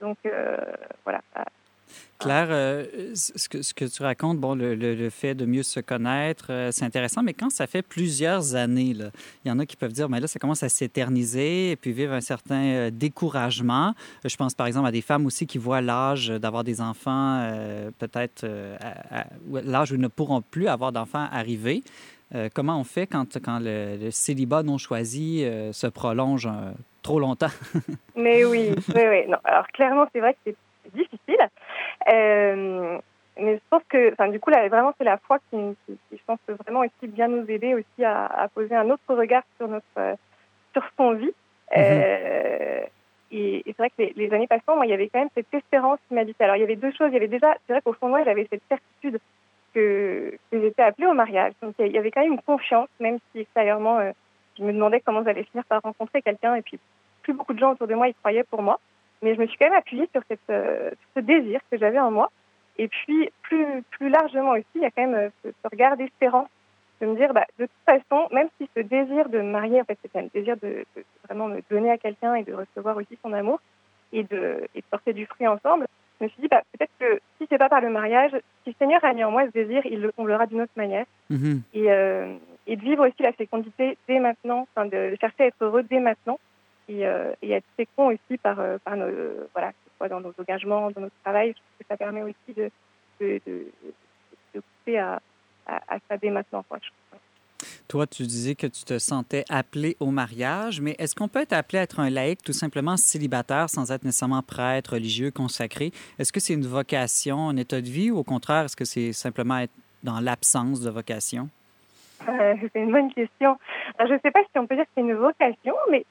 Donc 0.00 0.18
euh, 0.26 0.56
voilà, 1.04 1.20
Claire, 2.18 2.48
euh, 2.50 2.84
ce, 3.14 3.48
que, 3.48 3.62
ce 3.62 3.72
que 3.72 3.84
tu 3.84 4.02
racontes, 4.02 4.38
bon, 4.38 4.54
le, 4.54 4.74
le, 4.74 5.10
fait 5.10 5.34
de 5.34 5.46
mieux 5.46 5.62
se 5.62 5.80
connaître, 5.80 6.46
euh, 6.50 6.70
c'est 6.70 6.84
intéressant, 6.84 7.22
mais 7.22 7.32
quand 7.32 7.48
ça 7.48 7.66
fait 7.66 7.80
plusieurs 7.80 8.56
années, 8.56 8.94
il 9.44 9.48
y 9.48 9.50
en 9.50 9.58
a 9.58 9.66
qui 9.66 9.76
peuvent 9.76 9.92
dire, 9.92 10.08
mais 10.08 10.20
là, 10.20 10.26
ça 10.26 10.38
commence 10.38 10.62
à 10.62 10.68
s'éterniser 10.68 11.70
et 11.70 11.76
puis 11.76 11.92
vivre 11.92 12.12
un 12.12 12.20
certain 12.20 12.90
découragement. 12.90 13.94
Je 14.24 14.36
pense 14.36 14.54
par 14.54 14.66
exemple 14.66 14.88
à 14.88 14.90
des 14.90 15.00
femmes 15.00 15.26
aussi 15.26 15.46
qui 15.46 15.58
voient 15.58 15.80
l'âge 15.80 16.28
d'avoir 16.28 16.64
des 16.64 16.80
enfants, 16.80 17.48
peut-être 17.98 18.46
l'âge 19.50 19.92
où 19.92 19.94
ils 19.94 20.00
ne 20.00 20.08
pourront 20.08 20.42
plus 20.42 20.66
avoir 20.68 20.92
d'enfants 20.92 21.28
arriver. 21.30 21.82
Comment 22.54 22.78
on 22.78 22.84
fait 22.84 23.06
quand, 23.06 23.38
quand 23.42 23.58
le, 23.60 24.10
célibat 24.10 24.62
non 24.62 24.78
choisi 24.78 25.44
se 25.72 25.86
prolonge 25.86 26.48
trop 27.02 27.20
longtemps? 27.20 27.52
mais 28.16 28.44
oui, 28.44 28.70
oui, 28.94 29.02
oui. 29.08 29.26
Non. 29.28 29.38
Alors 29.44 29.66
clairement, 29.68 30.06
c'est 30.12 30.20
vrai 30.20 30.34
que 30.34 30.38
c'est 30.44 30.56
difficile. 30.94 31.48
Euh, 32.12 32.98
mais 33.40 33.54
je 33.54 33.60
pense 33.70 33.82
que, 33.88 34.12
enfin, 34.12 34.28
du 34.28 34.40
coup, 34.40 34.50
là, 34.50 34.66
vraiment, 34.68 34.92
c'est 34.98 35.04
la 35.04 35.18
foi 35.18 35.38
qui, 35.50 35.56
qui, 35.86 35.98
je 36.12 36.22
pense, 36.26 36.38
peut 36.46 36.56
vraiment 36.64 36.80
aussi 36.80 37.06
bien 37.06 37.28
nous 37.28 37.48
aider 37.48 37.74
aussi 37.74 38.04
à, 38.04 38.26
à 38.26 38.48
poser 38.48 38.74
un 38.74 38.90
autre 38.90 39.14
regard 39.14 39.44
sur 39.56 39.68
notre, 39.68 39.84
euh, 39.98 40.14
sur 40.72 40.82
son 40.96 41.12
vie. 41.12 41.26
Mhm. 41.26 41.32
Euh, 41.76 42.80
et, 43.30 43.62
c'est 43.66 43.78
vrai 43.78 43.90
que 43.90 44.02
les, 44.16 44.32
années 44.32 44.46
passant, 44.46 44.74
moi, 44.74 44.86
il 44.86 44.90
y 44.90 44.94
avait 44.94 45.08
quand 45.08 45.20
même 45.20 45.28
cette 45.34 45.52
espérance 45.52 45.98
qui 46.08 46.14
m'habitait. 46.14 46.44
Alors, 46.44 46.56
il 46.56 46.60
y 46.60 46.64
avait 46.64 46.76
deux 46.76 46.92
choses. 46.92 47.08
Il 47.10 47.14
y 47.14 47.18
avait 47.18 47.28
déjà, 47.28 47.54
c'est 47.66 47.74
vrai 47.74 47.82
qu'au 47.82 47.92
fond 47.92 48.06
de 48.06 48.12
moi, 48.12 48.24
j'avais 48.24 48.46
cette 48.50 48.62
certitude 48.68 49.20
que, 49.78 50.38
que 50.50 50.60
j'étais 50.60 50.82
appelée 50.82 51.06
au 51.06 51.14
mariage. 51.14 51.52
Donc, 51.62 51.74
il 51.78 51.92
y 51.92 51.98
avait 51.98 52.10
quand 52.10 52.22
même 52.22 52.32
une 52.32 52.42
confiance, 52.42 52.88
même 53.00 53.18
si 53.30 53.40
extérieurement, 53.40 53.98
euh, 53.98 54.12
je 54.58 54.64
me 54.64 54.72
demandais 54.72 55.00
comment 55.00 55.22
j'allais 55.22 55.44
finir 55.44 55.64
par 55.66 55.82
rencontrer 55.82 56.22
quelqu'un. 56.22 56.54
Et 56.56 56.62
puis, 56.62 56.78
plus 57.22 57.32
beaucoup 57.32 57.54
de 57.54 57.58
gens 57.58 57.72
autour 57.72 57.86
de 57.86 57.94
moi 57.94 58.08
y 58.08 58.14
croyaient 58.14 58.44
pour 58.44 58.62
moi. 58.62 58.80
Mais 59.22 59.34
je 59.34 59.40
me 59.40 59.46
suis 59.46 59.56
quand 59.58 59.66
même 59.66 59.78
appuyée 59.78 60.08
sur, 60.12 60.22
euh, 60.50 60.90
ce 61.14 61.20
désir 61.20 61.60
que 61.70 61.78
j'avais 61.78 61.98
en 61.98 62.10
moi. 62.10 62.30
Et 62.76 62.88
puis, 62.88 63.30
plus, 63.42 63.82
plus 63.90 64.08
largement 64.08 64.52
aussi, 64.52 64.66
il 64.74 64.82
y 64.82 64.86
a 64.86 64.90
quand 64.90 65.06
même 65.06 65.14
euh, 65.14 65.30
ce, 65.44 65.68
regard 65.70 65.96
d'espérance 65.96 66.48
de 67.00 67.06
me 67.06 67.16
dire, 67.16 67.32
bah, 67.32 67.46
de 67.58 67.66
toute 67.66 67.84
façon, 67.86 68.28
même 68.32 68.48
si 68.60 68.68
ce 68.76 68.80
désir 68.80 69.28
de 69.28 69.38
me 69.38 69.50
marier, 69.50 69.80
en 69.80 69.84
fait, 69.84 69.98
c'était 70.02 70.18
un 70.18 70.28
désir 70.34 70.56
de, 70.56 70.84
vraiment 71.24 71.46
me 71.46 71.60
donner 71.70 71.90
à 71.90 71.98
quelqu'un 71.98 72.34
et 72.34 72.42
de 72.42 72.54
recevoir 72.54 72.96
aussi 72.96 73.16
son 73.22 73.32
amour 73.32 73.60
et 74.12 74.24
de 74.24 74.66
porter 74.90 75.12
du 75.12 75.26
fruit 75.26 75.46
ensemble, 75.46 75.86
je 76.18 76.24
me 76.24 76.28
suis 76.30 76.42
dit, 76.42 76.48
bah, 76.48 76.62
peut-être 76.72 76.92
que 76.98 77.20
si 77.38 77.46
c'est 77.48 77.58
pas 77.58 77.68
par 77.68 77.80
le 77.80 77.90
mariage, 77.90 78.32
si 78.64 78.70
le 78.70 78.74
Seigneur 78.78 79.04
a 79.04 79.12
mis 79.12 79.24
en 79.24 79.30
moi 79.30 79.46
ce 79.46 79.52
désir, 79.52 79.82
il 79.86 80.00
le 80.00 80.12
comblera 80.12 80.46
d'une 80.46 80.62
autre 80.62 80.72
manière. 80.76 81.06
Mm-hmm. 81.30 81.60
Et, 81.74 81.92
euh, 81.92 82.36
et 82.66 82.76
de 82.76 82.82
vivre 82.82 83.06
aussi 83.06 83.22
la 83.22 83.32
fécondité 83.32 83.96
dès 84.08 84.18
maintenant, 84.18 84.66
enfin, 84.74 84.86
de 84.86 85.16
chercher 85.20 85.44
à 85.44 85.46
être 85.46 85.62
heureux 85.62 85.82
dès 85.84 86.00
maintenant 86.00 86.38
et, 86.88 87.06
euh, 87.06 87.32
et 87.42 87.52
être 87.52 87.66
fécond 87.76 88.08
aussi 88.08 88.38
par, 88.38 88.58
euh, 88.60 88.78
par 88.84 88.96
nos, 88.96 89.06
voilà, 89.52 89.68
que 89.70 89.78
ce 89.84 89.96
soit 89.96 90.08
dans 90.08 90.20
nos 90.20 90.34
engagements, 90.38 90.90
dans 90.90 91.00
notre 91.02 91.20
travail. 91.22 91.48
Je 91.48 91.54
trouve 91.54 91.78
que 91.78 91.86
ça 91.88 91.96
permet 91.96 92.22
aussi 92.22 92.54
de, 92.56 92.70
de, 93.20 93.40
de, 93.46 93.66
de 94.54 94.60
pousser 94.60 94.98
à, 94.98 95.20
à, 95.66 95.94
à, 95.94 95.98
ça 96.08 96.16
dès 96.16 96.30
maintenant. 96.30 96.64
Quoi, 96.68 96.78
Toi, 97.88 98.06
tu 98.06 98.24
disais 98.24 98.54
que 98.54 98.66
tu 98.66 98.84
te 98.84 98.98
sentais 98.98 99.44
appelé 99.48 99.96
au 99.98 100.10
mariage, 100.10 100.82
mais 100.82 100.94
est-ce 100.98 101.14
qu'on 101.14 101.28
peut 101.28 101.40
être 101.40 101.54
appelé 101.54 101.78
à 101.78 101.82
être 101.82 102.00
un 102.00 102.10
laïc 102.10 102.42
tout 102.42 102.52
simplement 102.52 102.98
célibataire 102.98 103.70
sans 103.70 103.90
être 103.90 104.04
nécessairement 104.04 104.42
prêtre, 104.42 104.92
religieux, 104.92 105.30
consacré? 105.30 105.92
Est-ce 106.18 106.30
que 106.30 106.38
c'est 106.38 106.52
une 106.52 106.66
vocation, 106.66 107.48
un 107.48 107.56
état 107.56 107.80
de 107.80 107.86
vie 107.86 108.10
ou 108.10 108.18
au 108.18 108.24
contraire, 108.24 108.64
est-ce 108.64 108.76
que 108.76 108.84
c'est 108.84 109.14
simplement 109.14 109.58
être 109.58 109.72
dans 110.02 110.20
l'absence 110.20 110.82
de 110.82 110.90
vocation? 110.90 111.48
Euh, 112.28 112.54
c'est 112.60 112.80
une 112.80 112.92
bonne 112.92 113.10
question. 113.12 113.56
je 113.98 114.12
ne 114.12 114.18
sais 114.18 114.32
pas 114.32 114.40
si 114.40 114.58
on 114.58 114.66
peut 114.66 114.74
dire 114.74 114.84
que 114.84 114.90
c'est 114.94 115.00
une 115.00 115.14
vocation, 115.14 115.74
mais 115.90 116.04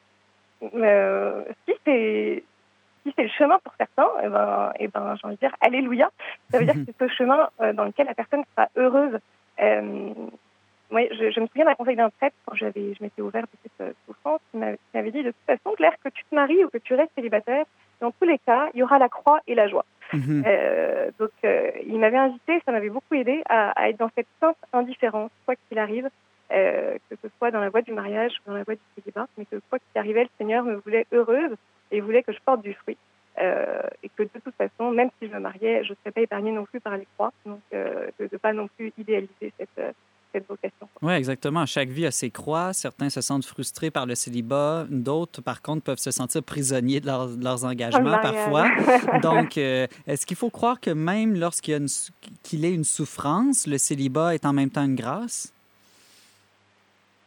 euh, 0.63 1.43
si 1.67 1.75
c'est 1.85 2.43
si 3.05 3.13
c'est 3.15 3.23
le 3.23 3.29
chemin 3.29 3.57
pour 3.63 3.73
certains, 3.77 4.09
eh 4.23 4.27
ben, 4.27 4.73
eh 4.79 4.87
ben, 4.87 5.15
j'ai 5.15 5.27
envie 5.27 5.35
de 5.35 5.39
dire 5.39 5.55
alléluia. 5.61 6.09
Ça 6.51 6.59
veut 6.59 6.65
dire 6.65 6.73
que 6.85 6.91
c'est 6.99 7.07
ce 7.07 7.13
chemin 7.13 7.49
euh, 7.61 7.71
dans 7.73 7.85
lequel 7.85 8.07
la 8.07 8.15
personne 8.15 8.43
sera 8.55 8.67
heureuse. 8.75 9.19
Euh, 9.59 10.13
oui, 10.91 11.07
je, 11.11 11.31
je, 11.31 11.39
me 11.39 11.47
souviens 11.47 11.65
d'un 11.65 11.75
conseil 11.75 11.95
d'un 11.95 12.09
prêtre 12.09 12.35
quand 12.45 12.55
j'avais, 12.55 12.93
je 12.93 13.03
m'étais 13.03 13.21
ouverte 13.21 13.49
de 13.51 13.69
cette 13.77 13.95
souffrance, 14.05 14.39
qui 14.51 14.57
m'avait 14.57 15.11
dit 15.11 15.23
de 15.23 15.31
toute 15.31 15.45
façon, 15.45 15.75
Claire, 15.75 15.95
que 16.03 16.09
tu 16.09 16.23
te 16.23 16.35
maries 16.35 16.63
ou 16.63 16.69
que 16.69 16.77
tu 16.77 16.93
restes 16.93 17.11
célibataire, 17.15 17.65
Dans 17.99 18.11
tous 18.11 18.25
les 18.25 18.39
cas, 18.39 18.69
il 18.73 18.79
y 18.79 18.83
aura 18.83 18.99
la 18.99 19.09
croix 19.09 19.41
et 19.47 19.55
la 19.55 19.67
joie. 19.67 19.85
Mhm. 20.13 20.43
Euh, 20.47 21.11
donc, 21.19 21.31
euh, 21.43 21.71
il 21.85 21.99
m'avait 21.99 22.17
invité, 22.17 22.61
ça 22.65 22.71
m'avait 22.71 22.89
beaucoup 22.89 23.15
aidé 23.15 23.41
à, 23.49 23.71
à 23.71 23.89
être 23.89 23.97
dans 23.97 24.09
cette 24.15 24.27
sainte 24.39 24.57
indifférence, 24.71 25.31
quoi 25.45 25.55
qu'il 25.67 25.79
arrive, 25.79 26.09
euh, 26.51 26.97
que 27.09 27.15
ce 27.21 27.27
soit 27.37 27.51
dans 27.51 27.59
la 27.59 27.69
voie 27.69 27.81
du 27.81 27.91
mariage 27.91 28.31
ou 28.45 28.51
dans 28.51 28.57
la 28.57 28.63
voie 28.63 28.75
du 28.75 28.81
célibat, 28.95 29.27
mais 29.37 29.45
que 29.45 29.57
quoi 29.69 29.79
qu'il 29.79 29.99
arrivait, 29.99 30.23
le 30.23 30.29
Seigneur 30.37 30.63
me 30.63 30.75
voulait 30.75 31.05
heureuse 31.11 31.55
et 31.91 31.99
voulait 31.99 32.23
que 32.23 32.31
je 32.31 32.39
porte 32.45 32.61
du 32.61 32.73
fruit. 32.73 32.97
Euh, 33.39 33.81
et 34.01 34.09
que 34.09 34.23
de 34.23 34.39
toute 34.43 34.55
façon, 34.55 34.91
même 34.91 35.09
si 35.19 35.27
je 35.27 35.33
me 35.33 35.39
mariais, 35.39 35.83
je 35.83 35.91
ne 35.91 35.95
serais 35.97 36.11
pas 36.11 36.21
épargnée 36.21 36.51
non 36.51 36.65
plus 36.65 36.79
par 36.79 36.97
les 36.97 37.07
croix, 37.15 37.31
donc 37.45 37.59
euh, 37.73 38.07
de 38.19 38.27
ne 38.31 38.37
pas 38.37 38.51
non 38.51 38.67
plus 38.67 38.91
idéaliser 38.97 39.53
cette, 39.59 39.69
euh, 39.77 39.91
cette 40.33 40.47
vocation. 40.47 40.87
Oui, 41.01 41.13
exactement. 41.13 41.65
Chaque 41.65 41.89
vie 41.89 42.05
a 42.05 42.11
ses 42.11 42.29
croix. 42.31 42.73
Certains 42.73 43.09
se 43.09 43.21
sentent 43.21 43.45
frustrés 43.45 43.91
par 43.91 44.05
le 44.05 44.15
célibat. 44.15 44.85
D'autres, 44.89 45.41
par 45.41 45.61
contre, 45.61 45.83
peuvent 45.83 45.97
se 45.99 46.11
sentir 46.11 46.43
prisonniers 46.43 46.99
de, 46.99 47.05
leurs- 47.07 47.27
de 47.35 47.43
leurs 47.43 47.65
engagements 47.65 48.19
parfois. 48.19 48.67
Donc, 49.21 49.57
euh, 49.57 49.87
est-ce 50.05 50.25
qu'il 50.25 50.37
faut 50.37 50.49
croire 50.49 50.79
que 50.79 50.91
même 50.91 51.35
lorsqu'il 51.39 51.73
y 51.73 51.77
a 51.77 52.11
qu'il 52.43 52.65
ait 52.65 52.73
une 52.73 52.83
souffrance, 52.83 53.67
le 53.67 53.77
célibat 53.77 54.35
est 54.35 54.45
en 54.45 54.53
même 54.53 54.69
temps 54.69 54.83
une 54.85 54.95
grâce? 54.95 55.53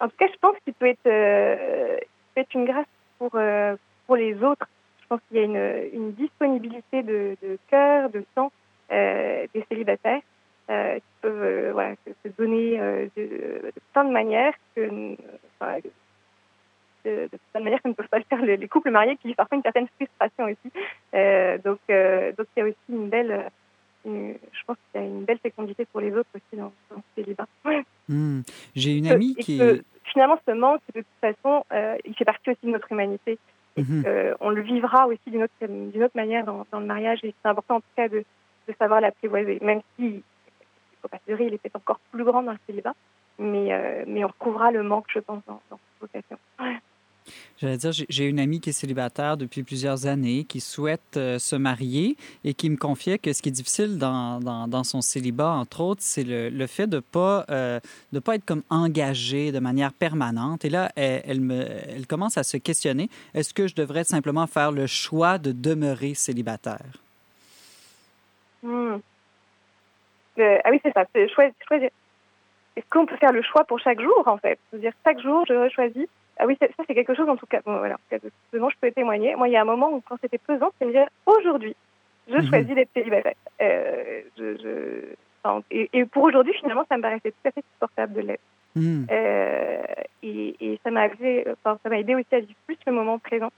En 0.01 0.09
tout 0.09 0.16
cas, 0.18 0.26
je 0.32 0.38
pense 0.40 0.57
qu'il 0.64 0.74
peut 0.74 0.86
être, 0.88 1.07
euh, 1.07 1.96
il 2.01 2.34
peut 2.34 2.40
être 2.40 2.55
une 2.55 2.64
grâce 2.64 2.86
pour, 3.18 3.30
euh, 3.34 3.76
pour 4.07 4.16
les 4.16 4.34
autres. 4.42 4.66
Je 5.03 5.07
pense 5.09 5.20
qu'il 5.28 5.38
y 5.38 5.40
a 5.40 5.44
une, 5.44 5.90
une 5.92 6.12
disponibilité 6.12 7.03
de, 7.03 7.36
de 7.42 7.59
cœur, 7.68 8.09
de 8.11 8.24
temps 8.34 8.53
des 8.90 9.64
célibataires 9.68 10.20
euh, 10.71 10.95
qui 10.97 11.03
peuvent 11.23 11.43
euh, 11.43 11.73
voilà, 11.73 11.95
se, 12.25 12.29
donner 12.39 12.81
euh, 12.81 13.07
de, 13.16 13.23
de 13.23 13.73
plein 13.93 14.05
de 14.05 14.12
manières 14.12 14.55
que, 14.75 14.89
enfin, 15.61 15.79
de, 17.05 17.11
de 17.33 17.39
plein 17.53 17.61
de 17.61 17.64
manières 17.64 17.83
que 17.83 17.89
ne 17.89 17.95
peuvent 17.95 18.09
pas 18.09 18.18
le 18.18 18.25
faire 18.25 18.43
les, 18.43 18.57
les 18.57 18.68
couples 18.68 18.91
mariés 18.91 19.16
qui 19.16 19.29
vivent 19.29 19.37
parfois 19.37 19.57
une 19.57 19.62
certaine 19.62 19.89
frustration 19.97 20.45
aussi. 20.45 20.73
Donc, 21.64 21.79
donc 22.37 22.47
il 22.57 22.61
y 22.61 22.62
a 22.62 22.64
aussi 22.64 22.77
une 22.89 23.09
belle, 23.09 23.51
une- 24.05 24.37
je 24.53 24.62
pense 24.66 24.77
qu'il 24.93 25.01
y 25.01 25.05
a 25.05 25.07
une 25.07 25.25
belle 25.25 25.39
fécondité 25.39 25.85
pour 25.87 26.01
les 26.01 26.12
autres 26.14 26.29
aussi 26.35 26.57
dans, 26.61 26.73
dans 26.91 26.97
ce 26.97 27.23
célibat. 27.23 27.47
Hmm. 28.09 28.41
J'ai 28.77 28.97
une 28.99 29.09
amie 29.09 29.35
et 29.39 29.43
qui 29.43 29.59
que, 29.59 29.77
est... 29.77 29.83
finalement, 30.05 30.39
ce 30.47 30.53
manque, 30.53 30.83
de 30.95 31.01
toute 31.01 31.21
façon, 31.21 31.64
il 32.05 32.14
fait 32.14 32.25
partie 32.25 32.51
aussi 32.51 32.64
de 32.66 32.71
notre 32.71 32.91
humanité. 32.93 33.39
Et 33.77 33.83
Mhm. 33.83 34.05
on 34.41 34.51
le 34.51 34.62
vivra 34.62 35.07
aussi 35.07 35.21
d'une 35.29 35.45
autre, 35.45 35.55
d'une 35.62 36.03
autre 36.03 36.16
manière 36.16 36.45
dans, 36.45 36.66
dans 36.73 36.81
le 36.81 36.87
mariage. 36.87 37.21
Et 37.23 37.33
c'est 37.41 37.49
important, 37.49 37.77
en 37.77 37.81
tout 37.81 37.95
cas, 37.97 38.09
de, 38.09 38.25
de 38.68 38.75
savoir 38.79 39.01
l'apprivoiser. 39.01 39.59
Même 39.62 39.81
si, 39.97 40.23
leurrer, 41.26 41.46
il 41.46 41.55
est 41.55 41.59
peut-être 41.59 41.76
encore 41.76 42.01
plus 42.12 42.24
grand 42.24 42.42
dans 42.42 42.53
le 42.53 42.59
célibat. 42.66 42.94
Mais, 43.38 43.72
euh, 43.72 44.05
mais 44.07 44.24
on 44.24 44.28
retrouvera 44.28 44.70
le 44.70 44.82
manque, 44.82 45.07
je 45.14 45.18
pense, 45.20 45.42
dans, 45.46 45.61
dans 45.70 45.78
cette 45.78 46.01
vocation. 46.12 46.38
Ouais. 46.61 46.76
J'allais 47.61 47.76
dire, 47.76 47.92
j'ai- 47.92 48.24
une 48.26 48.40
amie 48.40 48.61
qui 48.61 48.70
est 48.70 48.72
célibataire 48.72 49.36
depuis 49.36 49.62
plusieurs 49.62 50.07
années, 50.07 50.44
qui 50.44 50.61
souhaite 50.61 51.16
euh, 51.16 51.38
se 51.38 51.55
marier 51.57 52.16
et 52.42 52.55
qui 52.55 52.70
me 52.70 52.76
confiait 52.76 53.18
que 53.18 53.32
ce 53.34 53.42
qui 53.42 53.51
est 53.51 53.53
difficile 53.53 53.98
dans, 53.98 54.40
dans, 54.40 54.66
dans 54.66 54.82
son 54.82 55.01
célibat, 55.03 55.51
entre 55.51 55.80
autres, 55.82 56.01
c'est 56.03 56.24
le, 56.24 56.48
le 56.48 56.66
fait 56.66 56.86
de 56.86 56.98
pas 57.01 57.44
euh, 57.51 57.78
de 58.12 58.18
pas 58.18 58.34
être 58.36 58.44
comme 58.46 58.62
engagé 58.70 59.53
de 59.53 59.59
manière 59.59 59.92
permanente. 59.92 60.64
Et 60.64 60.70
là, 60.70 60.90
elle, 60.96 61.22
elle 61.26 61.40
me, 61.40 61.66
elle 61.88 62.07
commence 62.07 62.38
à 62.38 62.42
se 62.42 62.57
questionner 62.57 63.11
est-ce 63.34 63.53
que 63.53 63.66
je 63.68 63.74
devrais 63.74 64.05
simplement 64.05 64.46
faire 64.46 64.72
le 64.72 64.86
choix 64.86 65.36
de 65.38 65.53
demeurer 65.53 66.14
célibataire? 66.14 66.96
Hmm. 68.62 68.96
Euh, 70.41 70.59
ah 70.64 70.70
oui, 70.70 70.80
c'est 70.82 70.93
ça. 70.93 71.05
C'est 71.14 71.28
choisir. 71.28 71.91
Est-ce 72.76 72.88
qu'on 72.88 73.07
peut 73.07 73.16
faire 73.16 73.32
le 73.32 73.43
choix 73.43 73.64
pour 73.64 73.78
chaque 73.80 74.01
jour, 74.01 74.22
en 74.26 74.38
fait? 74.38 74.59
C'est-à-dire, 74.70 74.93
chaque 75.05 75.20
jour, 75.20 75.45
je 75.49 75.68
choisis. 75.70 76.07
Ah 76.38 76.47
oui, 76.47 76.57
ça, 76.61 76.66
c'est 76.86 76.95
quelque 76.95 77.14
chose, 77.14 77.28
en 77.28 77.36
tout 77.36 77.47
cas, 77.47 77.61
bon, 77.66 77.76
voilà, 77.78 77.97
dont 78.55 78.70
je 78.70 78.76
peux 78.80 78.91
témoigner. 78.93 79.34
Moi, 79.36 79.49
il 79.49 79.53
y 79.53 79.57
a 79.57 79.61
un 79.61 79.64
moment 79.66 79.93
où, 79.93 80.01
quand 80.01 80.16
c'était 80.22 80.38
pesant, 80.38 80.70
c'est 80.78 80.86
de 80.86 80.91
me 80.91 80.95
dire, 80.95 81.09
aujourd'hui, 81.26 81.76
je 82.28 82.36
Mhm. 82.36 82.47
choisis 82.47 82.74
d'être 82.74 82.93
célibataire. 82.95 83.34
Euh, 83.61 84.22
je, 84.38 84.57
je... 84.57 85.14
enfin, 85.43 85.62
et, 85.70 85.91
et 85.93 86.05
pour 86.07 86.22
aujourd'hui, 86.24 86.55
finalement, 86.55 86.86
ça 86.88 86.97
me 86.97 87.03
paraissait 87.03 87.32
tout 87.32 87.49
à 87.49 87.51
fait 87.51 87.64
supportable 87.74 88.14
de 88.14 88.20
l'être. 88.20 88.43
Hmm. 88.76 89.05
Euh, 89.11 89.82
et, 90.22 90.55
et 90.61 90.80
ça 90.84 90.93
m'a 90.93 91.07
aidé, 91.09 91.45
enfin, 91.53 91.76
ça 91.82 91.88
m'a 91.91 91.99
aidé 91.99 92.14
aussi 92.14 92.32
à 92.32 92.38
vivre 92.38 92.55
plus 92.66 92.78
le 92.86 92.93
moment 92.93 93.18
présent. 93.18 93.51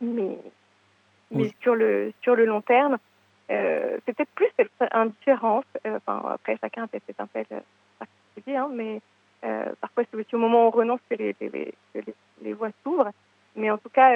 Mais, 0.00 0.38
mais 1.32 1.42
Oui. 1.42 1.54
sur 1.60 1.74
le 1.74 2.12
sur 2.22 2.36
le 2.36 2.44
long 2.46 2.60
terme, 2.60 2.98
euh, 3.50 3.98
c'est 4.06 4.14
peut-être 4.16 4.30
plus 4.34 4.48
cette 4.56 4.70
indifférence. 4.92 5.64
euh, 5.86 5.96
Enfin, 6.06 6.22
après, 6.34 6.56
chacun 6.60 6.84
a 6.84 6.86
peut-être 6.86 7.04
ses 7.06 7.14
appels 7.22 7.46
euh, 7.52 7.60
particuliers, 7.98 8.56
hein, 8.56 8.68
mais 8.72 9.00
euh, 9.44 9.66
parfois 9.80 10.04
c'est 10.10 10.16
aussi 10.16 10.34
au 10.34 10.38
moment 10.38 10.64
où 10.64 10.68
on 10.68 10.70
renonce 10.70 11.00
que 11.08 11.14
les, 11.16 11.34
les, 11.40 11.48
les- 11.48 11.74
que 11.94 11.98
les, 12.06 12.14
les 12.42 12.52
voies 12.52 12.70
s'ouvrent. 12.82 13.10
Mais 13.56 13.70
en 13.70 13.78
tout 13.78 13.88
cas, 13.88 14.10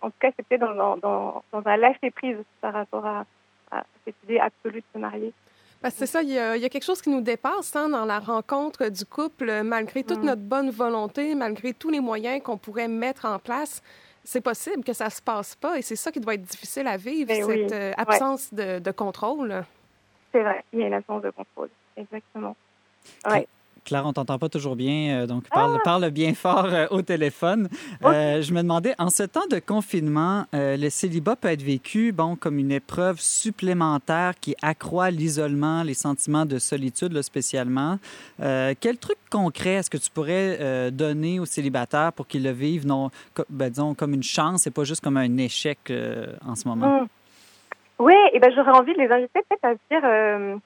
en 0.00 0.10
tout 0.10 0.16
cas, 0.18 0.30
c'est 0.36 0.44
peut-être 0.46 0.60
dans, 0.74 0.96
dans, 0.96 1.42
dans, 1.52 1.62
un 1.66 1.76
lâcher 1.76 2.10
prise 2.10 2.36
par 2.60 2.72
rapport 2.72 3.06
à, 3.06 3.24
à 3.70 3.84
cette 4.04 4.16
idée 4.24 4.40
absolue 4.40 4.80
de 4.80 4.86
se 4.92 4.98
marier. 4.98 5.32
Parce 5.80 5.94
que 5.94 6.00
c'est 6.00 6.06
ça, 6.06 6.22
il 6.22 6.30
y, 6.30 6.38
a, 6.38 6.56
il 6.56 6.62
y 6.62 6.64
a 6.64 6.68
quelque 6.68 6.84
chose 6.84 7.00
qui 7.02 7.10
nous 7.10 7.20
dépasse 7.20 7.76
hein, 7.76 7.88
dans 7.88 8.04
la 8.04 8.18
rencontre 8.18 8.88
du 8.88 9.04
couple, 9.04 9.62
malgré 9.62 10.02
toute 10.02 10.22
Mm. 10.22 10.26
notre 10.26 10.42
bonne 10.42 10.70
volonté, 10.70 11.34
malgré 11.36 11.74
tous 11.74 11.90
les 11.90 12.00
moyens 12.00 12.42
qu'on 12.42 12.56
pourrait 12.56 12.88
mettre 12.88 13.24
en 13.24 13.38
place. 13.38 13.82
C'est 14.24 14.40
possible 14.40 14.84
que 14.84 14.92
ça 14.92 15.10
se 15.10 15.20
passe 15.20 15.54
pas 15.56 15.78
et 15.78 15.82
c'est 15.82 15.96
ça 15.96 16.12
qui 16.12 16.20
doit 16.20 16.34
être 16.34 16.42
difficile 16.42 16.86
à 16.86 16.96
vivre, 16.96 17.28
Ben 17.28 17.44
cette 17.44 17.48
oui. 17.48 17.66
euh, 17.72 17.92
absence 17.96 18.52
de, 18.54 18.78
de 18.78 18.90
contrôle. 18.92 19.64
C'est 20.30 20.42
vrai, 20.42 20.64
il 20.72 20.80
y 20.80 20.84
a 20.84 20.86
une 20.86 20.94
absence 20.94 21.22
de 21.22 21.30
contrôle. 21.30 21.68
Exactement. 21.96 22.56
Ouais. 23.26 23.46
Claire, 23.84 24.06
on 24.06 24.12
t'entend 24.12 24.38
pas 24.38 24.48
toujours 24.48 24.76
bien, 24.76 25.22
euh, 25.22 25.26
donc 25.26 25.48
parle, 25.50 25.78
parle 25.82 26.10
bien 26.10 26.34
fort 26.34 26.66
euh, 26.66 26.86
au 26.90 27.02
téléphone. 27.02 27.68
Euh, 28.04 28.40
je 28.40 28.52
me 28.54 28.62
demandais, 28.62 28.94
en 28.98 29.10
ce 29.10 29.24
temps 29.24 29.46
de 29.50 29.58
confinement, 29.58 30.44
euh, 30.54 30.76
le 30.76 30.88
célibat 30.88 31.34
peut 31.36 31.48
être 31.48 31.62
vécu 31.62 32.12
bon, 32.12 32.36
comme 32.36 32.58
une 32.58 32.70
épreuve 32.72 33.20
supplémentaire 33.20 34.34
qui 34.40 34.54
accroît 34.62 35.10
l'isolement, 35.10 35.82
les 35.82 35.94
sentiments 35.94 36.46
de 36.46 36.58
solitude 36.58 37.12
là, 37.12 37.22
spécialement. 37.22 37.98
Euh, 38.40 38.74
quel 38.80 38.98
truc 38.98 39.18
concret 39.30 39.70
est-ce 39.74 39.90
que 39.90 39.98
tu 39.98 40.10
pourrais 40.10 40.90
donner 40.90 41.40
aux 41.40 41.46
célibataires 41.46 42.12
pour 42.12 42.26
qu'ils 42.26 42.44
le 42.44 42.50
vivent 42.52 42.86
non, 42.86 43.10
co- 43.34 43.44
ben, 43.50 43.68
disons, 43.70 43.94
comme 43.94 44.14
une 44.14 44.22
chance 44.22 44.66
et 44.66 44.70
pas 44.70 44.84
juste 44.84 45.02
comme 45.02 45.16
un 45.16 45.36
échec 45.38 45.92
en 46.46 46.54
ce 46.54 46.68
moment? 46.68 47.02
Mm. 47.02 47.06
Oui, 47.98 48.14
et 48.32 48.40
ben 48.40 48.50
j'aurais 48.54 48.72
envie 48.72 48.94
de 48.94 48.98
les 48.98 49.08
inviter 49.08 49.40
peut-être 49.48 49.64
à 49.64 49.72
se 49.74 49.78
dire, 49.90 50.60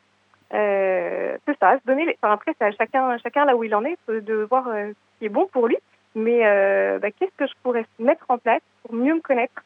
euh, 0.55 1.37
euh, 1.49 1.55
ça, 1.61 1.79
se 1.79 1.87
donner. 1.87 2.17
Enfin, 2.23 2.33
après, 2.35 2.55
c'est 2.59 2.65
à 2.65 2.73
chacun, 2.73 3.19
chacun 3.19 3.45
là 3.45 3.57
où 3.57 3.65
il 3.65 3.75
en 3.75 3.85
est, 3.85 3.99
de- 4.09 4.47
voir 4.49 4.69
euh, 4.69 4.91
ce 4.91 5.19
qui 5.19 5.27
est 5.27 5.31
bon 5.31 5.47
pour 5.47 5.67
lui. 5.67 5.77
Mais 6.15 6.47
euh, 6.47 6.99
bah, 6.99 7.11
qu'est-ce 7.11 7.37
que 7.37 7.47
je 7.47 7.53
pourrais 7.63 7.85
mettre 7.99 8.25
en 8.29 8.39
place 8.39 8.63
pour 8.83 8.95
mieux 8.95 9.15
me 9.15 9.21
connaître 9.21 9.63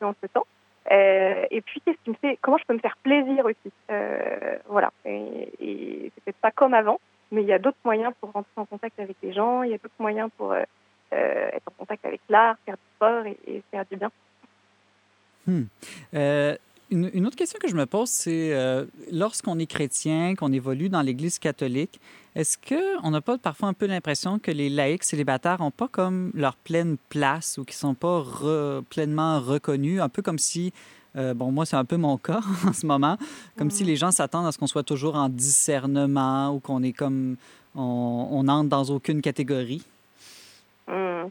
dans 0.00 0.14
ce 0.22 0.26
temps? 0.28 0.46
Et 0.90 1.62
puis, 1.64 1.80
qu'est-ce 1.80 1.98
qui 2.04 2.10
me 2.10 2.14
fait, 2.14 2.38
comment 2.40 2.58
je 2.58 2.64
peux 2.64 2.74
me 2.74 2.78
faire 2.78 2.96
plaisir 3.02 3.44
aussi? 3.44 3.72
Euh, 3.90 4.56
Voilà. 4.68 4.90
Et, 5.04 6.10
c'est 6.14 6.24
peut-être 6.24 6.40
pas 6.40 6.50
comme 6.50 6.74
avant, 6.74 7.00
mais 7.30 7.42
il 7.42 7.48
y 7.48 7.52
a 7.52 7.58
d'autres 7.58 7.78
moyens 7.84 8.12
pour 8.20 8.32
rentrer 8.32 8.50
en 8.56 8.64
contact 8.64 8.98
avec 8.98 9.16
les 9.22 9.32
gens. 9.32 9.62
Il 9.62 9.70
y 9.70 9.74
a 9.74 9.78
d'autres 9.78 9.94
moyens 9.98 10.30
pour 10.36 10.54
être 10.54 11.68
en 11.68 11.72
contact 11.78 12.04
avec 12.06 12.20
l'art, 12.28 12.56
faire 12.64 12.76
du 12.76 12.94
sport 12.96 13.26
et, 13.26 13.36
et 13.46 13.62
faire 13.70 13.84
du 13.90 13.96
bien. 13.96 14.10
Hmm. 15.46 15.64
Une, 16.92 17.10
une 17.14 17.26
autre 17.26 17.36
question 17.36 17.58
que 17.58 17.68
je 17.68 17.74
me 17.74 17.86
pose, 17.86 18.10
c'est 18.10 18.52
euh, 18.52 18.84
lorsqu'on 19.10 19.58
est 19.58 19.66
chrétien, 19.66 20.34
qu'on 20.34 20.52
évolue 20.52 20.90
dans 20.90 21.00
l'Église 21.00 21.38
catholique, 21.38 21.98
est-ce 22.34 22.58
qu'on 22.58 23.10
n'a 23.10 23.22
pas 23.22 23.38
parfois 23.38 23.68
un 23.68 23.72
peu 23.72 23.86
l'impression 23.86 24.38
que 24.38 24.50
les 24.50 24.68
laïcs 24.68 25.02
célibataires 25.02 25.60
n'ont 25.60 25.70
pas 25.70 25.88
comme 25.88 26.30
leur 26.34 26.54
pleine 26.54 26.98
place 27.08 27.56
ou 27.56 27.64
qu'ils 27.64 27.76
ne 27.76 27.92
sont 27.92 27.94
pas 27.94 28.20
re- 28.20 28.82
pleinement 28.84 29.40
reconnus, 29.40 30.02
un 30.02 30.10
peu 30.10 30.20
comme 30.20 30.38
si, 30.38 30.74
euh, 31.16 31.32
bon, 31.32 31.50
moi 31.50 31.64
c'est 31.64 31.76
un 31.76 31.86
peu 31.86 31.96
mon 31.96 32.18
cas 32.18 32.42
en 32.68 32.74
ce 32.74 32.84
moment, 32.84 33.16
comme 33.56 33.70
si 33.70 33.84
les 33.84 33.96
gens 33.96 34.10
s'attendent 34.10 34.46
à 34.46 34.52
ce 34.52 34.58
qu'on 34.58 34.66
soit 34.66 34.82
toujours 34.82 35.16
en 35.16 35.30
discernement 35.30 36.54
ou 36.54 36.60
qu'on 36.60 36.82
est 36.82 36.92
comme, 36.92 37.36
on, 37.74 38.28
on 38.32 38.48
entre 38.48 38.68
dans 38.68 38.84
aucune 38.84 39.22
catégorie. 39.22 39.82
Mm. 40.88 41.24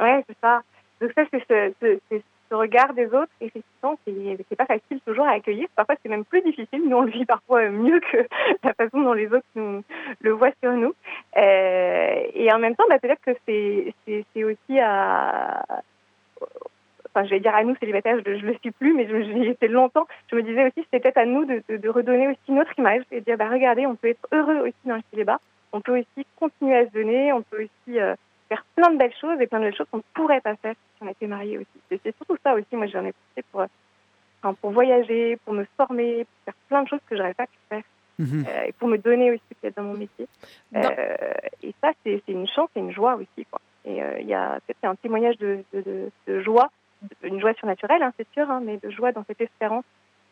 Ouais, 0.00 0.24
c'est 0.26 0.36
ça. 0.40 0.62
Donc 1.00 1.10
ça, 1.14 1.22
c'est 1.30 1.42
ce, 1.46 1.72
ce, 1.82 1.98
c'est 2.10 2.22
regard 2.54 2.94
des 2.94 3.06
autres, 3.06 3.32
effectivement, 3.40 3.98
n'est 4.06 4.36
pas 4.56 4.66
facile 4.66 5.00
toujours 5.06 5.26
à 5.26 5.32
accueillir. 5.32 5.66
Parfois, 5.76 5.94
c'est 6.02 6.08
même 6.08 6.24
plus 6.24 6.42
difficile. 6.42 6.82
Nous, 6.88 6.96
on 6.96 7.02
le 7.02 7.10
vit 7.10 7.24
parfois 7.24 7.68
mieux 7.70 8.00
que 8.00 8.26
la 8.64 8.74
façon 8.74 9.00
dont 9.02 9.12
les 9.12 9.26
autres 9.26 9.46
nous, 9.54 9.82
le 10.20 10.30
voient 10.32 10.52
sur 10.62 10.72
nous. 10.72 10.94
Euh, 11.36 12.20
et 12.34 12.52
en 12.52 12.58
même 12.58 12.74
temps, 12.76 12.84
bah, 12.88 12.98
peut-être 12.98 13.22
que 13.22 13.32
c'est, 13.46 13.94
c'est, 14.06 14.24
c'est 14.32 14.44
aussi 14.44 14.78
à... 14.80 15.64
Enfin, 17.16 17.24
je 17.26 17.30
vais 17.30 17.40
dire 17.40 17.54
à 17.54 17.62
nous, 17.62 17.76
célibataires, 17.76 18.18
je 18.26 18.30
ne 18.30 18.36
le 18.40 18.54
suis 18.58 18.72
plus, 18.72 18.92
mais 18.92 19.06
je- 19.06 19.22
j'y 19.22 19.48
étais 19.48 19.68
longtemps. 19.68 20.06
Je 20.30 20.36
me 20.36 20.42
disais 20.42 20.64
aussi, 20.64 20.82
c'était 20.84 21.00
peut-être 21.00 21.18
à 21.18 21.26
nous 21.26 21.44
de 21.44 21.88
redonner 21.88 22.28
aussi 22.28 22.50
notre 22.52 22.76
image 22.78 23.02
et 23.12 23.20
de 23.20 23.24
dire, 23.24 23.36
bah, 23.36 23.48
regardez, 23.50 23.86
on 23.86 23.94
peut 23.94 24.08
être 24.08 24.26
heureux 24.32 24.60
aussi 24.62 24.74
dans 24.84 24.96
le 24.96 25.02
célibat. 25.12 25.38
On 25.72 25.80
peut 25.80 25.98
aussi 26.00 26.26
continuer 26.38 26.76
à 26.76 26.86
se 26.86 26.92
donner. 26.92 27.32
On 27.32 27.42
peut 27.42 27.64
aussi... 27.64 28.00
euh, 28.00 28.14
faire 28.48 28.64
plein 28.76 28.90
de 28.90 28.96
belles 28.98 29.14
choses 29.20 29.40
et 29.40 29.46
plein 29.46 29.58
de 29.60 29.64
belles 29.64 29.76
choses 29.76 29.86
qu'on 29.90 29.98
ne 29.98 30.02
pourrait 30.14 30.40
pas 30.40 30.56
faire 30.56 30.74
si 30.96 31.02
on 31.02 31.08
était 31.08 31.26
marié 31.26 31.58
aussi. 31.58 31.98
C'est 32.02 32.16
surtout 32.16 32.36
ça 32.42 32.54
aussi, 32.54 32.66
moi 32.76 32.86
j'en 32.86 33.04
ai 33.04 33.12
profité 33.12 33.42
pour, 33.50 33.60
euh, 33.62 33.66
enfin, 34.42 34.54
pour 34.60 34.70
voyager, 34.72 35.36
pour 35.44 35.54
me 35.54 35.64
former, 35.76 36.24
pour 36.24 36.44
faire 36.44 36.54
plein 36.68 36.82
de 36.82 36.88
choses 36.88 37.00
que 37.08 37.16
j'aurais 37.16 37.34
pas 37.34 37.46
pu 37.46 37.58
faire 37.68 37.82
Mhm. 38.18 38.44
euh, 38.48 38.62
et 38.66 38.72
pour 38.72 38.86
me 38.86 38.96
donner 38.96 39.32
aussi 39.32 39.42
peut-être 39.60 39.76
dans 39.76 39.82
mon 39.82 39.94
métier. 39.94 40.28
Dans- 40.70 40.80
Euh, 40.82 41.16
et 41.64 41.74
ça, 41.82 41.90
c'est 42.04 42.22
une 42.28 42.46
chance 42.46 42.68
et 42.76 42.80
une 42.80 42.92
joie 42.92 43.16
aussi. 43.16 43.44
Quoi. 43.50 43.60
Et 43.84 44.00
euh, 44.02 44.20
il 44.20 44.26
y 44.28 44.34
a 44.34 44.60
peut-être 44.66 44.84
un 44.84 44.94
témoignage 44.94 45.36
de, 45.38 45.64
de, 45.72 45.80
de, 45.82 46.10
de 46.28 46.40
joie 46.42 46.70
une 47.22 47.38
joie 47.40 47.52
surnaturelle, 47.54 48.02
hein, 48.02 48.12
c'est 48.16 48.26
sûr, 48.32 48.50
hein, 48.50 48.60
mais 48.64 48.78
de 48.78 48.88
joie 48.88 49.12
dans 49.12 49.24
cette 49.24 49.40
espérance 49.40 49.84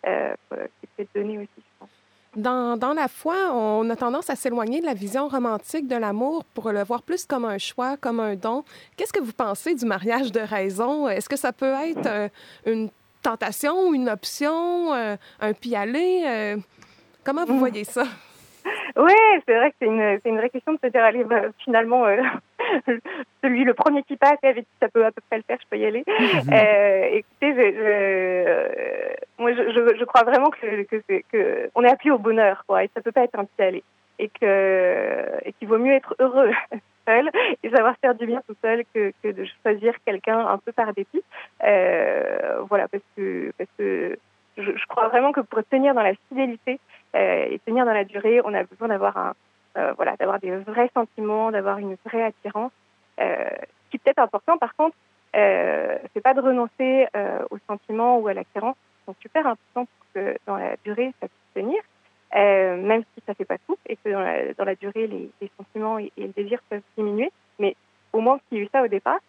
qui 0.05 0.87
peut 0.87 1.03
être 1.03 1.15
donnée 1.15 1.37
aussi, 1.39 1.51
je 1.59 1.63
pense. 1.79 1.91
Dans, 2.35 2.79
dans, 2.79 2.95
la 2.95 3.09
foi, 3.09 3.53
on 3.53 3.91
a 3.91 3.97
tendance 3.97 4.31
à 4.31 4.37
s'éloigner 4.37 4.81
de 4.81 4.87
la 4.87 4.95
vision 4.95 5.29
romantique 5.29 5.87
de 5.87 5.97
l'amour 5.97 6.45
pour 6.55 6.73
le 6.73 6.83
voir 6.83 7.03
plus 7.03 7.27
comme 7.27 7.45
un 7.45 7.59
choix, 7.59 7.99
comme 7.99 8.21
un 8.21 8.37
don. 8.37 8.65
Qu'est-ce 8.97 9.13
que 9.13 9.21
vous 9.21 9.35
pensez 9.35 9.75
du 9.75 9.85
mariage 9.85 10.33
de 10.33 10.41
raison? 10.41 11.09
Est-ce 11.09 11.29
que 11.29 11.37
ça 11.37 11.53
peut 11.53 11.75
être 11.75 12.07
euh, 12.07 12.29
une 12.65 12.89
tentation, 13.23 13.93
une 13.93 14.09
option, 14.09 14.95
euh, 14.95 15.17
un 15.41 15.53
pis-aller? 15.53 16.23
Euh, 16.27 16.57
comment 17.23 17.45
vous 17.45 17.55
mmh. 17.55 17.59
voyez 17.59 17.85
ça? 17.85 18.05
Oui, 18.97 19.13
c'est 19.47 19.57
vrai 19.57 19.71
que 19.71 19.77
c'est 19.81 19.87
une, 19.87 20.19
une, 20.25 20.39
vraie 20.39 20.51
question 20.51 20.73
de 20.73 20.79
se 20.83 20.89
dire, 20.89 21.03
allez, 21.03 21.25
bah, 21.25 21.43
finalement, 21.59 22.07
euh, 22.07 22.21
celui, 23.43 23.65
le 23.65 23.75
premier 23.75 24.03
qui 24.03 24.17
passe, 24.17 24.39
avec 24.43 24.65
qui 24.65 24.77
ça 24.81 24.89
peut 24.89 25.05
à 25.05 25.11
peu 25.11 25.21
près 25.29 25.39
le 25.39 25.45
faire, 25.45 25.59
je 25.61 25.67
peux 25.69 25.79
y 25.79 25.87
aller. 25.87 26.05
Mhm. 26.07 26.53
Euh, 26.53 27.09
écoutez, 27.13 27.55
je, 27.55 27.77
je, 27.77 29.43
moi, 29.43 29.53
je, 29.53 29.97
je, 29.99 30.05
crois 30.05 30.25
vraiment 30.25 30.51
que, 30.51 30.83
que, 30.85 31.23
que 31.31 31.71
on 31.75 31.83
est 31.85 31.91
appelé 31.91 32.11
au 32.11 32.19
bonheur, 32.19 32.65
quoi, 32.67 32.85
et 32.85 32.91
ça 32.95 33.01
peut 33.01 33.13
pas 33.13 33.25
être 33.25 33.39
un 33.39 33.45
petit 33.45 33.63
aller. 33.63 33.85
Et 34.19 34.29
que 34.29 35.27
et 35.45 35.53
qu'il 35.55 35.69
vaut 35.69 35.79
mieux 35.79 35.95
être 35.95 36.15
heureux 36.19 36.51
seul 37.07 37.31
et 37.63 37.71
savoir 37.71 37.97
faire 38.01 38.15
du 38.15 38.27
bien 38.27 38.43
tout 38.47 38.55
seul 38.63 38.85
que, 38.95 39.13
que 39.23 39.29
de 39.29 39.47
choisir 39.63 39.95
quelqu'un 40.05 40.39
un 40.39 40.59
peu 40.59 40.73
par 40.73 40.93
dépit. 40.93 41.23
Euh, 41.65 42.61
voilà, 42.69 42.89
parce 42.89 43.03
que, 43.17 43.53
parce 43.59 43.71
que 43.79 44.19
je, 44.59 44.71
je, 44.77 44.87
crois 44.87 45.09
vraiment 45.09 45.33
que 45.33 45.41
pour 45.41 45.65
tenir 45.65 45.95
dans 45.95 46.03
la 46.03 46.15
fidélité, 46.29 46.79
et 47.15 47.61
tenir 47.67 47.85
dans 47.85 47.93
la 47.93 48.05
durée, 48.05 48.41
on 48.45 48.55
a 48.55 48.65
besoin 48.65 48.89
d'avoir 48.89 49.17
un, 49.17 49.35
euh, 49.79 49.93
voilà, 49.97 50.17
d'avoir 50.17 50.39
des 50.39 50.55
vrais 50.57 50.91
sentiments, 50.95 51.51
d'avoir 51.51 51.79
une 51.79 51.97
vraie 52.05 52.23
attirance. 52.23 52.73
Euh, 53.21 53.49
ce 53.87 53.91
qui 53.91 53.99
peut-être 53.99 54.19
important, 54.19 54.59
par 54.59 54.75
contre, 54.77 54.97
euh, 55.35 55.99
c'est 56.13 56.21
pas 56.21 56.35
de 56.35 56.41
renoncer 56.41 57.07
euh, 57.17 57.39
aux 57.51 57.59
sentiments 57.67 58.19
ou 58.19 58.29
à 58.29 58.35
l'attirance, 58.35 58.77
qui 58.77 59.05
sont 59.07 59.17
super 59.21 59.47
importants 59.47 59.87
pour 59.87 60.07
que 60.15 60.37
dans 60.47 60.57
la 60.57 60.77
durée 60.85 61.15
ça 61.21 61.29
puisse 61.29 61.55
tenir, 61.55 61.83
euh, 62.37 62.77
même 62.77 63.03
si 63.15 63.23
ça 63.27 63.33
fait 63.35 63.47
pas 63.47 63.57
tout 63.67 63.79
et 63.87 63.97
que 63.97 64.11
dans 64.11 64.21
la, 64.21 64.53
dans 64.55 64.65
la 64.65 64.75
durée 64.75 65.07
les, 65.07 65.31
les 65.41 65.51
sentiments 65.57 65.99
et, 65.99 66.13
et, 66.19 66.27
le 66.27 66.33
désir 66.33 66.61
peuvent 66.69 66.83
diminuer, 66.99 67.31
mais 67.59 67.75
au 68.13 68.21
moins 68.21 68.39
qu'il 68.49 68.59
y 68.59 68.61
ait 68.61 68.65
eu 68.65 68.69
ça 68.73 68.83
au 68.83 68.89
départ. 68.89 69.21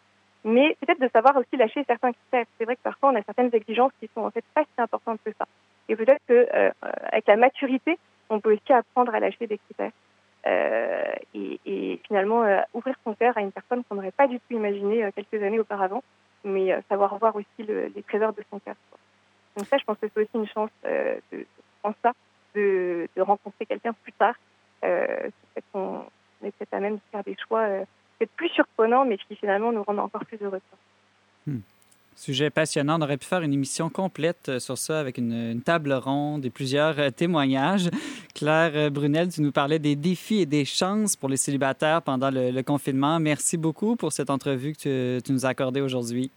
Mais 0.44 0.76
peut-être 0.82 1.00
de 1.00 1.10
savoir 1.14 1.38
aussi 1.38 1.56
lâcher 1.56 1.86
certains 1.88 2.12
critères. 2.12 2.46
C'est 2.58 2.66
vrai 2.66 2.76
que 2.76 2.82
parfois 2.82 3.12
on 3.12 3.16
a 3.16 3.24
certaines 3.24 3.54
exigences 3.56 3.94
qui 4.02 4.10
sont 4.14 4.22
en 4.22 4.32
fait 4.32 4.44
pas 4.54 4.64
si 4.64 4.82
importantes 4.82 5.22
que 5.24 5.32
ça. 5.38 5.48
Et 5.90 5.96
peut-être 5.96 6.22
que 6.28 6.48
euh, 6.54 6.72
la 7.28 7.36
maturité, 7.36 7.98
on 8.30 8.40
peut 8.40 8.54
aussi 8.54 8.74
apprendre 8.74 9.14
à 9.14 9.20
lâcher 9.20 9.48
des 9.48 9.58
critères 9.58 9.92
euh, 10.46 11.14
et, 11.34 11.60
et, 11.66 12.02
finalement 12.06 12.44
euh, 12.44 12.60
ouvrir 12.74 12.96
son 13.04 13.14
cœur 13.14 13.38
à 13.38 13.42
une 13.42 13.52
personne 13.52 13.84
qu'on 13.84 13.96
n'aurait 13.96 14.12
pas 14.12 14.28
du 14.28 14.40
tout 14.40 14.56
imaginé 14.56 15.04
euh, 15.04 15.12
quelques 15.16 15.42
années 15.42 15.60
auparavant, 15.60 16.04
mais 16.44 16.74
euh, 16.74 16.82
savoir 16.90 17.18
voir 17.18 17.36
aussi 17.36 17.64
le, 17.66 17.92
les 17.96 18.04
trésors 18.04 18.34
de 18.34 18.44
son 18.50 18.60
cœur. 18.60 18.76
Donc 19.56 19.68
ça, 19.68 19.78
je 19.78 19.84
pense 19.84 19.98
que 20.00 20.08
c'est 20.14 20.22
aussi 20.22 20.30
une 20.34 20.48
chance 20.48 20.72
euh, 20.86 21.16
de, 21.32 21.40
de, 21.40 21.94
ça, 22.02 22.12
de, 22.56 23.08
de 23.16 23.22
rencontrer 23.22 23.66
quelqu'un 23.66 23.94
plus 23.94 24.14
tard. 24.14 24.36
Peut-être 24.82 25.66
qu'on 25.72 26.02
est 26.44 26.52
peut-être 26.52 26.74
à 26.74 26.80
même 26.82 26.96
de 26.96 27.02
faire 27.10 27.24
des 27.24 27.38
choix 27.48 27.66
peut-être 28.20 28.32
plus 28.32 28.50
surprenants, 28.50 29.06
mais 29.06 29.18
qui 29.18 29.38
finalement 29.38 29.72
nous 29.72 29.84
rendent 29.84 30.00
encore 30.00 30.26
plus 30.26 30.42
heureux. 30.42 30.60
Sujet 32.24 32.50
passionnant. 32.50 33.00
On 33.00 33.02
aurait 33.02 33.18
pu 33.18 33.26
faire 33.26 33.42
une 33.42 33.52
émission 33.52 33.90
complète 33.90 34.48
euh, 34.48 34.60
sur 34.60 34.78
ça 34.78 34.98
avec 34.98 35.18
une, 35.18 35.34
une 35.34 35.62
table 35.62 35.92
ronde 35.92 36.46
et 36.46 36.50
plusieurs 36.50 36.98
euh, 36.98 37.10
témoignages. 37.10 37.90
Claire 38.34 38.72
euh, 38.76 38.90
Brunel, 38.90 39.28
tu 39.28 39.42
nous 39.42 39.52
parlais 39.52 39.78
des 39.78 39.98
défis 39.98 40.40
et 40.40 40.46
des 40.46 40.64
chances 40.64 41.18
pour 41.18 41.28
les 41.28 41.36
célibataires 41.36 42.02
pendant 42.02 42.32
le, 42.32 42.52
le 42.52 42.64
confinement. 42.64 43.20
Merci 43.20 43.58
beaucoup 43.58 43.98
pour 43.98 44.14
cette 44.14 44.30
entrevue 44.30 44.72
que 44.72 45.18
tu, 45.18 45.22
tu 45.22 45.34
nous 45.34 45.46
as 45.46 45.50
accordée 45.50 45.82
aujourd'hui. 45.82 46.32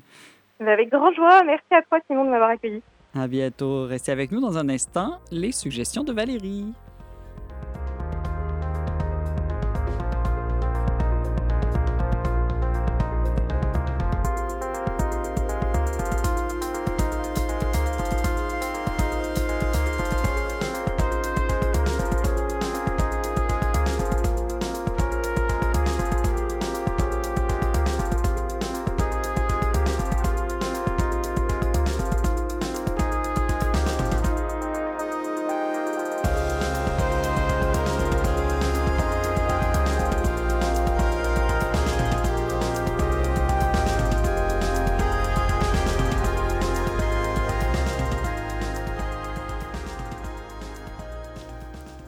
Avec 0.58 0.90
grand 0.90 1.12
joie. 1.12 1.44
Merci 1.44 1.62
à 1.70 1.82
toi, 1.82 2.00
Simon, 2.08 2.24
de 2.24 2.30
m'avoir 2.30 2.50
accueilli. 2.50 2.82
À 3.14 3.28
bientôt. 3.28 3.86
Restez 3.86 4.10
avec 4.10 4.32
nous 4.32 4.40
dans 4.40 4.58
un 4.58 4.68
instant. 4.68 5.20
Les 5.30 5.52
suggestions 5.52 6.02
de 6.02 6.12
Valérie. 6.12 6.64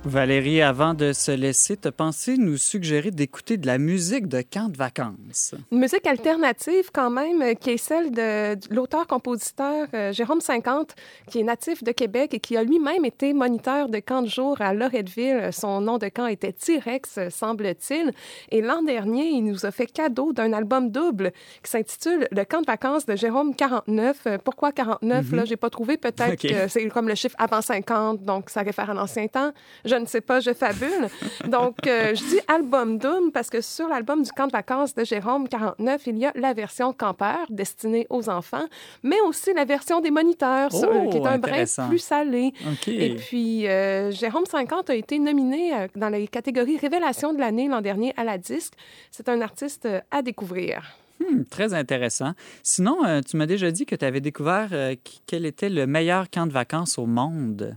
Valérie, 0.09 0.63
avant 0.63 0.95
de 0.95 1.13
se 1.13 1.31
laisser, 1.31 1.77
te 1.77 1.91
pensé 1.91 2.39
nous 2.39 2.57
suggérer 2.57 3.11
d'écouter 3.11 3.59
de 3.59 3.67
la 3.67 3.77
musique 3.77 4.27
de 4.27 4.41
camp 4.43 4.71
de 4.71 4.77
vacances? 4.77 5.55
Une 5.71 5.81
musique 5.81 6.07
alternative 6.07 6.91
quand 6.93 7.11
même, 7.11 7.43
euh, 7.43 7.55
qui 7.55 7.71
est 7.71 7.77
celle 7.77 8.11
de, 8.11 8.55
de 8.55 8.75
l'auteur-compositeur 8.75 9.87
euh, 9.93 10.13
Jérôme 10.13 10.41
50, 10.41 10.95
qui 11.29 11.41
est 11.41 11.43
natif 11.43 11.85
de 11.85 11.93
Québec 11.93 12.33
et 12.33 12.41
qui 12.41 12.57
a 12.57 12.63
lui-même 12.63 13.05
été 13.05 13.35
moniteur 13.35 13.91
de 13.91 13.99
camp 13.99 14.23
de 14.23 14.29
jour 14.29 14.57
à 14.61 14.73
Loretteville. 14.73 15.51
Son 15.53 15.83
nom 15.83 15.99
de 15.99 16.09
camp 16.09 16.27
était 16.27 16.53
T-Rex, 16.53 17.19
semble-t-il. 17.29 18.13
Et 18.51 18.63
l'an 18.63 18.83
dernier, 18.83 19.29
il 19.29 19.43
nous 19.43 19.67
a 19.67 19.71
fait 19.71 19.87
cadeau 19.87 20.33
d'un 20.33 20.55
album 20.55 20.91
double 20.91 21.33
qui 21.63 21.71
s'intitule 21.71 22.27
Le 22.31 22.45
camp 22.45 22.63
de 22.63 22.67
vacances 22.67 23.05
de 23.05 23.15
Jérôme 23.15 23.55
49. 23.55 24.27
Euh, 24.27 24.39
pourquoi 24.43 24.73
49? 24.73 25.03
Mm 25.03 25.29
-hmm. 25.29 25.37
Là, 25.37 25.45
j'ai 25.45 25.57
pas 25.57 25.71
trouvé. 25.71 25.99
Peut-être 25.99 26.33
okay. 26.33 26.49
que 26.49 26.69
c'est 26.69 26.89
comme 26.89 27.09
le 27.09 27.15
chiffre 27.15 27.37
avant 27.39 27.61
50, 27.61 28.25
donc 28.25 28.49
ça 28.49 28.63
réfère 28.63 28.89
à 28.91 28.95
l'ancien 28.95 29.27
temps. 29.29 29.53
Je 29.85 29.98
ne 29.99 30.07
sais 30.07 30.21
pas, 30.21 30.41
je 30.41 30.53
fabule. 30.53 31.09
Donc, 31.47 31.87
euh, 31.87 32.15
je 32.15 32.23
dis 32.25 32.41
album 32.49 32.99
Doom 32.99 33.33
parce 33.33 33.51
que 33.51 33.61
sur 33.61 33.89
l'album 33.89 34.23
du 34.23 34.31
camp 34.33 34.47
de 34.47 34.53
vacances 34.53 34.95
de 34.95 35.05
Jérôme 35.05 35.49
49, 35.49 36.03
il 36.07 36.19
y 36.19 36.27
a 36.27 36.33
la 36.35 36.53
version 36.53 36.93
campeur 36.93 37.39
destinée 37.51 38.07
aux 38.11 38.29
enfants, 38.29 38.67
mais 39.03 39.21
aussi 39.27 39.53
la 39.55 39.65
version 39.65 40.01
des 40.01 40.11
moniteurs, 40.11 40.71
oh, 40.73 41.11
qui 41.11 41.19
est 41.19 41.27
un 41.27 41.39
brin 41.39 41.65
plus 41.89 41.99
salé. 41.99 42.53
Okay. 42.75 43.07
Et 43.07 43.17
puis, 43.17 43.67
euh, 43.67 44.11
Jérôme 44.11 44.47
50 44.47 44.91
a 44.91 44.95
été 44.95 45.19
nominé 45.19 45.75
euh, 45.75 45.89
dans 45.97 46.09
les 46.09 46.29
catégories 46.29 46.79
Révélation 46.79 47.33
de 47.33 47.39
l'année 47.39 47.69
l'an 47.69 47.81
dernier 47.81 48.13
à 48.17 48.25
la 48.25 48.39
disque. 48.39 48.75
C'est 49.11 49.29
un 49.29 49.41
artiste 49.41 49.89
à 50.11 50.23
découvrir. 50.23 50.83
Hmm, 51.21 51.43
très 51.45 51.75
intéressant. 51.75 52.33
Sinon, 52.63 53.05
euh, 53.05 53.21
tu 53.23 53.37
m'as 53.37 53.47
déjà 53.47 53.71
dit 53.71 53.87
que 53.87 53.97
tu 53.97 54.05
avais 54.05 54.21
découvert 54.21 54.69
euh, 54.73 54.95
quel 55.27 55.47
était 55.47 55.69
le 55.69 55.87
meilleur 55.87 56.31
camp 56.31 56.47
de 56.47 56.53
vacances 56.53 56.99
au 56.99 57.07
monde. 57.07 57.77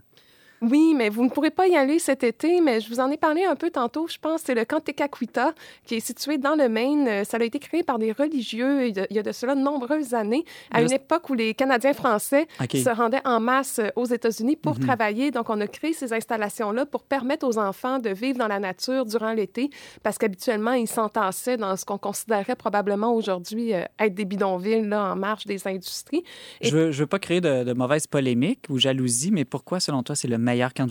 Oui, 0.62 0.94
mais 0.96 1.10
vous 1.10 1.24
ne 1.24 1.30
pourrez 1.30 1.50
pas 1.50 1.68
y 1.68 1.76
aller 1.76 1.98
cet 1.98 2.24
été, 2.24 2.62
mais 2.62 2.82
je 2.82 2.90
vous 2.90 3.00
en 3.00 3.10
ai 3.10 3.18
parlé 3.18 3.46
un 3.46 3.56
peu 3.56 3.72
tantôt. 3.72 4.08
Je 4.08 4.20
pense 4.20 4.42
c'est 4.46 4.54
le 4.54 4.64
camp 4.64 4.80
Tekakwitha 4.80 5.54
qui 5.86 5.96
est 5.96 6.00
situé 6.00 6.38
dans 6.38 6.54
le 6.56 6.70
Maine. 6.70 7.26
Ça 7.26 7.38
a 7.38 7.44
été 7.44 7.58
créé 7.58 7.82
par 7.82 7.98
des 7.98 8.12
religieux 8.12 8.88
il 8.88 9.08
y 9.10 9.20
a 9.20 9.24
de 9.24 9.32
cela 9.32 9.56
de 9.56 9.62
nombreuses 9.62 10.14
années, 10.14 10.46
à 10.72 10.84
une 10.84 10.92
époque 10.92 11.30
où 11.32 11.34
les 11.34 11.56
Canadiens 11.56 11.94
français 11.94 12.48
okay. 12.62 12.84
se 12.84 12.90
rendaient 12.90 13.26
en 13.26 13.40
masse 13.40 13.82
aux 13.96 14.06
États-Unis 14.06 14.56
pour 14.56 14.76
mm 14.76 14.78
-hmm. 14.78 14.86
travailler. 14.86 15.32
Donc, 15.32 15.50
on 15.50 15.60
a 15.62 15.68
créé 15.68 15.94
ces 15.94 16.14
installations-là 16.14 16.86
pour 16.86 17.04
permettre 17.04 17.48
aux 17.48 17.58
enfants 17.58 17.98
de 17.98 18.10
vivre 18.10 18.38
dans 18.38 18.48
la 18.48 18.60
nature 18.60 19.06
durant 19.06 19.34
l'été, 19.34 19.70
parce 20.04 20.18
qu'habituellement, 20.20 20.74
ils 20.74 20.88
s'entassaient 20.88 21.58
dans 21.58 21.76
ce 21.76 21.86
qu'on 21.86 21.98
considérait 21.98 22.56
probablement 22.56 23.12
aujourd'hui 23.20 23.74
euh, 23.74 23.84
être 24.06 24.14
des 24.14 24.26
bidonvilles 24.26 24.88
là, 24.88 25.12
en 25.12 25.16
marge 25.16 25.46
des 25.46 25.68
industries. 25.68 26.24
Et... 26.62 26.70
Je 26.70 26.76
ne 26.76 26.82
veux, 26.82 26.92
veux, 26.92 27.08
pas 27.08 27.20
créer 27.20 27.42
de, 27.42 27.64
de 27.64 27.74
mauvaises 27.74 28.08
polémiques 28.08 28.66
ou 28.70 28.78
jalousie, 28.78 29.32
mais 29.32 29.46
pourquoi, 29.46 29.80
selon 29.80 30.04
toi, 30.04 30.16
c'est 30.16 30.28
le 30.36 30.38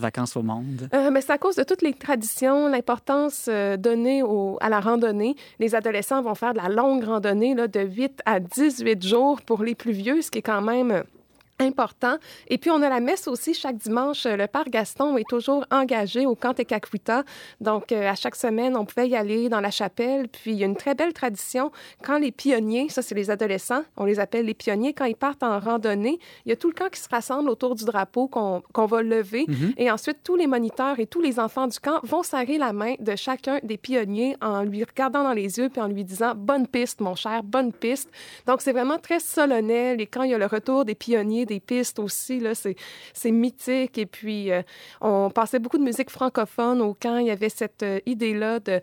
vacances 0.00 0.36
au 0.36 0.42
monde? 0.42 0.88
Euh, 0.94 1.10
mais 1.10 1.20
c'est 1.20 1.32
à 1.32 1.38
cause 1.38 1.56
de 1.56 1.62
toutes 1.62 1.82
les 1.82 1.94
traditions, 1.94 2.68
l'importance 2.68 3.46
euh, 3.48 3.76
donnée 3.76 4.22
à 4.60 4.68
la 4.68 4.80
randonnée. 4.80 5.36
Les 5.58 5.74
adolescents 5.74 6.22
vont 6.22 6.34
faire 6.34 6.52
de 6.52 6.58
la 6.58 6.68
longue 6.68 7.04
randonnée 7.04 7.54
là, 7.54 7.68
de 7.68 7.80
8 7.80 8.22
à 8.26 8.40
18 8.40 9.06
jours 9.06 9.42
pour 9.42 9.62
les 9.62 9.74
plus 9.74 9.92
vieux, 9.92 10.22
ce 10.22 10.30
qui 10.30 10.38
est 10.38 10.42
quand 10.42 10.62
même 10.62 11.04
important. 11.60 12.16
Et 12.48 12.58
puis, 12.58 12.70
on 12.70 12.82
a 12.82 12.88
la 12.88 13.00
messe 13.00 13.28
aussi 13.28 13.54
chaque 13.54 13.76
dimanche. 13.76 14.24
Le 14.24 14.46
Père 14.46 14.68
Gaston 14.68 15.16
est 15.16 15.28
toujours 15.28 15.64
engagé 15.70 16.26
au 16.26 16.34
Camp 16.34 16.54
Tekakwita. 16.54 17.24
Donc, 17.60 17.92
euh, 17.92 18.08
à 18.08 18.14
chaque 18.14 18.34
semaine, 18.34 18.76
on 18.76 18.84
pouvait 18.84 19.08
y 19.08 19.16
aller 19.16 19.48
dans 19.48 19.60
la 19.60 19.70
chapelle. 19.70 20.28
Puis, 20.28 20.52
il 20.52 20.58
y 20.58 20.62
a 20.62 20.66
une 20.66 20.76
très 20.76 20.94
belle 20.94 21.12
tradition. 21.12 21.70
Quand 22.02 22.18
les 22.18 22.32
pionniers, 22.32 22.88
ça, 22.88 23.02
c'est 23.02 23.14
les 23.14 23.30
adolescents, 23.30 23.82
on 23.96 24.04
les 24.04 24.18
appelle 24.18 24.46
les 24.46 24.54
pionniers, 24.54 24.92
quand 24.92 25.04
ils 25.04 25.16
partent 25.16 25.42
en 25.42 25.58
randonnée, 25.58 26.18
il 26.46 26.50
y 26.50 26.52
a 26.52 26.56
tout 26.56 26.68
le 26.68 26.74
camp 26.74 26.88
qui 26.88 27.00
se 27.00 27.08
rassemble 27.08 27.50
autour 27.50 27.74
du 27.74 27.84
drapeau 27.84 28.28
qu'on 28.28 28.86
va 28.86 29.02
lever. 29.02 29.44
Mhm. 29.46 29.74
Et 29.76 29.90
ensuite, 29.90 30.18
tous 30.24 30.36
les 30.36 30.46
moniteurs 30.46 30.98
et 30.98 31.06
tous 31.06 31.20
les 31.20 31.38
enfants 31.38 31.66
du 31.66 31.78
camp 31.78 32.00
vont 32.02 32.22
serrer 32.22 32.58
la 32.58 32.72
main 32.72 32.94
de 32.98 33.14
chacun 33.16 33.58
des 33.62 33.76
pionniers 33.76 34.36
en 34.40 34.62
lui 34.62 34.82
regardant 34.84 35.22
dans 35.22 35.32
les 35.32 35.58
yeux 35.58 35.68
puis 35.68 35.80
en 35.80 35.88
lui 35.88 36.04
disant 36.04 36.34
Bonne 36.34 36.66
piste, 36.66 37.00
mon 37.00 37.14
cher, 37.14 37.42
bonne 37.42 37.72
piste. 37.72 38.10
Donc, 38.46 38.62
c'est 38.62 38.72
vraiment 38.72 38.98
très 38.98 39.20
solennel. 39.20 40.00
Et 40.00 40.06
quand 40.06 40.22
il 40.22 40.30
y 40.30 40.34
a 40.34 40.38
le 40.38 40.46
retour 40.46 40.84
des 40.84 40.94
pionniers, 40.94 41.46
des 41.50 41.60
pistes 41.60 41.98
aussi. 41.98 42.38
Là, 42.40 42.54
c'est, 42.54 42.76
c'est 43.12 43.32
mythique. 43.32 43.98
Et 43.98 44.06
puis, 44.06 44.50
euh, 44.52 44.62
on 45.00 45.30
passait 45.30 45.58
beaucoup 45.58 45.78
de 45.78 45.84
musique 45.84 46.10
francophone 46.10 46.80
au 46.80 46.94
camp. 46.94 47.18
Il 47.18 47.26
y 47.26 47.30
avait 47.30 47.48
cette 47.48 47.82
euh, 47.82 47.98
idée-là 48.06 48.60
de 48.60 48.80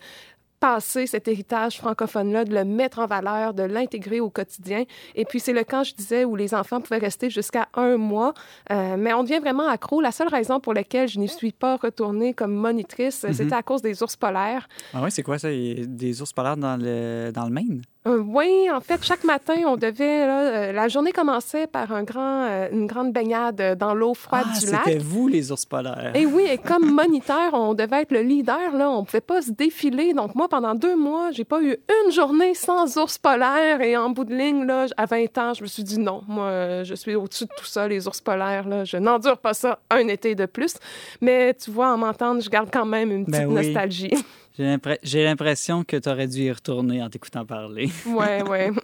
passer 0.59 1.05
cet 1.05 1.27
héritage 1.27 1.77
francophone-là, 1.77 2.43
de 2.43 2.51
le 2.51 2.65
mettre 2.65 2.97
en 2.97 3.05
valeur, 3.05 3.53
de 3.53 3.61
l'intégrer 3.61 4.19
au 4.19 4.31
quotidien. 4.31 4.85
Et 5.13 5.23
puis, 5.23 5.39
c'est 5.39 5.53
le 5.53 5.63
camp, 5.63 5.83
je 5.83 5.93
disais, 5.93 6.25
où 6.25 6.35
les 6.35 6.55
enfants 6.55 6.81
pouvaient 6.81 6.97
rester 6.97 7.29
jusqu'à 7.29 7.67
un 7.75 7.97
mois. 7.97 8.33
Euh, 8.71 8.95
mais 8.97 9.13
on 9.13 9.21
devient 9.23 9.37
vraiment 9.39 9.67
accro. 9.69 10.01
La 10.01 10.11
seule 10.11 10.29
raison 10.29 10.59
pour 10.59 10.73
laquelle 10.73 11.07
je 11.07 11.19
n'y 11.19 11.29
suis 11.29 11.51
pas 11.51 11.75
retournée 11.77 12.33
comme 12.33 12.55
monitrice, 12.55 13.23
Mhm. 13.23 13.33
c'était 13.33 13.53
à 13.53 13.61
cause 13.61 13.83
des 13.83 14.01
ours 14.01 14.15
polaires. 14.15 14.67
Ah 14.95 15.01
oui, 15.03 15.11
c'est 15.11 15.21
quoi 15.21 15.37
ça? 15.37 15.47
Des 15.49 16.21
ours 16.23 16.33
polaires 16.33 16.57
dans 16.57 16.75
le, 16.75 17.29
dans 17.31 17.45
le 17.45 17.51
Maine? 17.51 17.83
Euh, 18.07 18.23
oui, 18.25 18.69
en 18.73 18.79
fait, 18.79 19.03
chaque 19.03 19.23
matin, 19.23 19.55
on 19.65 19.75
devait. 19.75 20.25
là, 20.25 20.39
euh, 20.41 20.71
la 20.71 20.87
journée 20.87 21.11
commençait 21.11 21.67
par 21.67 21.91
un 21.91 22.03
grand, 22.03 22.45
euh, 22.45 22.67
une 22.71 22.87
grande 22.87 23.11
baignade 23.11 23.77
dans 23.77 23.93
l'eau 23.93 24.13
froide 24.13 24.45
Ah, 24.49 24.59
du 24.59 24.65
lac. 24.71 24.81
c'était 24.85 24.97
vous, 24.99 25.27
les 25.27 25.51
ours 25.51 25.65
polaires. 25.65 26.11
Et 26.15 26.25
oui, 26.25 26.43
et 26.49 26.57
comme 26.57 26.89
moniteur, 26.91 27.53
on 27.53 27.73
devait 27.73 28.03
être 28.03 28.11
le 28.11 28.21
leader. 28.21 28.73
Là, 28.73 28.89
on 28.89 29.03
pouvait 29.03 29.21
pas 29.21 29.41
se 29.41 29.51
défiler. 29.51 30.13
Donc 30.13 30.35
moi, 30.35 30.47
pendant 30.47 30.73
deux 30.75 30.95
mois, 30.95 31.31
j'ai 31.31 31.43
pas 31.43 31.61
eu 31.61 31.75
une 32.05 32.11
journée 32.11 32.53
sans 32.53 32.97
ours 32.97 33.17
polaires. 33.17 33.81
Et 33.81 33.97
en 33.97 34.09
bout 34.09 34.23
de 34.23 34.33
ligne, 34.35 34.65
là, 34.65 34.85
à 34.95 35.05
20 35.05 35.37
ans, 35.37 35.53
je 35.53 35.63
me 35.63 35.67
suis 35.67 35.83
dit 35.83 35.99
non, 35.99 36.21
moi, 36.27 36.83
je 36.83 36.95
suis 36.95 37.15
au-dessus 37.15 37.45
de 37.45 37.51
tout 37.57 37.65
ça, 37.65 37.87
les 37.87 38.07
ours 38.07 38.21
polaires. 38.21 38.67
Là, 38.67 38.85
je 38.85 38.97
n'endure 38.97 39.37
pas 39.37 39.53
ça 39.53 39.79
un 39.89 40.07
été 40.07 40.35
de 40.35 40.45
plus. 40.45 40.75
Mais 41.21 41.53
tu 41.55 41.71
vois, 41.71 41.91
en 41.93 41.97
m'entendre, 41.97 42.41
je 42.41 42.49
garde 42.49 42.69
quand 42.71 42.85
même 42.85 43.11
une 43.11 43.25
petite 43.25 43.41
Ben 43.41 43.47
oui. 43.49 43.65
nostalgie. 43.65 44.13
J'ai 44.57 44.63
l'impre- 44.63 44.97
J'ai 45.03 45.23
l'impression 45.23 45.83
que 45.83 45.97
tu 45.97 46.09
aurais 46.09 46.27
dû 46.27 46.41
y 46.43 46.51
retourner 46.51 47.03
en 47.03 47.09
t'écoutant 47.09 47.45
parler. 47.45 47.89
ouais, 48.07 48.41
ouais. 48.41 48.71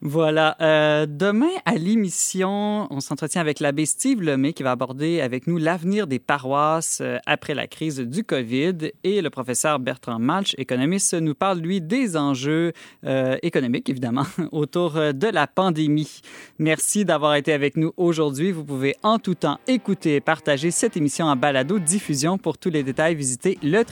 Voilà. 0.00 0.56
Euh, 0.60 1.06
demain, 1.06 1.50
à 1.66 1.74
l'émission, 1.74 2.86
on 2.90 3.00
s'entretient 3.00 3.40
avec 3.40 3.60
l'abbé 3.60 3.84
Steve 3.86 4.22
Lemay 4.22 4.52
qui 4.52 4.62
va 4.62 4.70
aborder 4.70 5.20
avec 5.20 5.46
nous 5.46 5.58
l'avenir 5.58 6.06
des 6.06 6.18
paroisses 6.18 7.00
euh, 7.02 7.18
après 7.26 7.54
la 7.54 7.66
crise 7.66 7.98
du 8.00 8.24
COVID. 8.24 8.92
Et 9.04 9.20
le 9.20 9.28
professeur 9.30 9.78
Bertrand 9.80 10.18
Malch, 10.18 10.54
économiste, 10.58 11.14
nous 11.14 11.34
parle, 11.34 11.58
lui, 11.58 11.80
des 11.80 12.16
enjeux 12.16 12.72
euh, 13.04 13.36
économiques, 13.42 13.90
évidemment, 13.90 14.24
autour 14.52 14.92
de 14.94 15.26
la 15.26 15.46
pandémie. 15.46 16.20
Merci 16.58 17.04
d'avoir 17.04 17.34
été 17.34 17.52
avec 17.52 17.76
nous 17.76 17.92
aujourd'hui. 17.96 18.52
Vous 18.52 18.64
pouvez 18.64 18.94
en 19.02 19.18
tout 19.18 19.34
temps 19.34 19.58
écouter 19.66 20.14
et 20.16 20.20
partager 20.20 20.70
cette 20.70 20.96
émission 20.96 21.26
en 21.26 21.36
balado-diffusion. 21.36 22.38
Pour 22.38 22.56
tous 22.56 22.70
les 22.70 22.82
détails, 22.82 23.14
visitez 23.14 23.58
le 23.62 23.84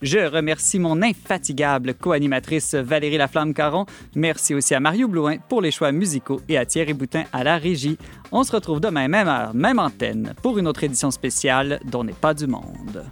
Je 0.00 0.18
remercie 0.18 0.78
mon 0.78 1.02
infatigable 1.02 1.94
co-animatrice 1.94 2.74
Valérie 2.74 3.18
Laflamme-Caron. 3.18 3.86
Merci 4.14 4.54
aussi 4.54 4.74
à 4.74 4.80
Mario 4.80 5.08
Blouin 5.08 5.38
pour 5.48 5.60
les 5.60 5.72
choix 5.72 5.90
musicaux 5.90 6.40
et 6.48 6.56
à 6.56 6.64
Thierry 6.64 6.94
Boutin 6.94 7.24
à 7.32 7.42
la 7.42 7.58
régie. 7.58 7.98
On 8.30 8.44
se 8.44 8.52
retrouve 8.52 8.80
demain, 8.80 9.08
même 9.08 9.26
heure, 9.26 9.54
même 9.54 9.80
antenne, 9.80 10.34
pour 10.40 10.58
une 10.58 10.68
autre 10.68 10.84
édition 10.84 11.10
spéciale 11.10 11.80
dont 11.84 12.04
n'est 12.04 12.12
pas 12.12 12.34
du 12.34 12.46
monde. 12.46 13.04